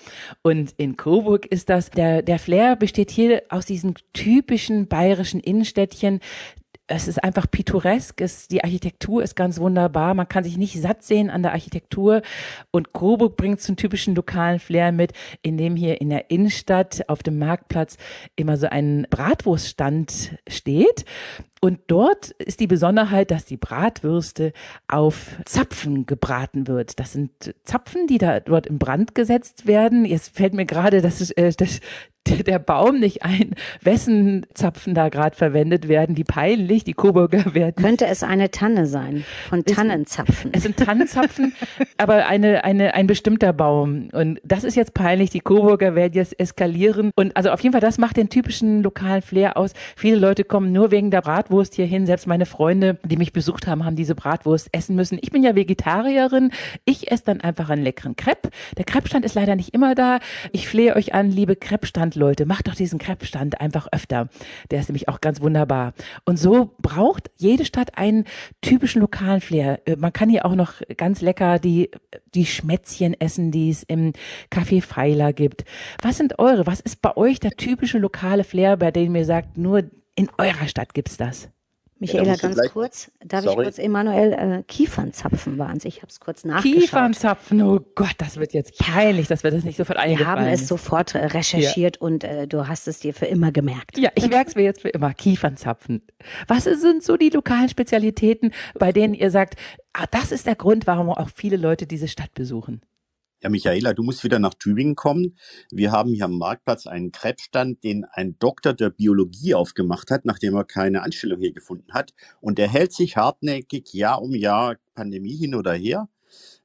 Und 0.43 0.73
in 0.77 0.97
Coburg 0.97 1.47
ist 1.47 1.69
das, 1.69 1.91
der, 1.91 2.23
der 2.23 2.39
Flair 2.39 2.77
besteht 2.77 3.11
hier 3.11 3.43
aus 3.51 3.67
diesen 3.67 3.95
typischen 4.13 4.89
bayerischen 4.89 5.41
Innenstädtchen, 5.41 6.21
es 6.89 7.07
ist 7.07 7.23
einfach 7.23 7.51
pittoresk, 7.51 8.21
es, 8.21 8.49
die 8.49 8.65
Architektur 8.65 9.23
ist 9.23 9.37
ganz 9.37 9.61
wunderbar, 9.61 10.15
man 10.15 10.29
kann 10.29 10.43
sich 10.43 10.57
nicht 10.57 10.81
satt 10.81 11.03
sehen 11.03 11.31
an 11.31 11.43
der 11.43 11.53
Architektur 11.53 12.23
und 12.71 12.93
Coburg 12.93 13.37
bringt 13.37 13.61
so 13.61 13.71
einen 13.71 13.77
typischen 13.77 14.15
lokalen 14.15 14.59
Flair 14.59 14.91
mit, 14.91 15.13
in 15.43 15.59
dem 15.59 15.77
hier 15.77 16.01
in 16.01 16.09
der 16.09 16.31
Innenstadt 16.31 17.09
auf 17.09 17.23
dem 17.23 17.39
Marktplatz 17.39 17.99
immer 18.37 18.57
so 18.57 18.67
ein 18.69 19.07
Bratwurststand 19.11 20.39
steht 20.49 21.05
und 21.61 21.81
dort 21.89 22.31
ist 22.31 22.61
die 22.61 22.67
Besonderheit, 22.67 23.31
dass 23.31 23.45
die 23.45 23.57
Bratwürste 23.57 24.53
auf 24.87 25.37
Zapfen 25.45 26.07
gebraten 26.07 26.69
wird. 26.69 27.01
Das 27.01 27.13
sind 27.13 27.55
Zapfen, 27.65 28.07
die 28.07 28.19
da 28.19 28.41
dort 28.41 28.67
in 28.67 28.79
Brand 28.79 29.15
gesetzt 29.15 29.67
werden. 29.67 30.05
Jetzt 30.05 30.37
fällt 30.37 30.55
mir 30.55 30.67
gerade 30.67 31.03
das, 31.03 31.31
äh, 31.33 31.53
das, 31.57 31.81
der 32.29 32.59
Baum 32.61 33.01
nicht 33.01 33.25
ein, 33.25 33.55
wessen 33.83 34.47
Zapfen 34.55 34.95
da 34.95 35.09
gerade 35.09 35.37
verwendet 35.37 35.89
werden. 35.89 36.15
Die 36.15 36.25
peinlich, 36.25 36.78
die 36.85 36.95
Coburger 36.95 37.45
werden. 37.55 37.83
Könnte 37.83 38.07
es 38.07 38.23
eine 38.23 38.51
Tanne 38.51 38.87
sein, 38.87 39.25
von 39.49 39.65
Tannenzapfen. 39.65 40.53
Es 40.53 40.63
sind 40.63 40.77
Tannenzapfen, 40.77 41.55
aber 41.97 42.27
eine, 42.27 42.65
eine, 42.65 42.95
ein 42.95 43.07
bestimmter 43.07 43.53
Baum. 43.53 44.09
Und 44.13 44.41
das 44.45 44.65
ist 44.65 44.75
jetzt 44.75 44.95
peinlich. 44.95 45.31
Die 45.31 45.41
Coburger 45.41 45.95
werden 45.95 46.15
jetzt 46.15 46.39
eskalieren. 46.39 47.11
Und 47.15 47.37
also 47.37 47.51
auf 47.51 47.61
jeden 47.61 47.73
Fall, 47.73 47.81
das 47.81 47.99
macht 47.99 48.17
den 48.17 48.29
typischen 48.29 48.83
lokalen 48.83 49.23
Flair 49.23 49.57
aus. 49.57 49.73
Viele 49.97 50.17
Leute 50.17 50.45
kommen 50.45 50.73
nur 50.73 50.91
wegen 50.91 51.11
der 51.11 51.23
Bratwurst 51.23 51.75
hier 51.75 51.87
hin. 51.87 52.07
Selbst 52.07 52.27
meine 52.27 52.47
Freunde, 52.47 52.99
die 53.05 53.17
mich 53.17 53.33
besucht 53.33 53.67
haben, 53.67 53.85
haben 53.85 53.97
diese 53.97 54.15
Bratwurst 54.15 54.69
essen 54.73 54.97
müssen. 54.97 55.19
Ich 55.21 55.31
bin 55.31 55.43
ja 55.43 55.55
Vegetarierin. 55.55 56.51
Ich 56.85 57.11
esse 57.11 57.25
dann 57.25 57.41
einfach 57.41 57.71
einen 57.71 57.83
leckeren 57.83 58.17
Crepe. 58.17 58.51
Der 58.77 58.85
Crepe-Stand 58.85 59.25
ist 59.25 59.35
leider 59.35 59.57
nicht 59.57 59.75
immer 59.75 59.95
da. 59.95 60.19
Ich 60.53 60.69
flehe 60.69 60.97
euch 60.97 61.15
an, 61.15 61.31
liebe 61.31 61.57
Crepe-Stand 61.57 62.15
Leute, 62.15 62.47
macht 62.47 62.69
doch 62.69 62.75
diesen 62.75 62.99
Crepe-Stand 62.99 63.61
einfach 63.61 63.89
öfter. 63.93 64.29
Der 64.71 64.81
ist 64.81 64.89
nämlich 64.89 65.09
auch 65.09 65.21
ganz 65.21 65.41
wunderbar. 65.41 65.93
Und 66.25 66.39
so 66.39 66.68
braucht 66.81 67.31
jede 67.37 67.65
Stadt 67.65 67.97
einen 67.97 68.25
typischen 68.61 69.01
lokalen 69.01 69.41
Flair. 69.41 69.81
Äh, 69.87 69.97
man 69.97 70.13
kann 70.13 70.29
hier 70.29 70.47
auch 70.47 70.55
noch 70.55 70.75
ganz 70.97 71.21
lecker 71.21 71.59
die, 71.59 71.91
die 72.35 72.47
Schmätzchen 72.47 73.19
essen, 73.21 73.51
die 73.51 73.71
es 73.71 73.83
im 73.83 74.13
Café 74.51 74.83
Pfeiler 74.83 75.33
gibt. 75.33 75.65
Was 76.03 76.17
sind 76.19 76.39
eure? 76.39 76.67
Was 76.67 76.81
ist 76.81 77.03
bei 77.03 77.17
euch 77.17 77.41
der 77.41 77.53
typische 77.53 77.99
lokale 77.99 78.45
Flair, 78.45 78.77
bei 78.77 78.91
dem 78.91 79.15
ihr 79.15 79.25
sagt, 79.25 79.57
nur 79.57 79.85
in 80.15 80.29
eurer 80.39 80.69
Stadt 80.69 80.95
gibt's 80.95 81.17
das? 81.17 81.49
Michaela, 82.01 82.37
ganz 82.37 82.61
kurz, 82.73 83.11
darf 83.25 83.45
Sorry. 83.45 83.57
ich 83.57 83.63
kurz 83.65 83.79
Emanuel 83.79 84.33
äh, 84.33 84.63
Kiefernzapfen 84.63 85.59
waren 85.59 85.81
Ich 85.83 85.97
habe 85.99 86.09
es 86.09 86.21
kurz 86.21 86.45
nachgeschaut. 86.45 86.81
Kiefernzapfen, 86.81 87.63
oh 87.63 87.81
Gott, 87.95 88.15
das 88.19 88.37
wird 88.37 88.53
jetzt 88.53 88.79
peinlich, 88.79 89.27
dass 89.27 89.43
wir 89.43 89.51
das 89.51 89.65
nicht 89.65 89.77
sofort 89.77 89.99
eingefallen 89.99 90.37
Wir 90.37 90.43
haben 90.43 90.53
es 90.53 90.69
sofort 90.69 91.15
äh, 91.15 91.27
recherchiert 91.27 91.97
ja. 91.97 92.03
und 92.03 92.23
äh, 92.23 92.47
du 92.47 92.69
hast 92.69 92.87
es 92.87 93.01
dir 93.01 93.15
für 93.15 93.27
immer 93.27 93.51
gemerkt. 93.51 93.99
Ja, 93.99 94.11
ich 94.15 94.29
merke 94.29 94.51
es 94.51 94.55
mir 94.55 94.63
jetzt 94.63 94.83
für 94.83 94.91
immer, 94.91 95.13
Kiefernzapfen. 95.13 96.03
Was 96.47 96.65
sind 96.65 97.03
so 97.03 97.17
die 97.17 97.31
lokalen 97.31 97.69
Spezialitäten, 97.69 98.53
bei 98.79 98.93
denen 98.93 99.15
ihr 99.15 99.31
sagt, 99.31 99.57
ah, 99.93 100.07
das 100.11 100.31
ist 100.31 100.47
der 100.47 100.55
Grund, 100.57 100.87
warum 100.87 101.09
auch 101.11 101.31
viele 101.35 101.57
Leute 101.57 101.87
diese 101.87 102.07
Stadt 102.07 102.33
besuchen? 102.35 102.81
Ja, 103.41 103.51
Michaela, 103.51 103.95
du 103.95 104.03
musst 104.03 104.25
wieder 104.25 104.41
nach 104.41 104.55
Tübingen 104.55 104.97
kommen. 104.97 105.39
Wir 105.71 105.93
haben 105.93 106.13
hier 106.13 106.25
am 106.25 106.39
Marktplatz 106.39 106.89
einen 106.89 107.13
Krebsstand, 107.13 107.85
den 107.85 108.05
ein 108.05 108.37
Doktor 108.41 108.75
der 108.75 108.91
Biologie 108.91 109.55
aufgemacht 109.55 110.11
hat, 110.11 110.25
nachdem 110.25 110.57
er 110.57 110.65
keine 110.65 111.03
Anstellung 111.03 111.39
hier 111.41 111.53
gefunden 111.53 111.93
hat. 111.93 112.15
Und 112.41 112.59
der 112.59 112.67
hält 112.67 112.93
sich 112.93 113.17
hartnäckig 113.17 113.93
Jahr 113.93 114.23
um 114.23 114.35
Jahr, 114.35 114.75
Pandemie 114.97 115.37
hin 115.37 115.55
oder 115.55 115.73
her. 115.73 116.09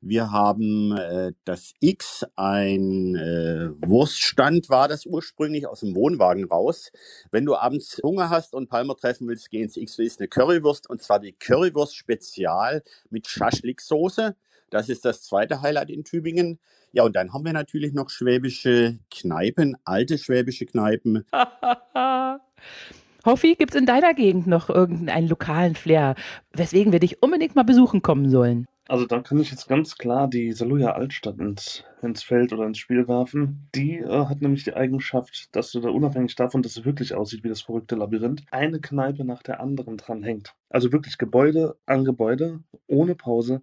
Wir 0.01 0.31
haben 0.31 0.97
äh, 0.97 1.33
das 1.45 1.73
X, 1.79 2.25
ein 2.35 3.15
äh, 3.17 3.69
Wurststand 3.87 4.67
war 4.69 4.87
das 4.87 5.05
ursprünglich 5.05 5.67
aus 5.67 5.81
dem 5.81 5.93
Wohnwagen 5.93 6.45
raus. 6.45 6.91
Wenn 7.29 7.45
du 7.45 7.55
abends 7.55 8.01
Hunger 8.01 8.31
hast 8.31 8.55
und 8.55 8.67
Palmer 8.67 8.95
treffen 8.95 9.27
willst, 9.27 9.51
geh 9.51 9.61
ins 9.61 9.77
X, 9.77 9.99
ist 9.99 10.19
eine 10.19 10.27
Currywurst 10.27 10.89
und 10.89 11.03
zwar 11.03 11.19
die 11.19 11.33
Currywurst 11.33 11.95
Spezial 11.95 12.81
mit 13.11 13.27
Schaschliksoße. 13.27 14.35
Das 14.73 14.89
ist 14.89 15.05
das 15.05 15.21
zweite 15.21 15.61
Highlight 15.61 15.91
in 15.91 16.03
Tübingen. 16.03 16.57
Ja, 16.93 17.03
und 17.03 17.15
dann 17.15 17.31
haben 17.31 17.45
wir 17.45 17.53
natürlich 17.53 17.93
noch 17.93 18.09
schwäbische 18.09 18.97
Kneipen, 19.11 19.77
alte 19.85 20.17
schwäbische 20.17 20.65
Kneipen. 20.65 21.27
Hoffi, 23.23 23.53
gibt 23.53 23.75
es 23.75 23.79
in 23.79 23.85
deiner 23.85 24.15
Gegend 24.15 24.47
noch 24.47 24.71
irgendeinen 24.71 25.27
lokalen 25.27 25.75
Flair, 25.75 26.15
weswegen 26.53 26.91
wir 26.91 26.99
dich 26.99 27.21
unbedingt 27.21 27.55
mal 27.55 27.61
besuchen 27.61 28.01
kommen 28.01 28.31
sollen? 28.31 28.65
Also 28.87 29.05
da 29.05 29.21
kann 29.21 29.39
ich 29.39 29.51
jetzt 29.51 29.69
ganz 29.69 29.95
klar 29.95 30.27
die 30.27 30.51
Saluja 30.53 30.93
Altstadt 30.93 31.37
ins, 31.37 31.83
ins 32.01 32.23
Feld 32.23 32.51
oder 32.51 32.65
ins 32.65 32.79
Spiel 32.79 33.07
werfen. 33.07 33.69
Die 33.75 33.99
äh, 33.99 34.25
hat 34.25 34.41
nämlich 34.41 34.63
die 34.63 34.73
Eigenschaft, 34.73 35.55
dass 35.55 35.71
du 35.71 35.81
da 35.81 35.89
unabhängig 35.89 36.35
davon, 36.35 36.63
dass 36.63 36.77
es 36.77 36.83
wirklich 36.83 37.13
aussieht 37.13 37.43
wie 37.43 37.49
das 37.49 37.61
verrückte 37.61 37.95
Labyrinth, 37.95 38.41
eine 38.49 38.81
Kneipe 38.81 39.23
nach 39.23 39.43
der 39.43 39.59
anderen 39.59 39.97
dran 39.97 40.23
hängt. 40.23 40.55
Also 40.69 40.91
wirklich 40.91 41.19
Gebäude 41.19 41.77
an 41.85 42.05
Gebäude, 42.05 42.61
ohne 42.87 43.13
Pause 43.13 43.61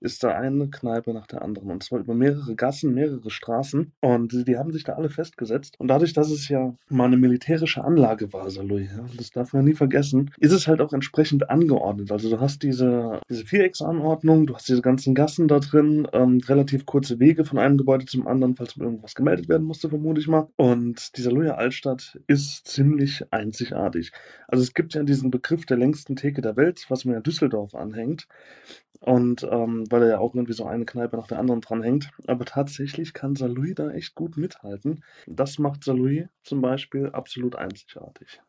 ist 0.00 0.22
da 0.22 0.30
eine 0.30 0.68
Kneipe 0.68 1.12
nach 1.12 1.26
der 1.26 1.42
anderen. 1.42 1.70
Und 1.70 1.82
zwar 1.82 2.00
über 2.00 2.14
mehrere 2.14 2.54
Gassen, 2.54 2.94
mehrere 2.94 3.30
Straßen. 3.30 3.92
Und 4.00 4.46
die, 4.46 4.56
haben 4.56 4.72
sich 4.72 4.84
da 4.84 4.94
alle 4.94 5.10
festgesetzt. 5.10 5.74
Und 5.78 5.88
dadurch, 5.88 6.12
dass 6.12 6.30
es 6.30 6.48
ja 6.48 6.74
mal 6.88 7.06
eine 7.06 7.16
militärische 7.16 7.84
Anlage 7.84 8.32
war, 8.32 8.50
Saloy, 8.50 8.84
ja, 8.84 9.06
das 9.16 9.30
darf 9.30 9.52
man 9.52 9.64
nie 9.64 9.74
vergessen, 9.74 10.30
ist 10.38 10.52
es 10.52 10.66
halt 10.66 10.80
auch 10.80 10.92
entsprechend 10.92 11.50
angeordnet. 11.50 12.12
Also 12.12 12.30
du 12.30 12.40
hast 12.40 12.62
diese, 12.62 13.20
diese 13.28 13.44
Vierecksanordnung, 13.44 14.46
du 14.46 14.54
hast 14.54 14.68
diese 14.68 14.82
ganzen 14.82 15.14
Gassen 15.14 15.48
da 15.48 15.58
drin, 15.60 16.06
ähm, 16.12 16.40
relativ 16.46 16.86
kurze 16.86 17.18
Wege 17.18 17.44
von 17.44 17.58
einem 17.58 17.76
Gebäude 17.76 18.06
zum 18.06 18.26
anderen, 18.26 18.56
falls 18.56 18.76
irgendwas 18.76 19.14
gemeldet 19.14 19.48
werden 19.48 19.66
musste, 19.66 19.88
vermute 19.88 20.20
ich 20.20 20.28
mal. 20.28 20.48
Und 20.56 21.16
die 21.16 21.22
Saloya 21.22 21.54
Altstadt 21.54 22.18
ist 22.26 22.66
ziemlich 22.66 23.24
einzigartig. 23.32 24.12
Also 24.46 24.62
es 24.62 24.74
gibt 24.74 24.94
ja 24.94 25.02
diesen 25.02 25.30
Begriff 25.30 25.66
der 25.66 25.76
längsten 25.76 26.16
Theke 26.16 26.40
der 26.40 26.56
Welt, 26.56 26.84
was 26.88 27.04
mir 27.04 27.16
in 27.16 27.22
Düsseldorf 27.22 27.74
anhängt. 27.74 28.26
Und 29.00 29.44
ähm, 29.44 29.84
weil 29.90 30.02
er 30.02 30.08
ja 30.08 30.18
auch 30.18 30.34
irgendwie 30.34 30.54
so 30.54 30.64
eine 30.66 30.84
Kneipe 30.84 31.16
nach 31.16 31.28
der 31.28 31.38
anderen 31.38 31.60
dranhängt. 31.60 32.10
Aber 32.26 32.44
tatsächlich 32.44 33.12
kann 33.12 33.36
Salui 33.36 33.74
da 33.74 33.90
echt 33.90 34.14
gut 34.14 34.36
mithalten. 34.36 35.04
Das 35.26 35.58
macht 35.58 35.84
Salui 35.84 36.28
zum 36.42 36.60
Beispiel 36.60 37.10
absolut 37.10 37.56
einzigartig. 37.56 38.40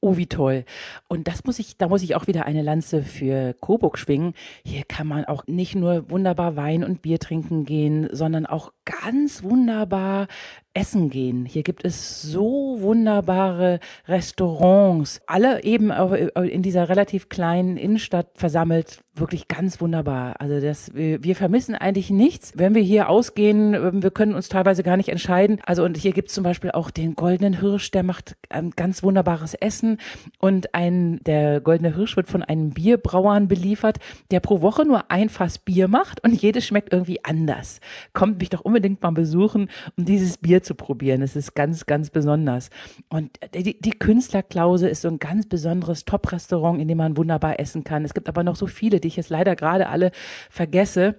Oh, 0.00 0.16
wie 0.16 0.26
toll. 0.26 0.64
Und 1.08 1.28
das 1.28 1.44
muss 1.44 1.58
ich, 1.58 1.76
da 1.76 1.88
muss 1.88 2.02
ich 2.02 2.14
auch 2.14 2.26
wieder 2.26 2.46
eine 2.46 2.62
Lanze 2.62 3.02
für 3.02 3.54
Coburg 3.54 3.98
schwingen. 3.98 4.32
Hier 4.64 4.84
kann 4.84 5.06
man 5.06 5.26
auch 5.26 5.46
nicht 5.46 5.74
nur 5.74 6.10
wunderbar 6.10 6.56
Wein 6.56 6.84
und 6.84 7.02
Bier 7.02 7.18
trinken 7.18 7.64
gehen, 7.64 8.08
sondern 8.10 8.46
auch 8.46 8.72
ganz 8.84 9.42
wunderbar 9.42 10.26
essen 10.72 11.10
gehen. 11.10 11.46
Hier 11.46 11.62
gibt 11.62 11.84
es 11.84 12.22
so 12.22 12.76
wunderbare 12.80 13.80
Restaurants, 14.06 15.20
alle 15.26 15.64
eben 15.64 15.90
in 15.90 16.62
dieser 16.62 16.88
relativ 16.88 17.28
kleinen 17.28 17.76
Innenstadt 17.76 18.28
versammelt. 18.34 19.00
Wirklich 19.12 19.48
ganz 19.48 19.80
wunderbar. 19.80 20.40
Also 20.40 20.60
das, 20.60 20.94
wir 20.94 21.34
vermissen 21.34 21.74
eigentlich 21.74 22.10
nichts. 22.10 22.52
Wenn 22.54 22.76
wir 22.76 22.82
hier 22.82 23.08
ausgehen, 23.08 23.74
ähm, 23.74 24.02
wir 24.02 24.12
können 24.12 24.34
uns 24.34 24.48
teilweise 24.48 24.84
gar 24.84 24.96
nicht 24.96 25.08
entscheiden. 25.08 25.58
Also 25.66 25.84
und 25.84 25.96
hier 25.96 26.12
gibt 26.12 26.28
es 26.28 26.34
zum 26.34 26.44
Beispiel 26.44 26.70
auch 26.70 26.90
den 26.90 27.16
Goldenen 27.16 27.58
Hirsch, 27.58 27.90
der 27.90 28.04
macht 28.04 28.36
ganz 28.76 29.02
wunderbares 29.02 29.54
Essen. 29.54 29.98
Und 30.38 30.74
ein, 30.74 31.18
der 31.26 31.60
Goldene 31.60 31.96
Hirsch 31.96 32.16
wird 32.16 32.28
von 32.28 32.44
einem 32.44 32.70
Bierbrauern 32.70 33.48
beliefert, 33.48 33.98
der 34.30 34.38
pro 34.40 34.62
Woche 34.62 34.84
nur 34.84 35.10
ein 35.10 35.28
Fass 35.28 35.58
Bier 35.58 35.88
macht 35.88 36.22
und 36.22 36.40
jedes 36.40 36.64
schmeckt 36.64 36.92
irgendwie 36.92 37.24
anders. 37.24 37.80
Kommt 38.12 38.38
mich 38.38 38.50
doch 38.50 38.60
unbedingt 38.60 39.02
mal 39.02 39.10
besuchen, 39.10 39.68
um 39.98 40.04
dieses 40.04 40.38
Bier 40.38 40.62
zu 40.62 40.69
probieren. 40.74 41.22
Es 41.22 41.36
ist 41.36 41.54
ganz, 41.54 41.86
ganz 41.86 42.10
besonders. 42.10 42.70
Und 43.08 43.30
die, 43.54 43.80
die 43.80 43.90
Künstlerklause 43.90 44.88
ist 44.88 45.02
so 45.02 45.08
ein 45.08 45.18
ganz 45.18 45.46
besonderes 45.46 46.04
Top-Restaurant, 46.04 46.80
in 46.80 46.88
dem 46.88 46.98
man 46.98 47.16
wunderbar 47.16 47.60
essen 47.60 47.84
kann. 47.84 48.04
Es 48.04 48.14
gibt 48.14 48.28
aber 48.28 48.42
noch 48.42 48.56
so 48.56 48.66
viele, 48.66 49.00
die 49.00 49.08
ich 49.08 49.16
jetzt 49.16 49.30
leider 49.30 49.56
gerade 49.56 49.88
alle 49.88 50.10
vergesse. 50.50 51.16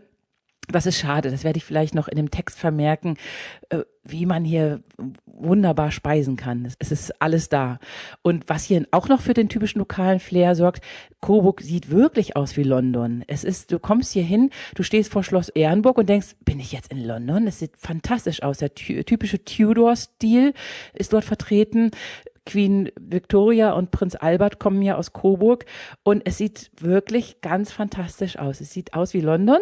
Das 0.67 0.85
ist 0.85 0.99
schade, 0.99 1.31
das 1.31 1.43
werde 1.43 1.57
ich 1.57 1.65
vielleicht 1.65 1.95
noch 1.95 2.07
in 2.07 2.15
dem 2.15 2.31
Text 2.31 2.57
vermerken, 2.57 3.17
äh, 3.69 3.79
wie 4.03 4.25
man 4.25 4.45
hier 4.45 4.81
wunderbar 5.25 5.91
speisen 5.91 6.37
kann. 6.37 6.71
Es 6.79 6.91
ist 6.91 7.21
alles 7.21 7.49
da. 7.49 7.79
Und 8.21 8.47
was 8.47 8.63
hier 8.63 8.85
auch 8.91 9.07
noch 9.07 9.21
für 9.21 9.33
den 9.33 9.49
typischen 9.49 9.79
lokalen 9.79 10.19
Flair 10.19 10.55
sorgt, 10.55 10.83
Coburg 11.19 11.61
sieht 11.61 11.89
wirklich 11.89 12.35
aus 12.35 12.57
wie 12.57 12.63
London. 12.63 13.23
Es 13.27 13.43
ist, 13.43 13.71
du 13.71 13.79
kommst 13.79 14.13
hier 14.13 14.23
hin, 14.23 14.49
du 14.75 14.83
stehst 14.83 15.11
vor 15.11 15.23
Schloss 15.23 15.49
Ehrenburg 15.49 15.97
und 15.97 16.07
denkst, 16.09 16.35
bin 16.45 16.59
ich 16.59 16.71
jetzt 16.71 16.91
in 16.91 17.03
London? 17.03 17.47
Es 17.47 17.59
sieht 17.59 17.75
fantastisch 17.75 18.41
aus. 18.43 18.59
Der 18.59 18.73
typische 18.73 19.43
Tudor-Stil 19.43 20.53
ist 20.93 21.11
dort 21.11 21.25
vertreten. 21.25 21.91
Queen 22.45 22.89
Victoria 22.99 23.73
und 23.73 23.91
Prinz 23.91 24.15
Albert 24.15 24.59
kommen 24.59 24.81
ja 24.81 24.95
aus 24.97 25.13
Coburg 25.13 25.65
und 26.03 26.23
es 26.25 26.37
sieht 26.37 26.71
wirklich 26.79 27.41
ganz 27.41 27.71
fantastisch 27.71 28.37
aus. 28.37 28.61
Es 28.61 28.71
sieht 28.73 28.93
aus 28.93 29.13
wie 29.13 29.21
London 29.21 29.59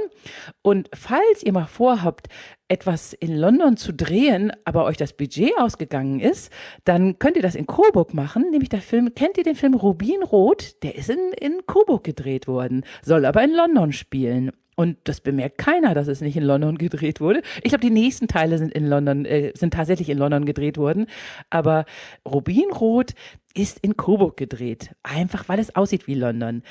und 0.61 0.89
falls 0.93 1.43
ihr 1.43 1.53
mal 1.53 1.65
vorhabt, 1.65 2.27
etwas 2.69 3.13
in 3.13 3.36
London 3.36 3.77
zu 3.77 3.93
drehen, 3.93 4.51
aber 4.63 4.86
euch 4.86 4.97
das 4.97 5.13
Budget 5.13 5.51
ausgegangen 5.57 6.19
ist, 6.19 6.53
dann 6.86 7.17
könnt 7.19 7.36
ihr 7.36 7.41
das 7.41 7.55
in 7.55 7.65
Coburg 7.65 8.13
machen. 8.13 8.51
Nämlich 8.51 8.69
der 8.69 8.82
Film, 8.82 9.15
kennt 9.15 9.38
ihr 9.38 9.43
den 9.43 9.55
Film 9.55 9.73
Rubinrot? 9.73 10.82
Der 10.84 10.95
ist 10.95 11.09
in, 11.09 11.34
in 11.39 11.65
Coburg 11.65 12.03
gedreht 12.03 12.47
worden, 12.47 12.86
soll 13.01 13.25
aber 13.25 13.43
in 13.43 13.53
London 13.53 13.91
spielen. 13.91 14.51
Und 14.80 14.95
das 15.03 15.19
bemerkt 15.19 15.57
keiner, 15.57 15.93
dass 15.93 16.07
es 16.07 16.21
nicht 16.21 16.38
in 16.38 16.43
London 16.43 16.77
gedreht 16.77 17.19
wurde. 17.19 17.41
Ich 17.63 17.71
glaube, 17.71 17.82
die 17.82 17.89
nächsten 17.89 18.30
Teile 18.30 18.57
sind 18.57 18.71
in 18.71 18.88
London, 18.88 19.25
äh, 19.25 19.51
sind 19.53 19.73
tatsächlich 19.73 20.07
in 20.07 20.17
London 20.17 20.45
gedreht 20.45 20.77
worden. 20.77 21.07
Aber 21.49 21.84
Rubinrot 22.25 23.11
ist 23.53 23.80
in 23.80 23.97
Coburg 23.97 24.38
gedreht. 24.38 24.95
Einfach 25.03 25.49
weil 25.49 25.59
es 25.59 25.75
aussieht 25.75 26.07
wie 26.07 26.15
London. 26.15 26.63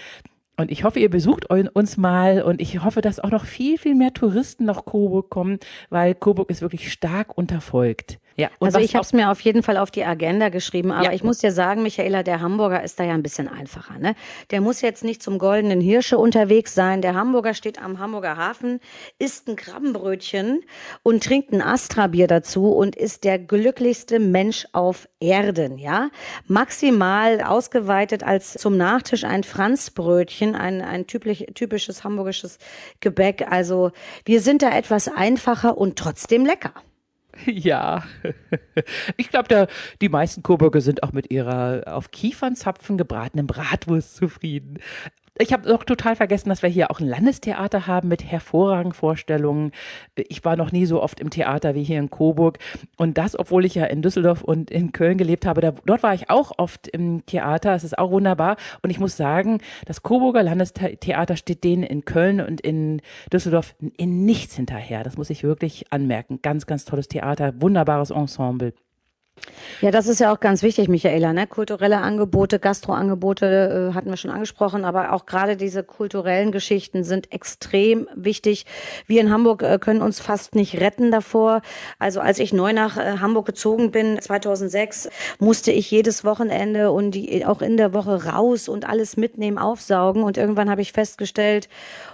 Und 0.57 0.71
ich 0.71 0.85
hoffe, 0.85 1.01
ihr 1.01 1.11
besucht 1.11 1.51
uns 1.51 1.99
mal 1.99 2.41
und 2.41 2.63
ich 2.63 2.83
hoffe, 2.83 3.03
dass 3.03 3.21
auch 3.21 3.31
noch 3.31 3.45
viel, 3.45 3.77
viel 3.77 3.95
mehr 3.95 4.15
Touristen 4.15 4.65
nach 4.65 4.87
Coburg 4.87 5.29
kommen, 5.29 5.59
weil 5.91 6.15
Coburg 6.15 6.49
ist 6.49 6.63
wirklich 6.63 6.91
stark 6.91 7.37
unterfolgt. 7.37 8.21
Ja, 8.39 8.51
also 8.61 8.79
ich 8.79 8.95
habe 8.95 9.03
es 9.05 9.13
mir 9.13 9.33
auf 9.33 9.41
jeden 9.41 9.65
Fall 9.65 9.77
auf 9.77 9.91
die 9.91 10.05
Agenda 10.05 10.49
geschrieben, 10.49 10.93
aber 10.93 11.07
ja. 11.07 11.13
ich 11.13 11.25
muss 11.25 11.39
dir 11.39 11.51
sagen, 11.51 11.83
Michaela, 11.83 12.23
der 12.23 12.41
Hamburger 12.41 12.85
ist 12.85 13.01
da 13.01 13.05
ja 13.05 13.15
ein 13.15 13.25
bisschen 13.25 13.49
einfacher. 13.49 13.99
Ne? 13.99 14.15
Der 14.53 14.61
muss 14.61 14.81
jetzt 14.81 15.03
nicht 15.03 15.25
zum 15.25 15.39
Goldenen 15.39 15.81
Hirsche 15.81 16.19
unterwegs 16.19 16.73
sein. 16.73 17.03
Der 17.03 17.17
Hamburger 17.17 17.53
steht 17.53 17.83
am 17.83 17.99
Hamburger 17.99 18.37
Hafen, 18.37 18.79
isst 19.19 19.49
ein 19.49 19.57
Krabbenbrötchen 19.57 20.61
und 21.03 21.25
trinkt 21.25 21.53
ein 21.53 21.61
Astra-Bier 21.61 22.29
dazu 22.29 22.71
und 22.71 22.95
ist 22.95 23.25
der 23.25 23.41
glücklichste 23.41 24.21
Mensch 24.21 24.69
auf 24.71 25.09
Erden. 25.19 25.77
Ja, 25.77 26.11
maximal 26.47 27.41
ausgeweitet 27.41 28.23
als 28.23 28.53
zum 28.53 28.77
Nachtisch 28.77 29.25
ein 29.25 29.43
Franzbrötchen, 29.43 30.55
ein 30.55 30.81
ein 30.81 31.09
typisch, 31.09 31.45
typisches 31.57 32.05
hamburgisches 32.05 32.59
Gebäck. 33.01 33.51
Also 33.51 33.91
wir 34.25 34.41
sind 34.41 34.63
da 34.63 34.71
etwas 34.71 35.09
einfacher 35.09 35.77
und 35.77 35.99
trotzdem 35.99 36.47
lecker. 36.47 36.73
Ja, 37.47 38.05
ich 39.17 39.31
glaube, 39.31 39.69
die 40.01 40.09
meisten 40.09 40.43
Coburger 40.43 40.81
sind 40.81 41.03
auch 41.03 41.13
mit 41.13 41.31
ihrer 41.31 41.83
auf 41.87 42.11
Kiefernzapfen 42.11 42.99
gebratenen 42.99 43.47
Bratwurst 43.47 44.17
zufrieden. 44.17 44.79
Ich 45.41 45.53
habe 45.53 45.73
auch 45.73 45.85
total 45.85 46.17
vergessen, 46.17 46.49
dass 46.49 46.63
wir 46.63 46.69
hier 46.69 46.91
auch 46.91 46.99
ein 46.99 47.07
Landestheater 47.07 47.87
haben 47.87 48.09
mit 48.09 48.25
hervorragenden 48.25 48.93
Vorstellungen. 48.93 49.71
Ich 50.17 50.45
war 50.45 50.57
noch 50.57 50.73
nie 50.73 50.85
so 50.85 51.01
oft 51.01 51.21
im 51.21 51.31
Theater 51.31 51.77
wie 51.77 51.85
hier 51.85 52.01
in 52.01 52.11
Coburg. 52.11 52.59
Und 52.97 53.19
das, 53.19 53.39
obwohl 53.39 53.65
ich 53.65 53.77
ja 53.77 53.85
in 53.85 54.03
Düsseldorf 54.03 54.43
und 54.43 54.69
in 54.69 54.91
Köln 54.91 55.17
gelebt 55.17 55.47
habe. 55.47 55.61
Da, 55.61 55.75
dort 55.87 56.03
war 56.03 56.13
ich 56.13 56.29
auch 56.29 56.53
oft 56.59 56.89
im 56.89 57.25
Theater. 57.25 57.75
Es 57.75 57.85
ist 57.85 57.97
auch 57.99 58.11
wunderbar. 58.11 58.57
Und 58.83 58.91
ich 58.91 58.99
muss 58.99 59.17
sagen, 59.17 59.59
das 59.87 60.03
Coburger 60.03 60.43
Landestheater 60.43 61.37
steht 61.37 61.63
denen 61.63 61.85
in 61.85 62.05
Köln 62.05 62.41
und 62.41 62.61
in 62.61 63.01
Düsseldorf 63.33 63.77
in 63.97 64.25
nichts 64.25 64.57
hinterher. 64.57 65.05
Das 65.05 65.17
muss 65.17 65.31
ich 65.31 65.45
wirklich 65.45 65.93
anmerken. 65.93 66.41
Ganz, 66.43 66.67
ganz 66.67 66.85
tolles 66.85 67.07
Theater. 67.07 67.55
Wunderbares 67.61 68.11
Ensemble. 68.11 68.73
Ja, 69.81 69.93
das 69.93 70.09
ist 70.09 70.19
ja 70.19 70.33
auch 70.33 70.41
ganz 70.41 70.63
wichtig, 70.63 70.89
Michaela. 70.89 71.33
Ne? 71.33 71.47
Kulturelle 71.47 71.99
Angebote, 71.99 72.59
Gastroangebote 72.59 73.91
äh, 73.91 73.95
hatten 73.95 74.11
wir 74.11 74.17
schon 74.17 74.33
angesprochen, 74.33 74.85
aber 74.85 75.13
auch 75.13 75.25
gerade 75.25 75.57
diese 75.57 75.85
kulturellen 75.85 76.51
Geschichten 76.51 77.05
sind 77.05 77.33
extrem 77.33 78.09
wichtig. 78.15 78.67
Wir 79.07 79.21
in 79.21 79.31
Hamburg 79.31 79.63
äh, 79.63 79.79
können 79.79 80.03
uns 80.03 80.19
fast 80.19 80.57
nicht 80.57 80.81
retten 80.81 81.13
davor. 81.13 81.63
Also 81.99 82.21
als 82.21 82.41
ich 82.41 82.53
neu 82.53 82.73
nach 82.73 82.97
äh, 82.97 83.19
Hamburg 83.19 83.47
gezogen 83.47 83.93
bin, 83.93 84.21
2006, 84.21 85.11
musste 85.39 85.71
ich 85.71 85.91
jedes 85.91 86.25
Wochenende 86.25 86.91
und 86.91 87.13
die, 87.13 87.47
auch 87.47 87.63
in 87.63 87.77
der 87.77 87.95
Woche 87.95 88.25
raus 88.25 88.69
und 88.69 88.89
alles 88.89 89.17
mitnehmen, 89.17 89.59
aufsaugen. 89.59 90.25
Und 90.25 90.37
irgendwann 90.39 90.71
habe 90.71 90.83
ich 90.83 90.93
festgestellt, 90.93 91.69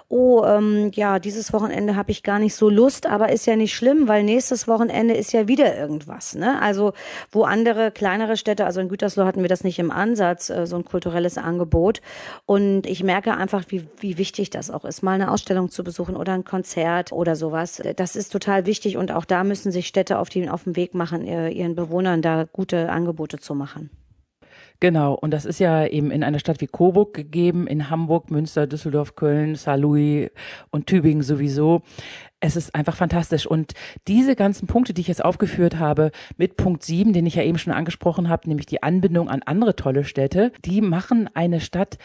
oh, 0.08 0.44
ähm, 0.44 0.90
ja, 0.94 1.18
dieses 1.18 1.52
Wochenende 1.52 1.96
habe 1.96 2.10
ich 2.10 2.22
gar 2.22 2.38
nicht 2.38 2.54
so 2.54 2.68
Lust, 2.68 3.06
aber 3.06 3.30
ist 3.30 3.46
ja 3.46 3.56
nicht 3.56 3.74
schlimm, 3.74 4.08
weil 4.08 4.22
nächstes 4.22 4.68
Wochenende 4.68 5.14
ist 5.14 5.32
ja 5.32 5.48
wieder 5.48 5.76
irgendwas. 5.76 6.34
Ne? 6.34 6.60
Also 6.60 6.92
wo 7.32 7.44
andere 7.44 7.90
kleinere 7.90 8.36
Städte, 8.36 8.66
also 8.66 8.80
in 8.80 8.88
Gütersloh 8.88 9.24
hatten 9.24 9.42
wir 9.42 9.48
das 9.48 9.64
nicht 9.64 9.78
im 9.78 9.90
Ansatz, 9.90 10.50
äh, 10.50 10.66
so 10.66 10.76
ein 10.76 10.84
kulturelles 10.84 11.38
Angebot. 11.38 12.00
Und 12.46 12.86
ich 12.86 13.02
merke 13.02 13.34
einfach, 13.36 13.64
wie, 13.68 13.86
wie 13.98 14.18
wichtig 14.18 14.50
das 14.50 14.70
auch 14.70 14.84
ist, 14.84 15.02
mal 15.02 15.12
eine 15.12 15.30
Ausstellung 15.30 15.70
zu 15.70 15.82
besuchen 15.84 16.16
oder 16.16 16.32
ein 16.32 16.44
Konzert 16.44 17.12
oder 17.12 17.36
sowas. 17.36 17.82
Das 17.96 18.16
ist 18.16 18.30
total 18.30 18.66
wichtig 18.66 18.96
und 18.96 19.12
auch 19.12 19.24
da 19.24 19.44
müssen 19.44 19.72
sich 19.72 19.86
Städte 19.86 20.18
auf, 20.18 20.28
die, 20.28 20.48
auf 20.48 20.64
den 20.64 20.76
Weg 20.76 20.94
machen, 20.94 21.26
ihren 21.26 21.74
Bewohnern 21.74 22.22
da 22.22 22.44
gute 22.44 22.90
Angebote 22.90 23.38
zu 23.38 23.54
machen. 23.54 23.90
Genau, 24.80 25.14
und 25.14 25.30
das 25.30 25.44
ist 25.44 25.60
ja 25.60 25.86
eben 25.86 26.10
in 26.10 26.22
einer 26.22 26.38
Stadt 26.38 26.60
wie 26.60 26.66
Coburg 26.66 27.14
gegeben, 27.14 27.66
in 27.66 27.90
Hamburg, 27.90 28.30
Münster, 28.30 28.66
Düsseldorf, 28.66 29.14
Köln, 29.14 29.54
Saarlouis 29.54 30.30
und 30.70 30.86
Tübingen 30.86 31.22
sowieso. 31.22 31.82
Es 32.40 32.56
ist 32.56 32.74
einfach 32.74 32.96
fantastisch. 32.96 33.46
Und 33.46 33.72
diese 34.08 34.36
ganzen 34.36 34.66
Punkte, 34.66 34.92
die 34.92 35.00
ich 35.00 35.08
jetzt 35.08 35.24
aufgeführt 35.24 35.78
habe, 35.78 36.10
mit 36.36 36.56
Punkt 36.56 36.82
7, 36.82 37.12
den 37.12 37.24
ich 37.24 37.36
ja 37.36 37.42
eben 37.42 37.56
schon 37.56 37.72
angesprochen 37.72 38.28
habe, 38.28 38.48
nämlich 38.48 38.66
die 38.66 38.82
Anbindung 38.82 39.30
an 39.30 39.42
andere 39.44 39.76
tolle 39.76 40.04
Städte, 40.04 40.52
die 40.64 40.82
machen 40.82 41.30
eine 41.32 41.60
Stadt 41.60 41.96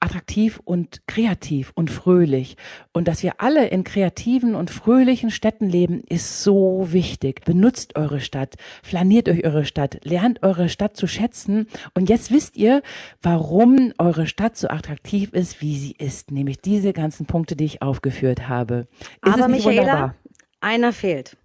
attraktiv 0.00 0.60
und 0.64 1.06
kreativ 1.06 1.72
und 1.74 1.90
fröhlich. 1.90 2.56
Und 2.92 3.06
dass 3.06 3.22
wir 3.22 3.34
alle 3.38 3.68
in 3.68 3.84
kreativen 3.84 4.54
und 4.54 4.70
fröhlichen 4.70 5.30
Städten 5.30 5.68
leben, 5.68 6.02
ist 6.08 6.42
so 6.42 6.88
wichtig. 6.90 7.44
Benutzt 7.44 7.96
eure 7.96 8.20
Stadt, 8.20 8.56
flaniert 8.82 9.28
euch 9.28 9.44
eure 9.44 9.64
Stadt, 9.64 9.98
lernt 10.04 10.42
eure 10.42 10.68
Stadt 10.68 10.96
zu 10.96 11.06
schätzen. 11.06 11.68
Und 11.94 12.08
jetzt 12.08 12.32
wisst 12.32 12.56
ihr, 12.56 12.82
warum 13.22 13.92
eure 13.98 14.26
Stadt 14.26 14.56
so 14.56 14.68
attraktiv 14.68 15.32
ist, 15.32 15.60
wie 15.60 15.76
sie 15.78 15.92
ist. 15.98 16.30
Nämlich 16.30 16.60
diese 16.60 16.92
ganzen 16.92 17.26
Punkte, 17.26 17.54
die 17.54 17.64
ich 17.64 17.82
aufgeführt 17.82 18.48
habe. 18.48 18.88
Ist 19.24 19.34
Aber 19.34 19.48
Michaela, 19.48 19.82
wunderbar? 19.82 20.14
einer 20.60 20.92
fehlt. 20.92 21.36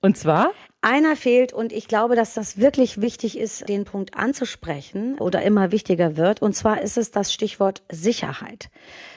Und 0.00 0.16
zwar? 0.16 0.50
Einer 0.82 1.14
fehlt 1.14 1.52
und 1.52 1.72
ich 1.72 1.88
glaube, 1.88 2.16
dass 2.16 2.32
das 2.32 2.56
wirklich 2.56 3.02
wichtig 3.02 3.36
ist, 3.36 3.68
den 3.68 3.84
Punkt 3.84 4.14
anzusprechen 4.14 5.18
oder 5.18 5.42
immer 5.42 5.72
wichtiger 5.72 6.16
wird. 6.16 6.40
Und 6.40 6.56
zwar 6.56 6.80
ist 6.80 6.96
es 6.96 7.10
das 7.10 7.34
Stichwort 7.34 7.82
Sicherheit. 7.90 8.70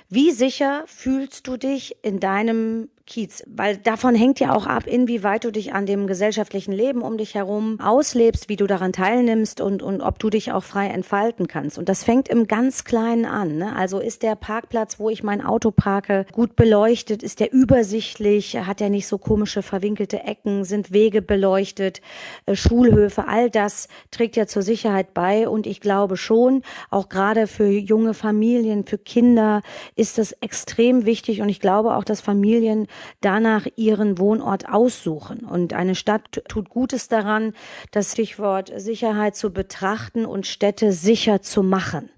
Wie 0.10 0.32
sicher 0.32 0.84
fühlst 0.88 1.48
du 1.48 1.56
dich 1.56 1.96
in 2.02 2.20
deinem 2.20 2.90
Kiez, 3.06 3.44
weil 3.48 3.76
davon 3.76 4.16
hängt 4.16 4.40
ja 4.40 4.56
auch 4.56 4.66
ab, 4.66 4.88
inwieweit 4.88 5.44
du 5.44 5.52
dich 5.52 5.74
an 5.74 5.86
dem 5.86 6.08
gesellschaftlichen 6.08 6.72
Leben 6.72 7.02
um 7.02 7.18
dich 7.18 7.36
herum 7.36 7.78
auslebst, 7.82 8.48
wie 8.48 8.56
du 8.56 8.66
daran 8.66 8.94
teilnimmst 8.94 9.60
und, 9.60 9.84
und 9.84 10.00
ob 10.00 10.20
du 10.20 10.30
dich 10.30 10.54
auch 10.54 10.64
frei 10.64 10.88
entfalten 10.88 11.48
kannst. 11.48 11.78
Und 11.78 11.90
das 11.90 12.06
fängt 12.06 12.30
im 12.30 12.48
ganz 12.48 12.86
Kleinen 12.86 13.26
an. 13.26 13.58
Ne? 13.58 13.76
Also 13.76 14.00
ist 14.00 14.24
der 14.24 14.36
Parkplatz, 14.36 15.00
wo 15.00 15.10
ich 15.10 15.22
mein 15.22 15.44
Auto 15.44 15.70
parke, 15.70 16.26
gut 16.32 16.56
beleuchtet, 16.56 17.24
ist 17.24 17.42
der 17.42 17.52
übersichtlich, 17.52 18.56
hat 18.56 18.80
er 18.80 18.90
nicht 18.90 19.08
so 19.08 19.18
komische 19.18 19.64
verwinkelte 19.64 20.24
Ecken, 20.24 20.64
sind 20.64 20.94
Wege 20.94 21.22
beleuchtet, 21.22 22.00
äh, 22.46 22.56
Schulhöfe, 22.56 23.28
all 23.28 23.50
das 23.50 23.90
trägt 24.12 24.38
ja 24.38 24.48
zur 24.48 24.62
Sicherheit 24.62 25.14
bei. 25.14 25.50
Und 25.50 25.68
ich 25.68 25.82
glaube 25.82 26.16
schon, 26.16 26.62
auch 26.90 27.10
gerade 27.10 27.48
für 27.48 27.68
junge 27.68 28.14
Familien, 28.14 28.86
für 28.86 28.98
Kinder 28.98 29.62
ist 29.98 30.18
das 30.18 30.32
extrem 30.40 31.06
wichtig. 31.06 31.42
Und 31.42 31.50
ich 31.50 31.60
glaube 31.60 31.96
auch, 31.98 32.06
dass 32.06 32.22
Familien 32.22 32.88
danach 33.22 33.68
ihren 33.76 34.18
Wohnort 34.18 34.70
aussuchen. 34.70 35.40
Und 35.40 35.74
eine 35.74 35.96
Stadt 35.96 36.44
tut 36.48 36.70
Gutes 36.70 37.08
daran, 37.08 37.54
das 37.92 38.14
Stichwort 38.14 38.72
Sicherheit 38.76 39.36
zu 39.36 39.52
betrachten 39.52 40.26
und 40.26 40.48
Städte 40.48 40.92
sicher 40.92 41.42
zu 41.42 41.64
machen. 41.64 42.10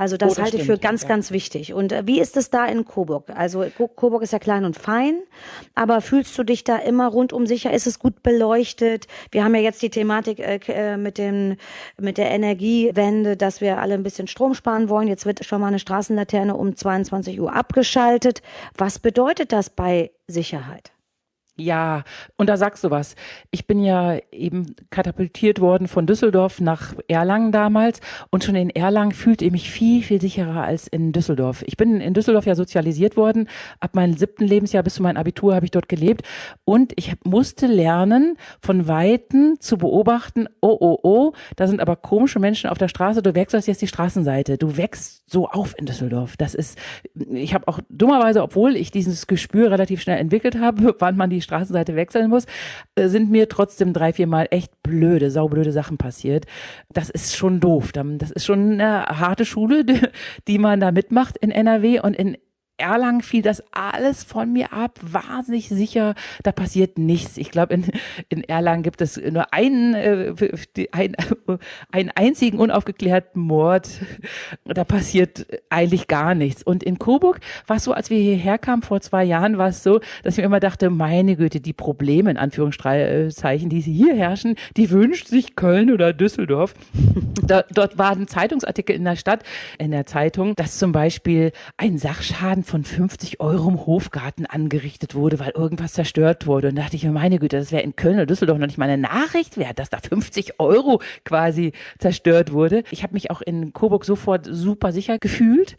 Also 0.00 0.16
das, 0.16 0.32
oh, 0.32 0.34
das 0.36 0.44
halte 0.44 0.56
ich 0.56 0.62
für 0.64 0.78
ganz, 0.78 1.02
ja. 1.02 1.08
ganz 1.08 1.30
wichtig. 1.30 1.74
Und 1.74 1.92
äh, 1.92 2.06
wie 2.06 2.20
ist 2.20 2.38
es 2.38 2.48
da 2.48 2.64
in 2.64 2.86
Coburg? 2.86 3.28
Also 3.36 3.66
Coburg 3.96 4.22
ist 4.22 4.32
ja 4.32 4.38
klein 4.38 4.64
und 4.64 4.78
fein, 4.78 5.18
aber 5.74 6.00
fühlst 6.00 6.38
du 6.38 6.42
dich 6.42 6.64
da 6.64 6.78
immer 6.78 7.08
rundum 7.08 7.46
sicher? 7.46 7.70
Ist 7.70 7.86
es 7.86 7.98
gut 7.98 8.22
beleuchtet? 8.22 9.08
Wir 9.30 9.44
haben 9.44 9.54
ja 9.54 9.60
jetzt 9.60 9.82
die 9.82 9.90
Thematik 9.90 10.38
äh, 10.38 10.58
äh, 10.68 10.96
mit 10.96 11.18
dem 11.18 11.58
mit 11.98 12.16
der 12.16 12.30
Energiewende, 12.30 13.36
dass 13.36 13.60
wir 13.60 13.78
alle 13.78 13.92
ein 13.92 14.02
bisschen 14.02 14.26
Strom 14.26 14.54
sparen 14.54 14.88
wollen. 14.88 15.06
Jetzt 15.06 15.26
wird 15.26 15.44
schon 15.44 15.60
mal 15.60 15.66
eine 15.66 15.78
Straßenlaterne 15.78 16.56
um 16.56 16.74
22 16.74 17.38
Uhr 17.38 17.54
abgeschaltet. 17.54 18.40
Was 18.78 19.00
bedeutet 19.00 19.52
das 19.52 19.68
bei 19.68 20.12
Sicherheit? 20.26 20.92
Ja, 21.60 22.04
und 22.36 22.48
da 22.48 22.56
sagst 22.56 22.82
du 22.84 22.90
was. 22.90 23.14
Ich 23.50 23.66
bin 23.66 23.82
ja 23.82 24.16
eben 24.32 24.74
katapultiert 24.90 25.60
worden 25.60 25.88
von 25.88 26.06
Düsseldorf 26.06 26.60
nach 26.60 26.94
Erlangen 27.08 27.52
damals 27.52 28.00
und 28.30 28.44
schon 28.44 28.54
in 28.54 28.70
Erlangen 28.70 29.12
fühlte 29.12 29.44
ich 29.44 29.52
mich 29.52 29.70
viel, 29.70 30.02
viel 30.02 30.20
sicherer 30.20 30.62
als 30.62 30.86
in 30.86 31.12
Düsseldorf. 31.12 31.62
Ich 31.66 31.76
bin 31.76 32.00
in 32.00 32.14
Düsseldorf 32.14 32.46
ja 32.46 32.54
sozialisiert 32.54 33.16
worden. 33.16 33.48
Ab 33.78 33.94
meinem 33.94 34.16
siebten 34.16 34.44
Lebensjahr 34.44 34.82
bis 34.82 34.94
zu 34.94 35.02
meinem 35.02 35.18
Abitur 35.18 35.54
habe 35.54 35.66
ich 35.66 35.70
dort 35.70 35.88
gelebt 35.88 36.22
und 36.64 36.92
ich 36.96 37.14
musste 37.24 37.66
lernen, 37.66 38.36
von 38.62 38.88
Weitem 38.88 39.56
zu 39.60 39.76
beobachten, 39.76 40.46
oh, 40.60 40.76
oh, 40.80 40.98
oh, 41.02 41.32
da 41.56 41.66
sind 41.66 41.80
aber 41.80 41.96
komische 41.96 42.38
Menschen 42.38 42.70
auf 42.70 42.78
der 42.78 42.88
Straße, 42.88 43.22
du 43.22 43.34
wechselst 43.34 43.68
jetzt 43.68 43.82
die 43.82 43.86
Straßenseite. 43.86 44.56
Du 44.56 44.76
wächst 44.76 45.30
so 45.30 45.48
auf 45.48 45.74
in 45.78 45.86
Düsseldorf. 45.86 46.36
Das 46.36 46.54
ist, 46.54 46.78
ich 47.30 47.54
habe 47.54 47.68
auch 47.68 47.80
dummerweise, 47.88 48.42
obwohl 48.42 48.76
ich 48.76 48.90
dieses 48.90 49.26
Gespür 49.26 49.70
relativ 49.70 50.00
schnell 50.00 50.18
entwickelt 50.18 50.58
habe, 50.58 50.96
wann 50.98 51.16
man 51.16 51.30
die 51.30 51.42
Straßenseite 51.50 51.96
wechseln 51.96 52.30
muss, 52.30 52.46
äh, 52.94 53.08
sind 53.08 53.30
mir 53.30 53.48
trotzdem 53.48 53.92
drei, 53.92 54.12
vier 54.12 54.26
Mal 54.26 54.46
echt 54.50 54.82
blöde, 54.82 55.30
saublöde 55.30 55.72
Sachen 55.72 55.98
passiert. 55.98 56.46
Das 56.92 57.10
ist 57.10 57.36
schon 57.36 57.60
doof. 57.60 57.90
Das 57.92 58.30
ist 58.30 58.44
schon 58.44 58.72
eine 58.80 59.06
harte 59.06 59.44
Schule, 59.44 59.84
die 60.48 60.58
man 60.58 60.80
da 60.80 60.92
mitmacht 60.92 61.36
in 61.36 61.50
NRW 61.50 62.00
und 62.00 62.14
in 62.14 62.36
Erlangen 62.80 63.22
fiel 63.22 63.42
das 63.42 63.62
alles 63.70 64.24
von 64.24 64.52
mir 64.52 64.72
ab, 64.72 64.98
wahnsinnig 65.02 65.68
sicher, 65.68 66.14
da 66.42 66.52
passiert 66.52 66.98
nichts. 66.98 67.36
Ich 67.36 67.50
glaube, 67.50 67.74
in, 67.74 67.86
in 68.28 68.44
Erlangen 68.44 68.82
gibt 68.82 69.00
es 69.00 69.16
nur 69.16 69.52
einen, 69.52 69.94
äh, 69.94 70.34
ein, 70.92 71.16
einen 71.92 72.10
einzigen 72.10 72.58
unaufgeklärten 72.58 73.40
Mord. 73.40 73.88
Da 74.64 74.84
passiert 74.84 75.46
eigentlich 75.68 76.08
gar 76.08 76.34
nichts. 76.34 76.62
Und 76.62 76.82
in 76.82 76.98
Coburg 76.98 77.40
war 77.66 77.76
es 77.76 77.84
so, 77.84 77.92
als 77.92 78.10
wir 78.10 78.18
hierher 78.18 78.58
kamen 78.58 78.82
vor 78.82 79.00
zwei 79.00 79.24
Jahren, 79.24 79.58
war 79.58 79.68
es 79.68 79.82
so, 79.82 80.00
dass 80.22 80.34
ich 80.34 80.38
mir 80.38 80.44
immer 80.44 80.60
dachte, 80.60 80.90
meine 80.90 81.36
Güte, 81.36 81.60
die 81.60 81.72
Probleme 81.72 82.30
in 82.30 82.36
Anführungszeichen, 82.36 83.68
die 83.68 83.80
hier 83.80 84.14
herrschen, 84.14 84.56
die 84.76 84.90
wünscht 84.90 85.28
sich 85.28 85.56
Köln 85.56 85.90
oder 85.90 86.12
Düsseldorf. 86.12 86.74
Da, 87.42 87.64
dort 87.72 87.98
war 87.98 88.12
ein 88.12 88.28
Zeitungsartikel 88.28 88.94
in 88.94 89.04
der 89.04 89.16
Stadt, 89.16 89.42
in 89.78 89.90
der 89.90 90.06
Zeitung, 90.06 90.54
dass 90.54 90.78
zum 90.78 90.92
Beispiel 90.92 91.50
ein 91.76 91.98
Sachschaden 91.98 92.62
von 92.70 92.84
50 92.84 93.40
Euro 93.40 93.68
im 93.68 93.84
Hofgarten 93.84 94.46
angerichtet 94.46 95.16
wurde, 95.16 95.40
weil 95.40 95.50
irgendwas 95.50 95.92
zerstört 95.92 96.46
wurde. 96.46 96.68
Und 96.68 96.76
da 96.76 96.82
dachte 96.82 96.94
ich 96.94 97.02
mir, 97.02 97.10
meine 97.10 97.40
Güte, 97.40 97.58
das 97.58 97.72
wäre 97.72 97.82
in 97.82 97.96
Köln 97.96 98.14
oder 98.14 98.26
Düsseldorf 98.26 98.58
noch 98.58 98.66
nicht 98.68 98.78
mal 98.78 98.88
eine 98.88 99.02
Nachricht 99.02 99.58
wert, 99.58 99.80
dass 99.80 99.90
da 99.90 99.98
50 99.98 100.60
Euro 100.60 101.02
quasi 101.24 101.72
zerstört 101.98 102.52
wurde. 102.52 102.84
Ich 102.92 103.02
habe 103.02 103.14
mich 103.14 103.32
auch 103.32 103.40
in 103.40 103.72
Coburg 103.72 104.04
sofort 104.04 104.46
super 104.48 104.92
sicher 104.92 105.18
gefühlt. 105.18 105.76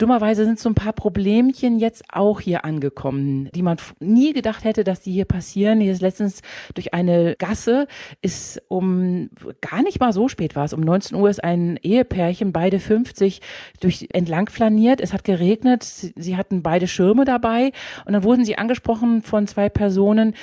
Dummerweise 0.00 0.46
sind 0.46 0.58
so 0.58 0.70
ein 0.70 0.74
paar 0.74 0.94
Problemchen 0.94 1.78
jetzt 1.78 2.04
auch 2.10 2.40
hier 2.40 2.64
angekommen, 2.64 3.50
die 3.54 3.60
man 3.60 3.76
nie 3.98 4.32
gedacht 4.32 4.64
hätte, 4.64 4.82
dass 4.82 5.00
die 5.00 5.12
hier 5.12 5.26
passieren. 5.26 5.78
Hier 5.78 5.92
ist 5.92 6.00
letztens 6.00 6.40
durch 6.72 6.94
eine 6.94 7.36
Gasse, 7.36 7.86
ist 8.22 8.62
um 8.68 9.28
gar 9.60 9.82
nicht 9.82 10.00
mal 10.00 10.14
so 10.14 10.28
spät 10.28 10.56
war 10.56 10.64
es, 10.64 10.72
um 10.72 10.80
19 10.80 11.18
Uhr 11.18 11.28
ist 11.28 11.44
ein 11.44 11.78
Ehepärchen, 11.82 12.54
beide 12.54 12.80
50, 12.80 13.42
durch 13.80 14.08
entlang 14.14 14.48
flaniert. 14.48 15.02
Es 15.02 15.12
hat 15.12 15.22
geregnet, 15.22 15.82
sie 15.84 16.36
hatten 16.38 16.62
beide 16.62 16.88
Schirme 16.88 17.26
dabei 17.26 17.72
und 18.06 18.14
dann 18.14 18.24
wurden 18.24 18.46
sie 18.46 18.56
angesprochen 18.56 19.20
von 19.20 19.46
zwei 19.46 19.68
Personen, 19.68 20.34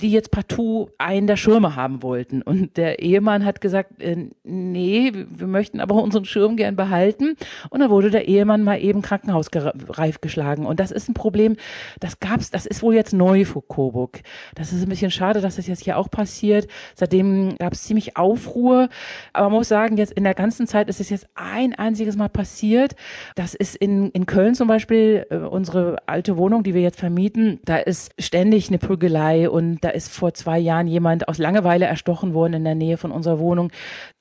die 0.00 0.10
jetzt 0.10 0.30
partout 0.30 0.90
einen 0.98 1.26
der 1.26 1.36
Schirme 1.36 1.74
haben 1.74 2.02
wollten. 2.02 2.42
Und 2.42 2.76
der 2.76 2.98
Ehemann 2.98 3.44
hat 3.44 3.60
gesagt, 3.60 4.02
äh, 4.02 4.28
nee, 4.44 5.12
wir 5.14 5.46
möchten 5.46 5.80
aber 5.80 5.94
unseren 5.94 6.26
Schirm 6.26 6.56
gern 6.56 6.76
behalten. 6.76 7.36
Und 7.70 7.80
dann 7.80 7.90
wurde 7.90 8.10
der 8.10 8.28
Ehemann 8.28 8.62
mal 8.62 8.78
eben 8.78 9.00
krankenhausreif 9.00 10.20
geschlagen. 10.20 10.66
Und 10.66 10.80
das 10.80 10.90
ist 10.90 11.08
ein 11.08 11.14
Problem, 11.14 11.56
das 11.98 12.20
gab's, 12.20 12.50
das 12.50 12.66
ist 12.66 12.82
wohl 12.82 12.94
jetzt 12.94 13.14
neu 13.14 13.46
für 13.46 13.62
Coburg. 13.62 14.20
Das 14.54 14.72
ist 14.72 14.82
ein 14.82 14.88
bisschen 14.88 15.10
schade, 15.10 15.40
dass 15.40 15.56
das 15.56 15.66
jetzt 15.66 15.84
hier 15.84 15.96
auch 15.96 16.10
passiert. 16.10 16.66
Seitdem 16.94 17.56
gab 17.56 17.72
es 17.72 17.84
ziemlich 17.84 18.18
Aufruhr. 18.18 18.90
Aber 19.32 19.48
man 19.48 19.58
muss 19.58 19.68
sagen, 19.68 19.96
jetzt 19.96 20.12
in 20.12 20.24
der 20.24 20.34
ganzen 20.34 20.66
Zeit 20.66 20.90
ist 20.90 21.00
es 21.00 21.08
jetzt 21.08 21.26
ein 21.34 21.74
einziges 21.74 22.16
Mal 22.16 22.28
passiert. 22.28 22.96
Das 23.34 23.54
ist 23.54 23.76
in, 23.76 24.10
in 24.10 24.26
Köln 24.26 24.54
zum 24.54 24.68
Beispiel, 24.68 25.26
äh, 25.30 25.36
unsere 25.36 25.96
alte 26.06 26.36
Wohnung, 26.36 26.64
die 26.64 26.74
wir 26.74 26.82
jetzt 26.82 27.00
vermieten, 27.00 27.60
da 27.64 27.78
ist 27.78 28.12
ständig 28.18 28.68
eine 28.68 28.78
Prügelei 28.78 29.48
und 29.48 29.85
da 29.86 29.92
ist 29.92 30.12
vor 30.12 30.34
zwei 30.34 30.58
Jahren 30.58 30.88
jemand 30.88 31.28
aus 31.28 31.38
Langeweile 31.38 31.84
erstochen 31.84 32.34
worden 32.34 32.54
in 32.54 32.64
der 32.64 32.74
Nähe 32.74 32.96
von 32.96 33.12
unserer 33.12 33.38
Wohnung. 33.38 33.70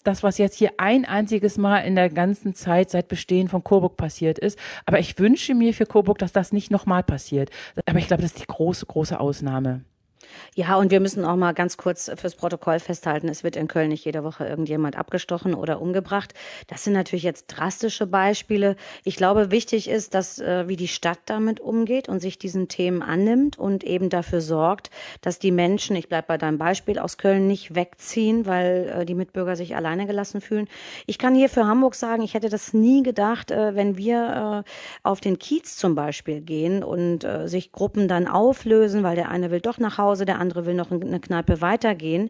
Das, 0.03 0.21
was 0.21 0.37
jetzt 0.37 0.55
hier 0.55 0.73
ein 0.77 1.05
einziges 1.05 1.57
Mal 1.57 1.79
in 1.79 1.95
der 1.95 2.11
ganzen 2.11 2.53
Zeit 2.53 2.91
seit 2.91 3.07
Bestehen 3.07 3.47
von 3.47 3.63
Coburg 3.63 3.97
passiert 3.97 4.37
ist. 4.37 4.59
Aber 4.85 4.99
ich 4.99 5.17
wünsche 5.17 5.55
mir 5.55 5.73
für 5.73 5.87
Coburg, 5.87 6.19
dass 6.19 6.31
das 6.31 6.53
nicht 6.53 6.69
nochmal 6.69 7.01
passiert. 7.01 7.49
Aber 7.87 7.97
ich 7.97 8.05
glaube, 8.05 8.21
das 8.21 8.33
ist 8.33 8.41
die 8.41 8.47
große, 8.47 8.85
große 8.85 9.19
Ausnahme. 9.19 9.81
Ja, 10.55 10.77
und 10.77 10.91
wir 10.91 10.99
müssen 10.99 11.25
auch 11.25 11.35
mal 11.35 11.53
ganz 11.53 11.77
kurz 11.77 12.11
fürs 12.15 12.35
Protokoll 12.35 12.79
festhalten, 12.79 13.27
es 13.29 13.43
wird 13.43 13.55
in 13.55 13.67
Köln 13.67 13.89
nicht 13.89 14.05
jede 14.05 14.23
Woche 14.23 14.45
irgendjemand 14.45 14.97
abgestochen 14.97 15.53
oder 15.53 15.81
umgebracht. 15.81 16.33
Das 16.67 16.83
sind 16.83 16.93
natürlich 16.93 17.23
jetzt 17.23 17.47
drastische 17.47 18.07
Beispiele. 18.07 18.75
Ich 19.03 19.15
glaube, 19.15 19.51
wichtig 19.51 19.89
ist, 19.89 20.13
dass 20.13 20.39
äh, 20.39 20.67
wie 20.67 20.75
die 20.75 20.87
Stadt 20.87 21.19
damit 21.25 21.59
umgeht 21.59 22.09
und 22.09 22.19
sich 22.19 22.37
diesen 22.37 22.67
Themen 22.67 23.01
annimmt 23.01 23.57
und 23.57 23.83
eben 23.83 24.09
dafür 24.09 24.41
sorgt, 24.41 24.89
dass 25.21 25.39
die 25.39 25.51
Menschen, 25.51 25.95
ich 25.95 26.07
bleibe 26.07 26.27
bei 26.27 26.37
deinem 26.37 26.57
Beispiel, 26.57 26.99
aus 26.99 27.17
Köln 27.17 27.47
nicht 27.47 27.75
wegziehen, 27.75 28.45
weil 28.45 28.93
äh, 29.01 29.05
die 29.05 29.15
Mitbürger 29.15 29.55
sich 29.55 29.75
alleine 29.75 30.05
gelassen 30.05 30.41
fühlen. 30.41 30.67
Ich 31.05 31.17
kann 31.17 31.35
hier 31.35 31.49
für 31.49 31.65
Hamburg 31.65 31.95
sagen, 31.95 32.23
ich 32.23 32.33
hätte 32.33 32.49
das 32.49 32.73
nie 32.73 33.03
gedacht, 33.03 33.51
äh, 33.51 33.75
wenn 33.75 33.97
wir 33.97 34.63
äh, 34.65 34.69
auf 35.03 35.21
den 35.21 35.39
Kiez 35.39 35.77
zum 35.77 35.95
Beispiel 35.95 36.41
gehen 36.41 36.83
und 36.83 37.23
äh, 37.23 37.47
sich 37.47 37.71
Gruppen 37.71 38.07
dann 38.07 38.27
auflösen, 38.27 39.03
weil 39.03 39.15
der 39.15 39.29
eine 39.29 39.51
will 39.51 39.61
doch 39.61 39.77
nach 39.77 39.97
Hause, 39.97 40.24
der 40.25 40.39
andere 40.39 40.65
will 40.65 40.73
noch 40.73 40.91
eine 40.91 41.19
Kneipe 41.19 41.61
weitergehen. 41.61 42.29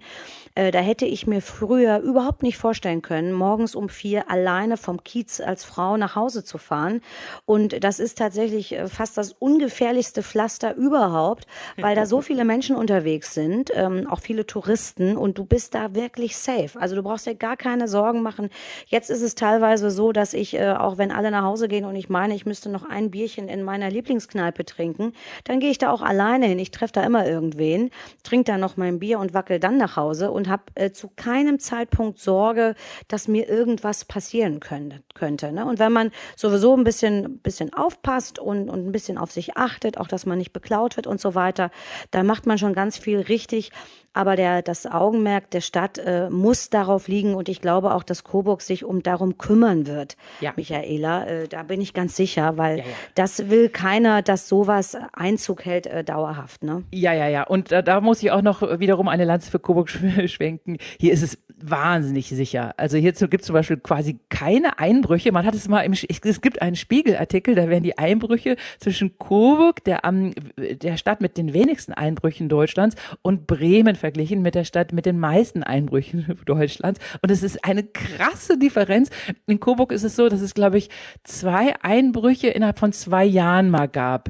Äh, 0.55 0.71
da 0.71 0.79
hätte 0.79 1.05
ich 1.05 1.27
mir 1.27 1.41
früher 1.41 1.99
überhaupt 1.99 2.41
nicht 2.41 2.57
vorstellen 2.57 3.01
können, 3.01 3.33
morgens 3.33 3.75
um 3.75 3.89
vier 3.89 4.31
alleine 4.31 4.77
vom 4.77 5.03
Kiez 5.03 5.41
als 5.41 5.65
Frau 5.65 5.97
nach 5.97 6.15
Hause 6.15 6.43
zu 6.43 6.57
fahren. 6.57 7.01
Und 7.45 7.83
das 7.83 7.99
ist 7.99 8.17
tatsächlich 8.17 8.71
äh, 8.71 8.87
fast 8.87 9.17
das 9.17 9.33
ungefährlichste 9.33 10.23
Pflaster 10.23 10.75
überhaupt, 10.75 11.45
weil 11.77 11.95
da 11.95 12.05
so 12.05 12.21
viele 12.21 12.45
Menschen 12.45 12.75
unterwegs 12.75 13.33
sind, 13.33 13.69
ähm, 13.73 14.07
auch 14.07 14.19
viele 14.19 14.45
Touristen 14.45 15.17
und 15.17 15.37
du 15.37 15.45
bist 15.45 15.75
da 15.75 15.93
wirklich 15.93 16.37
safe. 16.37 16.79
Also 16.79 16.95
du 16.95 17.03
brauchst 17.03 17.25
dir 17.25 17.35
gar 17.35 17.57
keine 17.57 17.87
Sorgen 17.87 18.21
machen. 18.21 18.49
Jetzt 18.87 19.09
ist 19.09 19.21
es 19.21 19.35
teilweise 19.35 19.91
so, 19.91 20.13
dass 20.13 20.33
ich, 20.33 20.53
äh, 20.55 20.71
auch 20.71 20.97
wenn 20.97 21.11
alle 21.11 21.31
nach 21.31 21.43
Hause 21.43 21.67
gehen 21.67 21.83
und 21.85 21.95
ich 21.95 22.09
meine, 22.09 22.33
ich 22.33 22.45
müsste 22.45 22.69
noch 22.69 22.83
ein 22.87 23.11
Bierchen 23.11 23.49
in 23.49 23.63
meiner 23.63 23.89
Lieblingskneipe 23.89 24.63
trinken, 24.63 25.13
dann 25.43 25.59
gehe 25.59 25.71
ich 25.71 25.77
da 25.77 25.91
auch 25.91 26.01
alleine 26.01 26.45
hin. 26.45 26.59
Ich 26.59 26.71
treffe 26.71 26.93
da 26.93 27.03
immer 27.03 27.27
irgendwen 27.27 27.84
hin, 27.85 27.91
trinke 28.23 28.51
dann 28.51 28.61
noch 28.61 28.77
mein 28.77 28.99
Bier 28.99 29.19
und 29.19 29.33
wackel 29.33 29.59
dann 29.59 29.77
nach 29.77 29.95
Hause 29.95 30.31
und 30.31 30.49
habe 30.49 30.63
äh, 30.75 30.91
zu 30.91 31.09
keinem 31.15 31.59
Zeitpunkt 31.59 32.19
Sorge, 32.19 32.75
dass 33.07 33.27
mir 33.27 33.47
irgendwas 33.47 34.05
passieren 34.05 34.59
könnte. 34.59 35.01
könnte 35.13 35.51
ne? 35.51 35.65
Und 35.65 35.79
wenn 35.79 35.91
man 35.91 36.11
sowieso 36.35 36.75
ein 36.75 36.83
bisschen, 36.83 37.39
bisschen 37.39 37.73
aufpasst 37.73 38.39
und, 38.39 38.69
und 38.69 38.87
ein 38.87 38.91
bisschen 38.91 39.17
auf 39.17 39.31
sich 39.31 39.57
achtet, 39.57 39.97
auch 39.97 40.07
dass 40.07 40.25
man 40.25 40.37
nicht 40.37 40.53
beklaut 40.53 40.95
wird 40.97 41.07
und 41.07 41.21
so 41.21 41.35
weiter, 41.35 41.71
dann 42.11 42.25
macht 42.25 42.45
man 42.45 42.57
schon 42.57 42.73
ganz 42.73 42.97
viel 42.97 43.19
richtig. 43.19 43.71
Aber 44.15 44.37
der, 44.37 44.61
das 44.61 44.85
Augenmerk 44.85 45.51
der 45.51 45.59
Stadt 45.59 45.97
äh, 45.97 46.29
muss 46.29 46.69
darauf 46.69 47.09
liegen 47.09 47.35
und 47.35 47.49
ich 47.49 47.59
glaube 47.59 47.93
auch, 47.93 48.01
dass 48.01 48.23
Coburg 48.23 48.61
sich 48.61 48.85
um 48.85 49.03
darum 49.03 49.37
kümmern 49.37 49.87
wird, 49.87 50.15
ja. 50.39 50.53
Michaela. 50.55 51.25
Äh, 51.25 51.47
da 51.49 51.63
bin 51.63 51.81
ich 51.81 51.93
ganz 51.93 52.15
sicher, 52.15 52.57
weil 52.57 52.77
ja, 52.79 52.83
ja. 52.85 52.91
das 53.15 53.49
will 53.49 53.67
keiner, 53.67 54.21
dass 54.21 54.47
sowas 54.47 54.97
Einzug 55.11 55.65
hält 55.65 55.85
äh, 55.85 56.05
dauerhaft. 56.05 56.63
Ne? 56.63 56.83
Ja, 56.91 57.11
ja, 57.11 57.27
ja. 57.27 57.43
Und 57.43 57.73
da, 57.73 57.81
da 57.81 57.99
muss 57.99 58.23
ich 58.23 58.31
auch 58.31 58.41
noch 58.41 58.61
wiederum 58.79 59.09
eine 59.09 59.25
Lanze 59.25 59.51
für 59.51 59.59
Coburg 59.59 59.89
schwenken. 59.89 60.77
Hier 60.97 61.11
ist 61.11 61.21
es 61.21 61.37
wahnsinnig 61.61 62.29
sicher. 62.29 62.73
Also 62.77 62.97
hierzu 62.97 63.27
gibt 63.27 63.41
es 63.41 63.47
zum 63.47 63.53
Beispiel 63.53 63.77
quasi 63.77 64.19
keine 64.29 64.79
Einbrüche. 64.79 65.31
Man 65.31 65.45
hat 65.45 65.55
es 65.55 65.67
mal 65.67 65.81
im, 65.81 65.93
es 65.93 66.41
gibt 66.41 66.61
einen 66.61 66.75
Spiegelartikel, 66.75 67.55
da 67.55 67.69
werden 67.69 67.83
die 67.83 67.97
Einbrüche 67.97 68.57
zwischen 68.79 69.17
Coburg, 69.17 69.83
der, 69.83 70.05
am, 70.05 70.33
der 70.57 70.97
Stadt 70.97 71.21
mit 71.21 71.37
den 71.37 71.53
wenigsten 71.53 71.93
Einbrüchen 71.93 72.49
Deutschlands, 72.49 72.95
und 73.21 73.47
Bremen 73.47 73.95
verglichen 73.95 74.41
mit 74.41 74.55
der 74.55 74.63
Stadt 74.63 74.91
mit 74.93 75.05
den 75.05 75.19
meisten 75.19 75.63
Einbrüchen 75.63 76.37
Deutschlands. 76.45 76.99
Und 77.21 77.31
es 77.31 77.43
ist 77.43 77.63
eine 77.63 77.83
krasse 77.83 78.57
Differenz. 78.57 79.09
In 79.47 79.59
Coburg 79.59 79.91
ist 79.91 80.03
es 80.03 80.15
so, 80.15 80.29
dass 80.29 80.41
es, 80.41 80.53
glaube 80.53 80.77
ich, 80.77 80.89
zwei 81.23 81.73
Einbrüche 81.81 82.47
innerhalb 82.47 82.79
von 82.79 82.91
zwei 82.91 83.25
Jahren 83.25 83.69
mal 83.69 83.87
gab. 83.87 84.29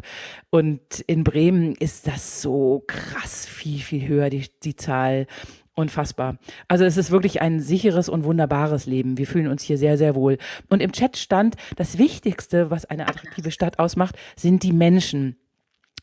Und 0.49 1.01
in 1.07 1.23
Bremen 1.23 1.75
ist 1.75 2.07
das 2.07 2.41
so 2.41 2.83
krass 2.87 3.45
viel, 3.45 3.79
viel 3.79 4.07
höher, 4.07 4.29
die, 4.29 4.45
die 4.63 4.75
Zahl. 4.75 5.27
Unfassbar. 5.77 6.37
Also 6.69 6.85
es 6.85 6.95
ist 6.95 7.11
wirklich 7.11 7.41
ein 7.41 7.59
sicheres 7.59 8.07
und 8.07 8.23
wunderbares 8.23 8.85
Leben. 8.85 9.17
Wir 9.17 9.27
fühlen 9.27 9.47
uns 9.47 9.61
hier 9.61 9.77
sehr, 9.77 9.97
sehr 9.97 10.15
wohl. 10.15 10.37
Und 10.69 10.81
im 10.81 10.93
Chat 10.93 11.17
stand, 11.17 11.55
das 11.75 11.97
Wichtigste, 11.97 12.71
was 12.71 12.85
eine 12.85 13.09
attraktive 13.09 13.51
Stadt 13.51 13.77
ausmacht, 13.77 14.15
sind 14.37 14.63
die 14.63 14.71
Menschen. 14.71 15.35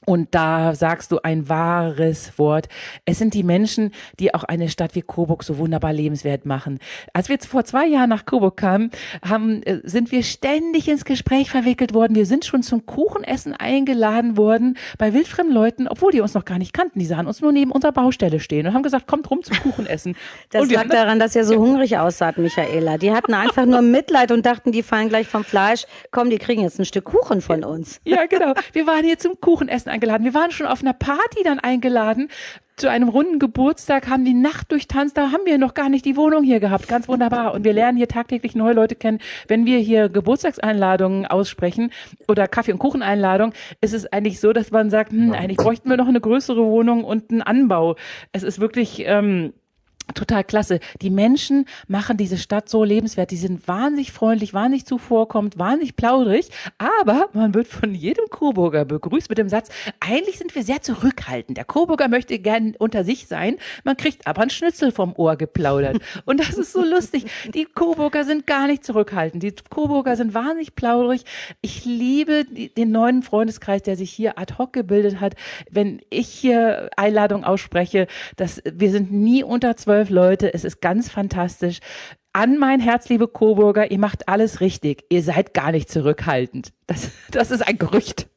Und 0.05 0.35
da 0.35 0.75
sagst 0.75 1.13
du 1.13 1.21
ein 1.23 1.49
wahres 1.49 2.37
Wort. 2.39 2.69
Es 3.05 3.19
sind 3.19 3.35
die 3.35 3.45
Menschen, 3.45 3.93
die 4.19 4.35
auch 4.35 4.43
eine 4.43 4.69
Stadt 4.69 4.95
wie 4.95 5.03
Coburg 5.03 5.45
so 5.45 5.59
wunderbar 5.59 5.93
lebenswert 5.93 6.45
machen. 6.45 6.81
Als 7.13 7.29
wir 7.29 7.39
vor 7.39 7.65
zwei 7.65 7.87
Jahren 7.87 8.11
nach 8.11 8.27
Coburg 8.27 8.57
kamen, 8.57 8.91
haben, 9.25 9.63
äh, 9.63 9.81
sind 9.85 10.11
wir 10.11 10.25
ständig 10.25 10.89
ins 10.89 11.05
Gespräch 11.05 11.51
verwickelt 11.51 11.95
worden. 11.95 12.17
Wir 12.17 12.27
sind 12.27 12.45
schon 12.45 12.63
zum 12.63 12.85
Kuchenessen 12.85 13.55
eingeladen 13.55 14.37
worden 14.37 14.77
bei 14.99 15.15
wildfremden 15.15 15.55
Leuten, 15.55 15.87
obwohl 15.87 16.11
die 16.11 16.21
uns 16.21 16.35
noch 16.35 16.45
gar 16.45 16.59
nicht 16.59 16.73
kannten. 16.73 16.99
Die 16.99 17.07
sahen 17.07 17.27
uns 17.27 17.41
nur 17.41 17.53
neben 17.53 17.71
unserer 17.71 17.93
Baustelle 17.93 18.41
stehen 18.41 18.67
und 18.67 18.75
haben 18.75 18.83
gesagt, 18.83 19.07
kommt 19.07 19.31
rum 19.31 19.43
zum 19.43 19.57
Kuchenessen. 19.59 20.17
Das 20.51 20.71
lag 20.71 20.89
daran, 20.89 21.19
dass 21.19 21.35
ihr 21.35 21.45
so 21.45 21.57
hungrig 21.57 21.97
aussaht, 21.97 22.37
Michaela. 22.37 22.99
Die 22.99 23.13
hatten 23.13 23.33
einfach 23.33 23.65
nur 23.65 23.81
Mitleid 23.81 24.31
und 24.33 24.45
dachten, 24.45 24.73
die 24.73 24.83
fallen 24.83 25.09
gleich 25.09 25.27
vom 25.27 25.45
Fleisch. 25.45 25.85
Komm, 26.11 26.31
die 26.31 26.39
kriegen 26.39 26.63
jetzt 26.63 26.79
ein 26.79 26.85
Stück 26.85 27.05
Kuchen 27.05 27.41
von 27.41 27.65
uns. 27.65 28.01
Ja, 28.05 28.27
genau. 28.27 28.55
Wir 28.73 28.87
waren 28.87 29.05
hier 29.05 29.19
zum 29.19 29.41
Kuchenessen 29.41 29.91
eingeladen. 29.93 30.25
Wir 30.25 30.35
waren 30.35 30.51
schon 30.51 30.67
auf 30.67 30.81
einer 30.83 30.93
Party 30.93 31.43
dann 31.45 31.61
eingeladen. 31.61 32.29
Zu 32.77 32.91
einem 32.91 33.09
runden 33.11 33.39
Geburtstag 33.39 34.09
haben 34.09 34.25
die 34.25 34.35
Nacht 34.35 34.73
durchtanzt, 34.73 35.17
da 35.17 35.31
haben 35.31 35.45
wir 35.45 35.59
noch 35.59 35.75
gar 35.75 35.91
nicht 35.91 36.07
die 36.07 36.17
Wohnung 36.17 36.43
hier 36.43 36.59
gehabt. 36.59 36.89
Ganz 36.89 37.07
wunderbar. 37.07 37.53
Und 37.53 37.65
wir 37.65 37.75
lernen 37.75 37.99
hier 37.99 38.09
tagtäglich 38.09 38.55
neue 38.55 38.73
Leute 38.73 38.95
kennen. 38.95 39.19
Wenn 39.47 39.67
wir 39.67 39.79
hier 39.79 40.09
Geburtstagseinladungen 40.09 41.27
aussprechen 41.27 41.93
oder 42.29 42.49
Kaffee- 42.49 42.73
und 42.73 42.79
Kucheneinladungen, 42.79 43.55
ist 43.83 43.93
es 43.93 44.11
eigentlich 44.11 44.41
so, 44.41 44.53
dass 44.55 44.71
man 44.71 44.89
sagt, 44.89 45.13
hm, 45.13 45.33
eigentlich 45.33 45.59
bräuchten 45.59 45.91
wir 45.91 45.99
noch 45.99 46.09
eine 46.09 46.21
größere 46.21 46.65
Wohnung 46.65 47.05
und 47.05 47.31
einen 47.31 47.43
Anbau. 47.43 47.97
Es 48.33 48.43
ist 48.43 48.59
wirklich, 48.59 49.05
ähm, 49.07 49.53
total 50.15 50.45
klasse. 50.45 50.81
Die 51.01 51.11
Menschen 51.11 51.67
machen 51.89 52.17
diese 52.17 52.37
Stadt 52.37 52.69
so 52.69 52.85
lebenswert. 52.85 53.31
Die 53.31 53.37
sind 53.37 53.67
wahnsinnig 53.69 54.13
freundlich, 54.13 54.53
wahnsinnig 54.53 54.85
zuvorkommend, 54.85 55.59
wahnsinnig 55.59 55.97
plaudrig. 55.97 56.49
Aber 56.79 57.29
man 57.33 57.55
wird 57.55 57.67
von 57.67 57.95
jedem 57.95 58.27
Coburger 58.29 58.85
begrüßt 58.85 59.29
mit 59.29 59.39
dem 59.39 59.49
Satz, 59.49 59.71
eigentlich 60.01 60.39
sind 60.39 60.55
wir 60.55 60.65
sehr 60.65 60.83
zurückhaltend. 60.83 61.57
Der 61.57 61.65
Coburger 61.65 62.09
möchte 62.09 62.39
gern 62.39 62.75
unter 62.79 63.05
sich 63.05 63.27
sein. 63.27 63.57
Man 63.85 63.97
kriegt 63.97 64.27
aber 64.27 64.43
einen 64.43 64.51
Schnitzel 64.51 64.93
vom 64.93 65.15
Ohr 65.17 65.37
geplaudert. 65.37 65.99
Und 66.25 66.41
das 66.41 66.59
ist 66.59 66.73
so 66.73 66.85
lustig. 66.85 67.27
Die 67.55 67.65
Coburger 67.65 68.25
sind 68.25 68.47
gar 68.47 68.67
nicht 68.67 68.85
zurückhaltend. 68.85 69.43
Die 69.43 69.55
Coburger 69.71 70.17
sind 70.17 70.35
wahnsinnig 70.35 70.75
plaudrig. 70.75 71.25
Ich 71.61 71.85
liebe 71.85 72.45
den 72.45 72.91
neuen 72.91 73.23
Freundeskreis, 73.23 73.83
der 73.83 73.97
sich 73.97 74.11
hier 74.11 74.39
ad 74.39 74.55
hoc 74.59 74.73
gebildet 74.73 75.21
hat. 75.21 75.35
Wenn 75.71 76.01
ich 76.11 76.29
hier 76.29 76.91
Einladung 76.97 77.45
ausspreche, 77.45 78.07
dass 78.37 78.63
wir 78.65 78.91
sind 78.91 79.13
nie 79.13 79.43
unter 79.43 79.77
zwölf 79.77 79.92
zwölf 79.93 80.09
Leute. 80.09 80.55
Es 80.55 80.65
ist 80.65 80.81
ganz 80.81 81.11
fantastisch. 81.11 81.81
An 82.33 82.57
mein 82.57 82.81
Herz, 82.81 83.11
liebe 83.11 83.29
Coburger, 83.29 83.91
ihr 83.91 83.99
macht 83.99 84.27
alles 84.27 84.63
richtig. 84.63 85.05
Ihr 85.11 85.23
seid 85.23 85.53
gar 85.53 85.71
nicht 85.71 85.91
zurückhaltend. 85.91 86.73
Das, 86.87 87.11
das 87.31 87.51
ist 87.51 87.61
ein 87.61 87.77
Gerücht. 87.77 88.31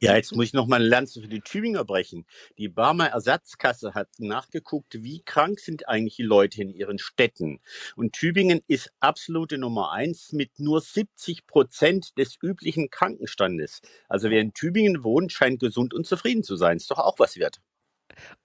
Ja, 0.00 0.16
jetzt 0.16 0.34
muss 0.34 0.46
ich 0.46 0.52
noch 0.54 0.66
mal 0.66 0.82
Lanze 0.82 1.20
für 1.20 1.28
die 1.28 1.40
Tübinger 1.40 1.84
brechen. 1.84 2.26
Die 2.58 2.68
Barmer 2.68 3.08
Ersatzkasse 3.08 3.94
hat 3.94 4.08
nachgeguckt, 4.18 5.04
wie 5.04 5.22
krank 5.24 5.60
sind 5.60 5.88
eigentlich 5.88 6.16
die 6.16 6.22
Leute 6.24 6.62
in 6.62 6.70
ihren 6.70 6.98
Städten. 6.98 7.60
Und 7.94 8.12
Tübingen 8.12 8.60
ist 8.66 8.90
absolute 8.98 9.58
Nummer 9.58 9.92
eins 9.92 10.32
mit 10.32 10.58
nur 10.58 10.80
70 10.80 11.46
Prozent 11.46 12.18
des 12.18 12.36
üblichen 12.42 12.90
Krankenstandes. 12.90 13.82
Also 14.08 14.30
wer 14.30 14.40
in 14.40 14.52
Tübingen 14.52 15.04
wohnt, 15.04 15.32
scheint 15.32 15.60
gesund 15.60 15.94
und 15.94 16.08
zufrieden 16.08 16.42
zu 16.42 16.56
sein. 16.56 16.76
Ist 16.76 16.90
doch 16.90 16.98
auch 16.98 17.20
was 17.20 17.36
wert 17.36 17.60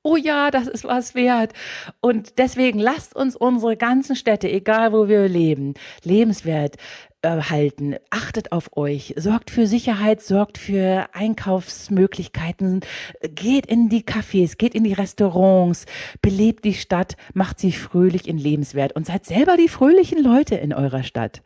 oh 0.03 0.17
ja, 0.17 0.51
das 0.51 0.67
ist 0.67 0.83
was 0.83 1.15
wert. 1.15 1.53
Und 2.01 2.37
deswegen 2.37 2.79
lasst 2.79 3.15
uns 3.15 3.35
unsere 3.35 3.77
ganzen 3.77 4.15
Städte, 4.15 4.49
egal 4.49 4.93
wo 4.93 5.07
wir 5.07 5.27
leben, 5.27 5.73
lebenswert 6.03 6.75
äh, 7.21 7.41
halten. 7.41 7.95
Achtet 8.09 8.51
auf 8.51 8.75
euch, 8.75 9.13
sorgt 9.17 9.49
für 9.49 9.65
Sicherheit, 9.65 10.21
sorgt 10.21 10.57
für 10.57 11.07
Einkaufsmöglichkeiten, 11.13 12.81
geht 13.21 13.65
in 13.65 13.89
die 13.89 14.03
Cafés, 14.03 14.57
geht 14.57 14.75
in 14.75 14.83
die 14.83 14.93
Restaurants, 14.93 15.85
belebt 16.21 16.65
die 16.65 16.73
Stadt, 16.73 17.15
macht 17.33 17.59
sie 17.59 17.71
fröhlich 17.71 18.27
in 18.27 18.37
lebenswert 18.37 18.93
und 18.93 19.05
seid 19.05 19.25
selber 19.25 19.57
die 19.57 19.69
fröhlichen 19.69 20.21
Leute 20.21 20.55
in 20.55 20.73
eurer 20.73 21.03
Stadt. 21.03 21.41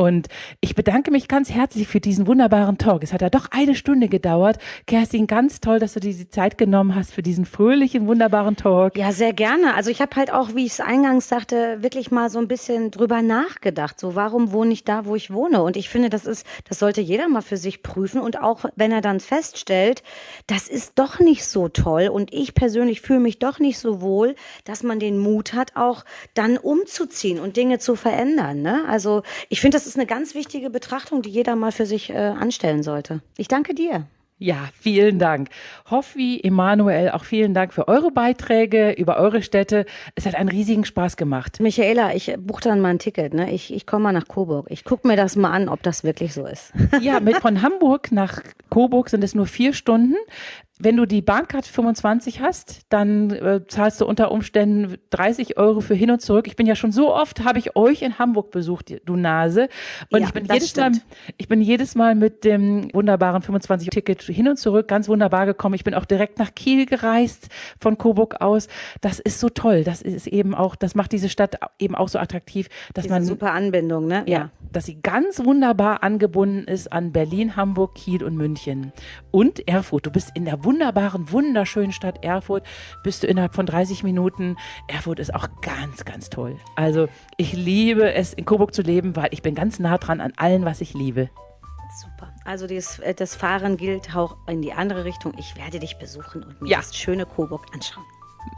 Und 0.00 0.28
ich 0.62 0.74
bedanke 0.74 1.10
mich 1.10 1.28
ganz 1.28 1.50
herzlich 1.50 1.86
für 1.86 2.00
diesen 2.00 2.26
wunderbaren 2.26 2.78
Talk. 2.78 3.02
Es 3.02 3.12
hat 3.12 3.20
ja 3.20 3.28
doch 3.28 3.48
eine 3.50 3.74
Stunde 3.74 4.08
gedauert. 4.08 4.56
Kerstin, 4.86 5.26
ganz 5.26 5.60
toll, 5.60 5.78
dass 5.78 5.92
du 5.92 6.00
dir 6.00 6.14
die 6.14 6.30
Zeit 6.30 6.56
genommen 6.56 6.94
hast 6.94 7.12
für 7.12 7.20
diesen 7.20 7.44
fröhlichen, 7.44 8.06
wunderbaren 8.06 8.56
Talk. 8.56 8.96
Ja, 8.96 9.12
sehr 9.12 9.34
gerne. 9.34 9.74
Also 9.74 9.90
ich 9.90 10.00
habe 10.00 10.16
halt 10.16 10.32
auch, 10.32 10.54
wie 10.54 10.64
ich 10.64 10.72
es 10.72 10.80
eingangs 10.80 11.28
sagte, 11.28 11.82
wirklich 11.82 12.10
mal 12.10 12.30
so 12.30 12.38
ein 12.38 12.48
bisschen 12.48 12.90
drüber 12.90 13.20
nachgedacht. 13.20 14.00
So, 14.00 14.14
warum 14.14 14.52
wohne 14.52 14.72
ich 14.72 14.84
da, 14.84 15.04
wo 15.04 15.16
ich 15.16 15.34
wohne? 15.34 15.62
Und 15.62 15.76
ich 15.76 15.90
finde, 15.90 16.08
das 16.08 16.24
ist, 16.24 16.46
das 16.66 16.78
sollte 16.78 17.02
jeder 17.02 17.28
mal 17.28 17.42
für 17.42 17.58
sich 17.58 17.82
prüfen. 17.82 18.22
Und 18.22 18.40
auch 18.40 18.64
wenn 18.76 18.92
er 18.92 19.02
dann 19.02 19.20
feststellt, 19.20 20.02
das 20.46 20.66
ist 20.66 20.92
doch 20.94 21.20
nicht 21.20 21.44
so 21.44 21.68
toll 21.68 22.08
und 22.08 22.32
ich 22.32 22.54
persönlich 22.54 23.02
fühle 23.02 23.20
mich 23.20 23.38
doch 23.38 23.58
nicht 23.58 23.78
so 23.78 24.00
wohl, 24.00 24.34
dass 24.64 24.82
man 24.82 24.98
den 24.98 25.18
Mut 25.18 25.52
hat, 25.52 25.76
auch 25.76 26.06
dann 26.32 26.56
umzuziehen 26.56 27.38
und 27.38 27.58
Dinge 27.58 27.78
zu 27.78 27.96
verändern. 27.96 28.62
Ne? 28.62 28.86
Also 28.88 29.24
ich 29.50 29.60
finde, 29.60 29.76
das 29.76 29.89
ist 29.90 29.96
eine 29.96 30.06
ganz 30.06 30.34
wichtige 30.34 30.70
Betrachtung, 30.70 31.22
die 31.22 31.30
jeder 31.30 31.56
mal 31.56 31.72
für 31.72 31.86
sich 31.86 32.10
äh, 32.10 32.16
anstellen 32.16 32.82
sollte. 32.82 33.22
Ich 33.36 33.48
danke 33.48 33.74
dir. 33.74 34.06
Ja, 34.42 34.70
vielen 34.72 35.18
Dank. 35.18 35.50
Hoffi, 35.90 36.40
Emanuel, 36.42 37.10
auch 37.10 37.24
vielen 37.24 37.52
Dank 37.52 37.74
für 37.74 37.88
eure 37.88 38.10
Beiträge 38.10 38.92
über 38.92 39.18
eure 39.18 39.42
Städte. 39.42 39.84
Es 40.14 40.24
hat 40.24 40.34
einen 40.34 40.48
riesigen 40.48 40.86
Spaß 40.86 41.18
gemacht. 41.18 41.60
Michaela, 41.60 42.14
ich 42.14 42.34
buche 42.38 42.62
dann 42.62 42.80
mal 42.80 42.88
ein 42.88 42.98
Ticket. 42.98 43.34
Ne? 43.34 43.52
Ich, 43.52 43.70
ich 43.70 43.84
komme 43.84 44.04
mal 44.04 44.12
nach 44.12 44.28
Coburg. 44.28 44.68
Ich 44.70 44.84
gucke 44.84 45.06
mir 45.06 45.16
das 45.16 45.36
mal 45.36 45.50
an, 45.50 45.68
ob 45.68 45.82
das 45.82 46.04
wirklich 46.04 46.32
so 46.32 46.46
ist. 46.46 46.72
Ja, 47.02 47.20
mit, 47.20 47.36
von 47.36 47.60
Hamburg 47.60 48.12
nach 48.12 48.40
Coburg 48.70 49.10
sind 49.10 49.22
es 49.24 49.34
nur 49.34 49.46
vier 49.46 49.74
Stunden. 49.74 50.16
Wenn 50.82 50.96
du 50.96 51.06
die 51.06 51.22
Bahncard 51.22 51.66
25 51.66 52.40
hast, 52.40 52.80
dann 52.88 53.30
äh, 53.30 53.60
zahlst 53.68 54.00
du 54.00 54.06
unter 54.06 54.32
Umständen 54.32 54.96
30 55.10 55.56
Euro 55.56 55.80
für 55.80 55.94
hin 55.94 56.10
und 56.10 56.20
zurück. 56.20 56.46
Ich 56.48 56.56
bin 56.56 56.66
ja 56.66 56.74
schon 56.74 56.90
so 56.90 57.14
oft, 57.14 57.44
habe 57.44 57.58
ich 57.58 57.76
euch 57.76 58.02
in 58.02 58.18
Hamburg 58.18 58.50
besucht, 58.50 58.92
du 59.04 59.16
Nase. 59.16 59.68
Und 60.10 60.20
ja, 60.20 60.26
ich 60.26 60.32
bin 60.32 60.46
jedes 60.46 60.70
stimmt. 60.70 60.96
Mal, 60.96 61.34
ich 61.36 61.48
bin 61.48 61.60
jedes 61.60 61.94
Mal 61.94 62.14
mit 62.16 62.44
dem 62.44 62.92
wunderbaren 62.92 63.42
25 63.42 63.90
Ticket 63.90 64.22
hin 64.22 64.48
und 64.48 64.56
zurück 64.56 64.88
ganz 64.88 65.08
wunderbar 65.08 65.46
gekommen. 65.46 65.74
Ich 65.74 65.84
bin 65.84 65.94
auch 65.94 66.04
direkt 66.04 66.38
nach 66.38 66.54
Kiel 66.54 66.86
gereist 66.86 67.48
von 67.80 67.96
Coburg 67.96 68.40
aus. 68.40 68.66
Das 69.00 69.20
ist 69.20 69.38
so 69.38 69.48
toll. 69.48 69.84
Das 69.84 70.02
ist 70.02 70.26
eben 70.26 70.54
auch, 70.54 70.74
das 70.74 70.94
macht 70.94 71.12
diese 71.12 71.28
Stadt 71.28 71.58
eben 71.78 71.94
auch 71.94 72.08
so 72.08 72.18
attraktiv, 72.18 72.68
dass 72.94 73.04
diese 73.04 73.14
man 73.14 73.24
super 73.24 73.52
Anbindung, 73.52 74.06
ne? 74.06 74.24
Ja, 74.26 74.40
ja, 74.40 74.50
dass 74.72 74.86
sie 74.86 75.00
ganz 75.02 75.44
wunderbar 75.44 76.02
angebunden 76.02 76.64
ist 76.64 76.92
an 76.92 77.12
Berlin, 77.12 77.56
Hamburg, 77.56 77.94
Kiel 77.94 78.24
und 78.24 78.36
München 78.36 78.92
und 79.30 79.68
Erfurt. 79.68 80.06
Du 80.06 80.10
bist 80.10 80.30
in 80.34 80.44
der 80.44 80.64
wunderbaren, 80.70 81.32
wunderschönen 81.32 81.90
Stadt 81.90 82.22
Erfurt, 82.22 82.64
bist 83.02 83.24
du 83.24 83.26
innerhalb 83.26 83.56
von 83.56 83.66
30 83.66 84.04
Minuten. 84.04 84.56
Erfurt 84.86 85.18
ist 85.18 85.34
auch 85.34 85.48
ganz, 85.62 86.04
ganz 86.04 86.30
toll. 86.30 86.56
Also 86.76 87.08
ich 87.36 87.54
liebe 87.54 88.12
es, 88.12 88.34
in 88.34 88.44
Coburg 88.44 88.72
zu 88.72 88.82
leben, 88.82 89.16
weil 89.16 89.30
ich 89.32 89.42
bin 89.42 89.56
ganz 89.56 89.80
nah 89.80 89.98
dran 89.98 90.20
an 90.20 90.32
allem, 90.36 90.64
was 90.64 90.80
ich 90.80 90.94
liebe. 90.94 91.28
Super. 92.00 92.32
Also 92.44 92.68
das, 92.68 93.00
äh, 93.00 93.14
das 93.14 93.34
Fahren 93.34 93.76
gilt 93.76 94.14
auch 94.14 94.36
in 94.46 94.62
die 94.62 94.72
andere 94.72 95.04
Richtung. 95.04 95.34
Ich 95.38 95.56
werde 95.56 95.80
dich 95.80 95.98
besuchen 95.98 96.44
und 96.44 96.62
mir 96.62 96.68
ja. 96.68 96.76
das 96.76 96.96
schöne 96.96 97.26
Coburg 97.26 97.66
anschauen. 97.74 98.04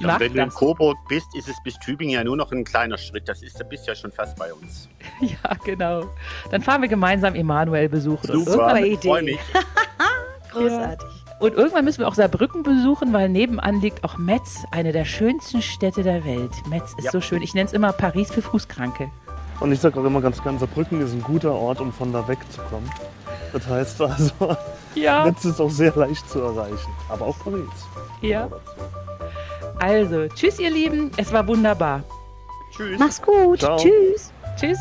Ja, 0.01 0.21
wenn 0.21 0.35
du 0.35 0.43
in 0.43 0.51
Coburg 0.51 0.99
bist, 1.09 1.35
ist 1.35 1.49
es 1.49 1.57
bis 1.65 1.79
Tübingen 1.79 2.15
ja 2.15 2.23
nur 2.23 2.37
noch 2.37 2.53
ein 2.53 2.63
kleiner 2.63 2.99
Schritt. 2.99 3.27
Das 3.27 3.43
ist, 3.43 3.59
da 3.59 3.65
bist 3.65 3.87
ja 3.87 3.95
schon 3.95 4.13
fast 4.13 4.37
bei 4.37 4.53
uns. 4.53 4.89
Ja, 5.21 5.55
genau. 5.65 6.11
Dann 6.51 6.61
fahren 6.61 6.83
wir 6.83 6.89
gemeinsam 6.89 7.35
Emanuel 7.35 7.89
besuchen. 7.89 8.45
Super, 8.45 8.79
ich 8.81 8.99
freue 8.99 9.23
mich. 9.23 9.39
Großartig. 10.51 11.09
Ja. 11.09 11.22
Und 11.43 11.55
irgendwann 11.55 11.85
müssen 11.85 11.99
wir 11.99 12.07
auch 12.07 12.15
Saarbrücken 12.15 12.63
besuchen, 12.63 13.13
weil 13.13 13.29
nebenan 13.29 13.81
liegt 13.81 14.05
auch 14.05 14.17
Metz, 14.17 14.63
eine 14.71 14.93
der 14.93 15.05
schönsten 15.05 15.61
Städte 15.61 16.05
der 16.05 16.25
Welt. 16.25 16.53
Metz 16.69 16.95
ist 16.97 17.07
ja. 17.07 17.11
so 17.11 17.21
schön. 17.21 17.43
Ich 17.43 17.53
nenne 17.53 17.67
es 17.67 17.73
immer 17.73 17.93
Paris 17.93 18.31
für 18.31 18.43
Fußkranke. 18.43 19.11
Und 19.59 19.73
ich 19.73 19.81
sage 19.81 19.99
auch 19.99 20.05
immer 20.05 20.21
ganz 20.21 20.41
ganz, 20.45 20.61
Saarbrücken 20.61 21.01
ist 21.01 21.13
ein 21.13 21.21
guter 21.21 21.51
Ort, 21.51 21.81
um 21.81 21.93
von 21.93 22.13
da 22.13 22.29
wegzukommen. 22.29 22.89
Das 23.53 23.67
heißt 23.67 24.01
also, 24.03 24.57
ja. 24.95 25.25
Metz 25.25 25.45
ist 25.45 25.61
auch 25.61 25.71
sehr 25.71 25.93
leicht 25.97 26.31
zu 26.31 26.39
erreichen. 26.39 26.93
Aber 27.09 27.27
auch 27.27 27.39
Paris. 27.41 27.65
Ja. 28.21 28.49
Also, 29.81 30.29
tschüss 30.29 30.61
ihr 30.61 30.71
Lieben, 30.71 31.11
es 31.17 31.33
war 31.33 31.45
wunderbar. 31.49 32.05
Tschüss. 32.71 33.01
Mach's 33.01 33.21
gut. 33.21 33.59
Ciao. 33.59 33.79
Tschüss. 33.79 34.31
Tschüss. 34.57 34.79